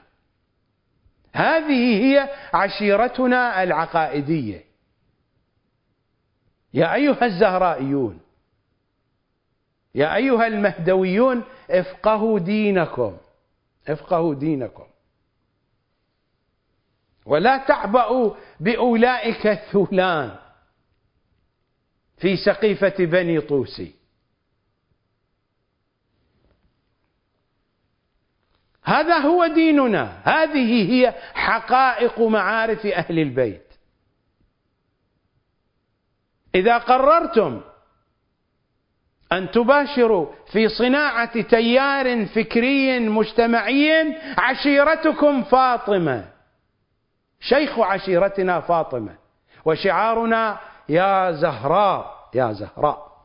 [1.32, 4.64] هذه هي عشيرتنا العقائدية.
[6.74, 8.20] يا أيها الزهرائيون
[9.94, 13.16] يا أيها المهدويون افقهوا دينكم.
[13.88, 14.84] افقهوا دينكم.
[17.26, 20.36] ولا تعبأوا بأولئك الثولان
[22.18, 23.94] في سقيفة بني طوسي.
[28.84, 30.20] هذا هو ديننا.
[30.24, 33.66] هذه هي حقائق معارف أهل البيت.
[36.54, 37.60] إذا قررتم
[39.32, 46.35] أن تباشروا في صناعة تيار فكري مجتمعي عشيرتكم فاطمة.
[47.40, 49.16] شيخ عشيرتنا فاطمة
[49.64, 50.58] وشعارنا
[50.88, 53.16] يا زهراء يا زهراء.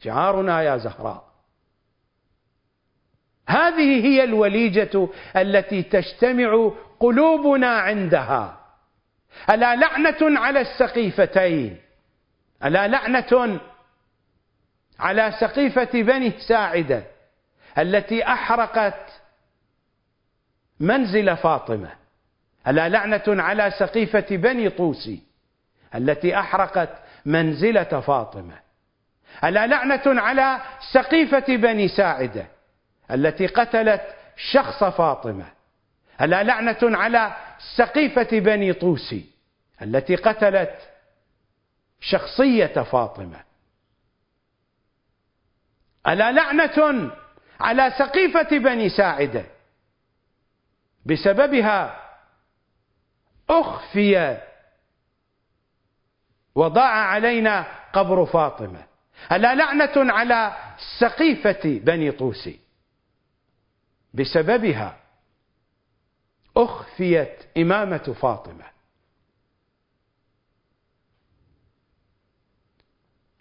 [0.00, 1.24] شعارنا يا زهراء.
[3.48, 8.60] هذه هي الوليجة التي تجتمع قلوبنا عندها.
[9.50, 11.80] ألا لعنة على السقيفتين؟
[12.64, 13.60] ألا لعنة
[14.98, 17.04] على سقيفة بني ساعدة
[17.78, 19.20] التي أحرقت
[20.80, 22.03] منزل فاطمة؟
[22.68, 25.22] ألا لعنة على سقيفة بني طوسي
[25.94, 26.88] التي أحرقت
[27.24, 28.58] منزلة فاطمة.
[29.44, 30.60] ألا لعنة على
[30.92, 32.46] سقيفة بني ساعدة
[33.10, 35.46] التي قتلت شخص فاطمة.
[36.20, 37.36] ألا لعنة على
[37.76, 39.26] سقيفة بني طوسي
[39.82, 40.74] التي قتلت
[42.00, 43.40] شخصية فاطمة.
[46.08, 47.10] ألا لعنة
[47.60, 49.44] على سقيفة بني ساعدة
[51.06, 52.03] بسببها
[53.50, 54.42] أخفي.
[56.54, 58.86] وضاع علينا قبر فاطمة.
[59.32, 60.56] ألا لعنة على
[61.00, 62.60] سقيفة بني طوسي.
[64.14, 64.96] بسببها
[66.56, 68.64] أخفيت إمامة فاطمة.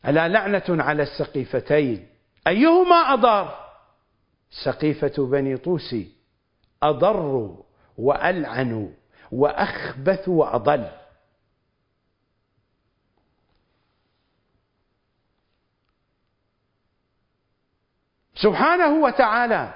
[0.07, 2.07] ألا لعنة على السقيفتين.
[2.47, 3.63] أيهما أضر؟
[4.65, 6.11] سقيفة بني طوسي
[6.83, 7.55] أضر
[7.97, 8.89] وألعنوا.
[9.33, 10.91] وأخبث وأضل.
[18.35, 19.73] سبحانه وتعالى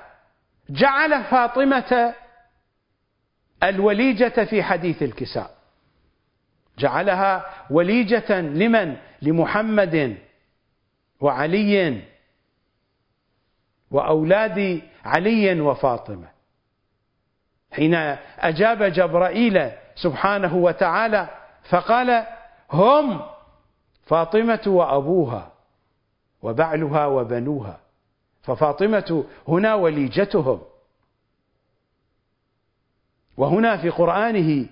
[0.69, 2.13] جعل فاطمة
[3.63, 5.57] الوليجة في حديث الكساء.
[6.77, 10.17] جعلها وليجة لمن؟ لمحمد
[11.21, 12.01] وعلي
[13.91, 16.36] وأولاد علي وفاطمة.
[17.77, 17.93] حين
[18.39, 21.29] أجاب جبرائيل سبحانه وتعالى
[21.69, 22.25] فقال
[22.71, 23.21] هم
[24.05, 25.51] فاطمة وأبوها
[26.41, 27.79] وبعلها وبنوها
[28.43, 30.61] ففاطمة هنا وليجتهم.
[33.37, 34.65] وهنا في قرآنه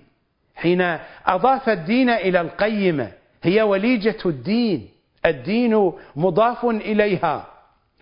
[0.54, 3.12] حين أضاف الدين إلى القيمة
[3.42, 4.88] هي وليجة الدين
[5.26, 7.46] الدين مضاف إليها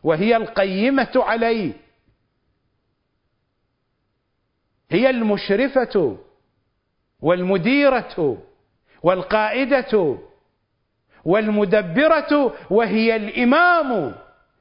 [0.05, 1.73] وهي القيمة عليه.
[4.91, 6.17] هي المشرفة
[7.21, 8.43] والمديرة
[9.03, 10.19] والقائدة
[11.25, 14.15] والمدبرة وهي الإمام.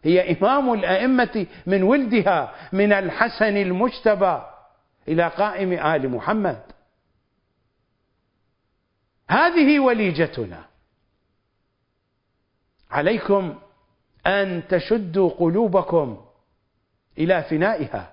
[0.03, 4.42] هي إمام الأئمة من ولدها من الحسن المجتبى
[5.08, 6.61] إلى قائم آل محمد.
[9.30, 10.66] هذه وليجتنا.
[12.92, 13.56] عليكم
[14.27, 16.26] أن تشدوا قلوبكم
[17.18, 18.12] إلى فنائها.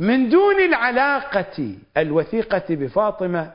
[0.00, 3.54] من دون العلاقة الوثيقة بفاطمة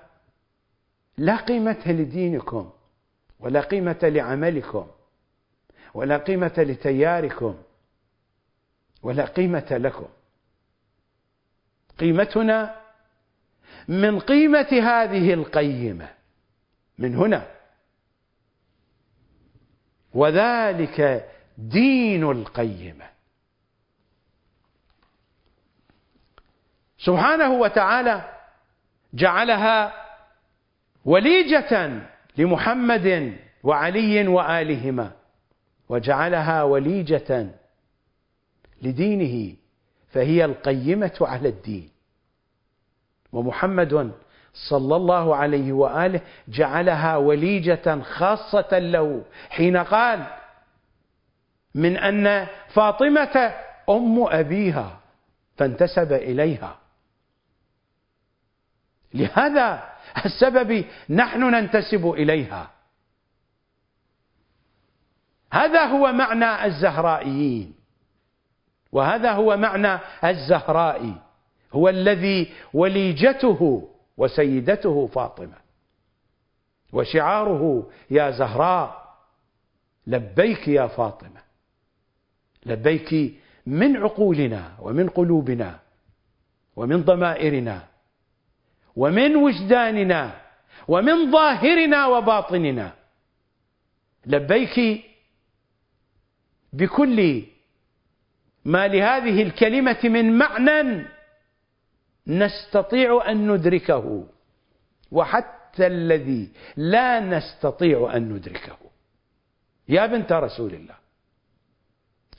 [1.18, 2.72] لا قيمة لدينكم
[3.40, 4.88] ولا قيمة لعملكم
[5.94, 7.56] ولا قيمة لتياركم
[9.04, 10.08] ولا قيمة لكم.
[12.00, 12.82] قيمتنا
[13.88, 16.10] من قيمة هذه القيمة
[16.98, 17.48] من هنا.
[20.14, 23.15] وذلك دين القيمة.
[26.98, 28.22] سبحانه وتعالى
[29.14, 29.94] جعلها
[31.06, 32.02] وليجة
[32.38, 35.12] لمحمد وعلي وآلهما
[35.90, 37.48] وجعلها وليجة
[38.82, 39.56] لدينه
[40.10, 41.90] فهي القيمة على الدين.
[43.32, 44.12] ومحمد
[44.54, 50.26] صلى الله عليه وآله جعلها وليجة خاصة له حين قال
[51.76, 53.54] من أن فاطمة
[53.90, 55.00] أم أبيها
[55.58, 56.85] فانتسب إليها.
[59.16, 59.84] لهذا
[60.26, 62.72] السبب نحن ننتسب إليها.
[65.52, 67.74] هذا هو معنى الزهرائيين.
[68.92, 71.16] وهذا هو معنى الزهرائي
[71.74, 75.58] هو الذي وليجته وسيدته فاطمة.
[76.94, 79.16] وشعاره يا زهراء
[80.08, 81.42] لبيك يا فاطمة.
[82.66, 85.80] لبيك من عقولنا ومن قلوبنا
[86.76, 87.95] ومن ضمائرنا.
[88.96, 90.42] ومن وجداننا
[90.88, 92.94] ومن ظاهرنا وباطننا.
[94.26, 95.06] لبيك
[96.74, 97.44] بكل
[98.66, 101.06] ما لهذه الكلمة من معنى
[102.28, 104.28] نستطيع أن ندركه
[105.12, 108.78] وحتى الذي لا نستطيع أن ندركه.
[109.90, 110.96] يا بنت رسول الله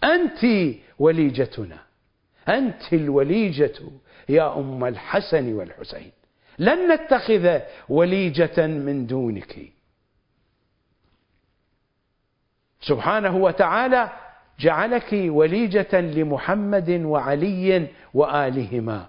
[0.05, 1.79] أنت وليجتنا
[2.49, 3.79] أنت الوليجة
[4.29, 6.13] يا أم الحسن والحسين.
[6.59, 9.73] لن نتخذ وليجة من دونك.
[12.81, 14.13] سبحانه وتعالى
[14.59, 19.07] جعلك وليجة لمحمد وعلي وآلهما.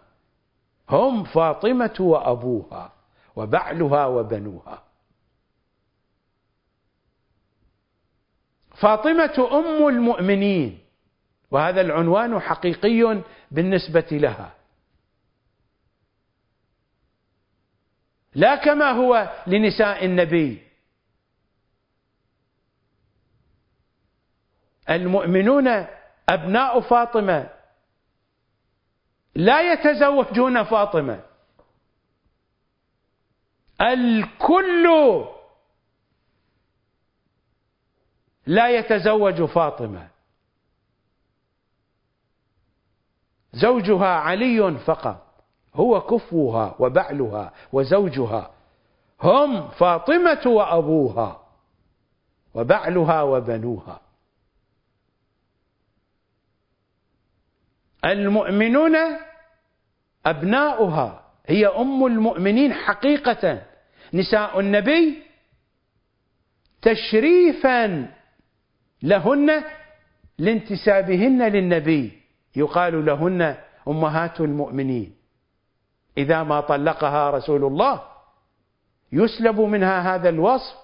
[0.89, 2.93] هم فاطمة وأبوها
[3.35, 4.83] وبعلها وبنوها.
[8.75, 10.79] فاطمة أم المؤمنين
[11.51, 14.56] وهذا العنوان حقيقي بالنسبة لها.
[18.37, 20.67] لا كما هو لنساء النبي.
[24.89, 25.67] المؤمنون
[26.29, 27.49] أبناء فاطمة.
[29.35, 31.23] لا يتزوجون فاطمة.
[33.81, 34.87] الكل
[38.45, 40.09] لا يتزوج فاطمة.
[43.53, 45.26] زوجها علي فقط.
[45.77, 48.51] هو كفوها وبعلها وزوجها.
[49.21, 51.39] هم فاطمة وأبوها
[52.53, 54.01] وبعلها وبنوها.
[58.05, 58.95] المؤمنون
[60.25, 63.61] أبناؤها هي أم المؤمنين حقيقة.
[64.13, 65.23] نساء النبي
[66.81, 68.11] تشريفا
[69.03, 69.63] لهن
[70.37, 72.21] لانتسابهن للنبي.
[72.55, 73.57] يقال لهن
[73.87, 75.16] أمهات المؤمنين.
[76.17, 78.03] إذا ما طلقها رسول الله
[79.11, 80.75] يسلب منها هذا الوصف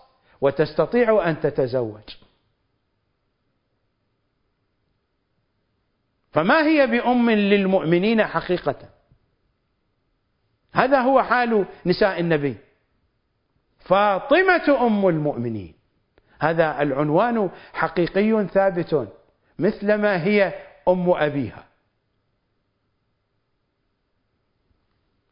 [0.41, 2.17] وتستطيع أن تتزوج.
[6.31, 8.75] فما هي بأم للمؤمنين حقيقة؟
[10.73, 12.57] هذا هو حال نساء النبي.
[13.79, 15.73] فاطمة أم المؤمنين
[16.39, 19.07] هذا العنوان حقيقي ثابت
[19.59, 20.53] مثلما هي
[20.87, 21.72] أم أبيها.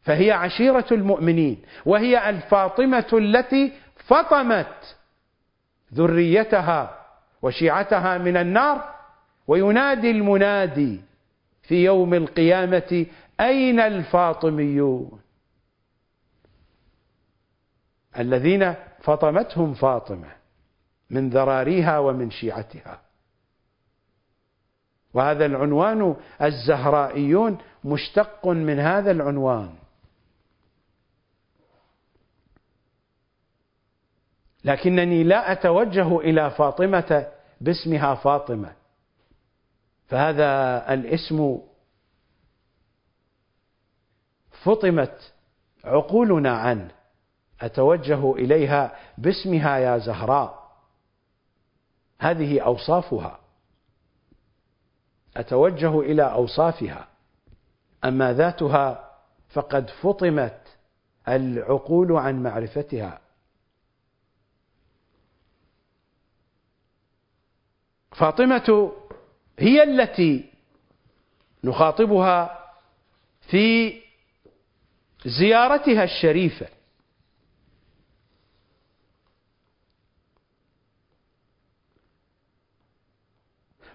[0.01, 4.97] فهي عشيرة المؤمنين وهي الفاطمة التي فطمت
[5.93, 7.05] ذريتها
[7.41, 8.95] وشيعتها من النار
[9.47, 11.01] وينادي المنادي
[11.63, 13.05] في يوم القيامة
[13.39, 15.19] أين الفاطميون؟
[18.19, 20.31] الذين فطمتهم فاطمة
[21.09, 23.01] من ذراريها ومن شيعتها.
[25.13, 29.80] وهذا العنوان الزهرائيون مشتق من هذا العنوان.
[34.63, 37.27] لكنني لا أتوجه إلى فاطمة
[37.61, 38.73] باسمها فاطمة.
[40.07, 41.59] فهذا الاسم
[44.63, 45.33] فطمت
[45.83, 46.91] عقولنا عنه.
[47.61, 50.71] أتوجه إليها باسمها يا زهراء.
[52.19, 53.39] هذه أوصافها.
[55.37, 57.07] أتوجه إلى أوصافها.
[58.03, 59.11] أما ذاتها
[59.49, 60.61] فقد فطمت
[61.27, 63.19] العقول عن معرفتها.
[68.11, 68.91] فاطمة
[69.59, 70.45] هي التي
[71.63, 72.59] نخاطبها
[73.49, 73.93] في
[75.25, 76.67] زيارتها الشريفة.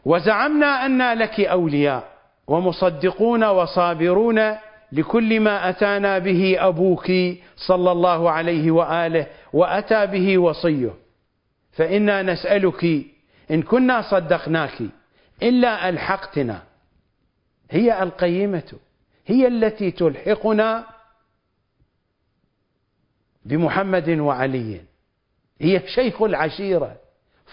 [0.05, 4.57] وزعمنا أن لك أولياء ومصدقون وصابرون
[4.93, 7.07] لكل ما أتانا به أبوك
[7.57, 10.95] صلى الله عليه وآله وأتى به وصيه.
[11.73, 13.07] فإنا نسألك
[13.51, 14.83] إن كنا صدقناك
[15.43, 16.63] إلا ألحقتنا.
[17.71, 18.73] هي القيمة
[19.27, 20.87] هي التي تلحقنا
[23.45, 24.81] بمحمد وعلي.
[25.61, 26.97] هي شيخ العشيرة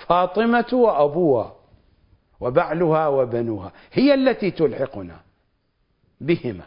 [0.08, 1.56] فاطمة وأبوها
[2.40, 5.20] وبعلها وبنوها هي التي تلحقنا
[6.22, 6.66] بهما.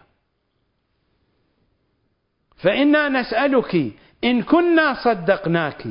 [2.57, 3.93] فإنا نسألك
[4.25, 5.87] إن كنا صدقناك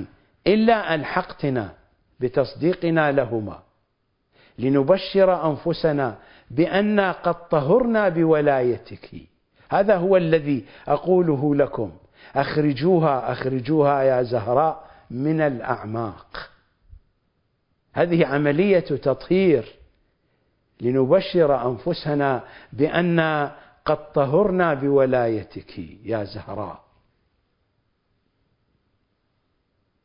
[0.47, 1.73] إلا ألحقتنا
[2.19, 3.59] بتصديقنا لهما.
[4.59, 6.17] لنبشر أنفسنا
[6.51, 9.09] بأننا قد طهرنا بولايتك.
[9.69, 11.91] هذا هو الذي أقوله لكم.
[12.35, 16.51] أخرجوها أخرجوها يا زهراء من الأعماق.
[17.93, 19.75] هذه عملية تطهير.
[20.81, 23.19] لنبشر أنفسنا بأن
[23.85, 26.85] قد طهرنا بولايتك يا زهراء.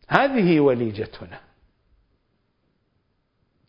[0.09, 1.50] هذه وليجتنا.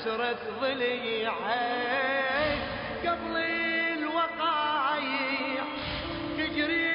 [0.00, 1.26] كسرت ضليعي
[3.06, 3.36] قبل
[3.98, 5.64] الوقايع
[6.38, 6.89] تجري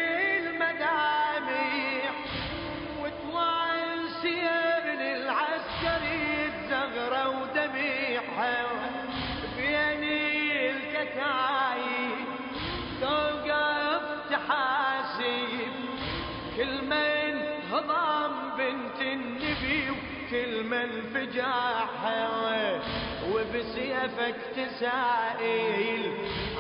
[23.46, 26.04] وبسيفك تسائل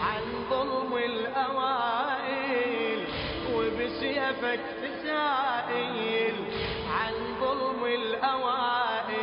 [0.02, 3.00] عن ظلم الأوائل
[3.54, 6.36] وبسيفك تسائل
[6.92, 9.16] عن ظلم الأوائل.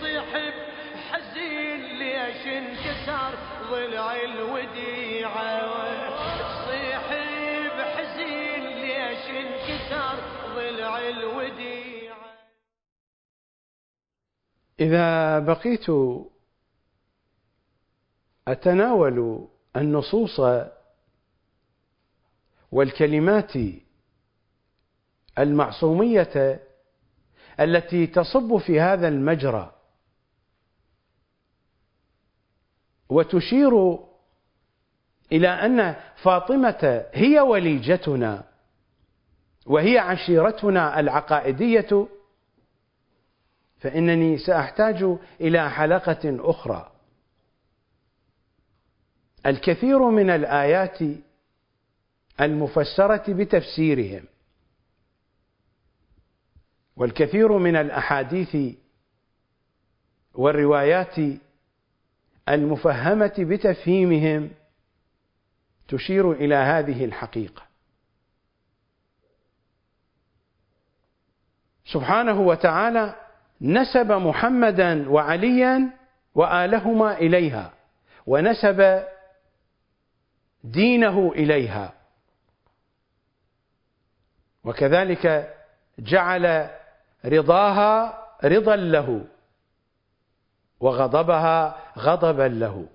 [0.00, 0.52] صيحب
[1.10, 3.32] حزين ليش انكسر
[3.70, 6.01] ضلع الوديعة.
[14.82, 15.86] إذا بقيت
[18.48, 20.40] أتناول النصوص
[22.72, 23.52] والكلمات
[25.38, 26.60] المعصومية
[27.60, 29.72] التي تصب في هذا المجرى
[33.08, 33.98] وتشير
[35.32, 38.44] إلى أن فاطمة هي وليجتنا
[39.66, 42.08] وهي عشيرتنا العقائدية
[43.82, 45.04] فإنني سأحتاج
[45.40, 46.92] إلى حلقة أخرى.
[49.46, 50.98] الكثير من الآيات
[52.40, 54.24] المفسرة بتفسيرهم
[56.96, 58.76] والكثير من الأحاديث
[60.34, 61.16] والروايات
[62.48, 64.50] المفهمة بتفهيمهم
[65.88, 67.62] تشير إلى هذه الحقيقة.
[71.84, 73.21] سبحانه وتعالى
[73.62, 75.90] نسب محمدا وعليا
[76.34, 77.72] وآلهما إليها
[78.26, 79.04] ونسب
[80.64, 81.92] دينه إليها.
[84.64, 85.54] وكذلك
[85.98, 86.70] جعل
[87.24, 89.26] رضاها رضا له
[90.80, 92.86] وغضبها غضبا له.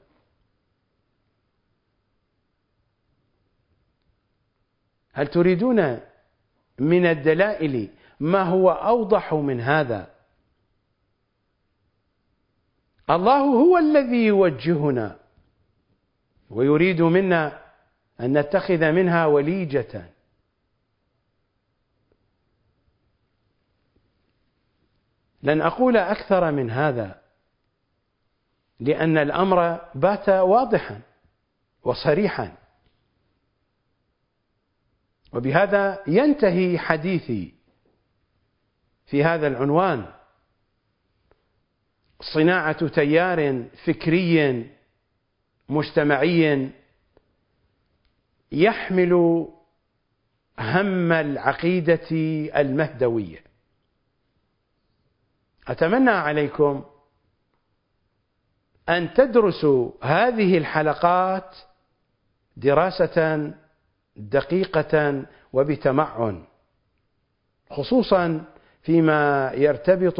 [5.13, 5.99] هل تريدون
[6.79, 7.89] من الدلائل
[8.19, 10.16] ما هو أوضح من هذا؟
[13.09, 15.19] الله هو الذي يوجهنا
[16.49, 17.63] ويريد منا
[18.19, 20.09] أن نتخذ منها وليجة.
[25.43, 27.21] لن أقول أكثر من هذا
[28.79, 31.01] لأن الأمر بات واضحا
[31.83, 32.57] وصريحا.
[35.33, 37.53] وبهذا ينتهي حديثي
[39.05, 40.16] في هذا العنوان.
[42.21, 44.69] صناعة تيار فكري
[45.69, 46.69] مجتمعي
[48.51, 49.13] يحمل
[50.59, 52.09] هم العقيدة
[52.61, 53.43] المهدوية.
[55.67, 56.83] أتمنى عليكم
[58.89, 61.55] أن تدرسوا هذه الحلقات
[62.57, 63.53] دراسة
[64.15, 66.43] دقيقة وبتمعن
[67.71, 68.45] خصوصا
[68.81, 70.19] فيما يرتبط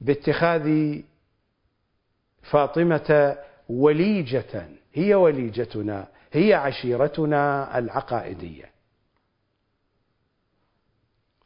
[0.00, 0.98] باتخاذ
[2.42, 3.36] فاطمة
[3.68, 4.68] وليجة.
[4.94, 8.70] هي وليجتنا هي عشيرتنا العقائدية.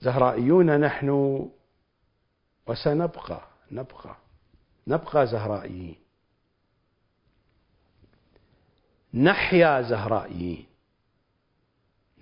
[0.01, 1.11] زهرائيون نحن
[2.67, 3.41] وسنبقى
[3.73, 4.17] نبقى
[4.87, 5.97] نبقى زهرائيين.
[9.15, 10.67] نحيا زهرائيين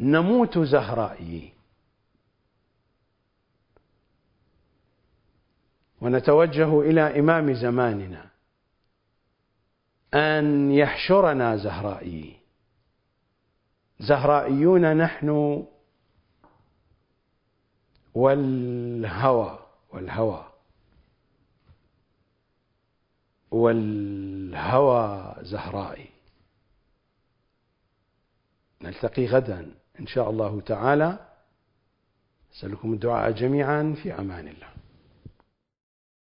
[0.00, 1.57] نموت زهرائيين.
[6.00, 8.30] ونتوجه إلى إمام زماننا
[10.14, 12.38] أن يحشرنا زهرائيين
[14.00, 15.64] زهرائيون نحن
[18.14, 19.58] والهوى
[19.90, 20.44] والهوى
[23.50, 26.10] والهوى زهرائي.
[28.82, 31.18] نلتقي غدا إن شاء الله تعالى.
[32.52, 34.77] أسألكم الدعاء جميعا في أمان الله.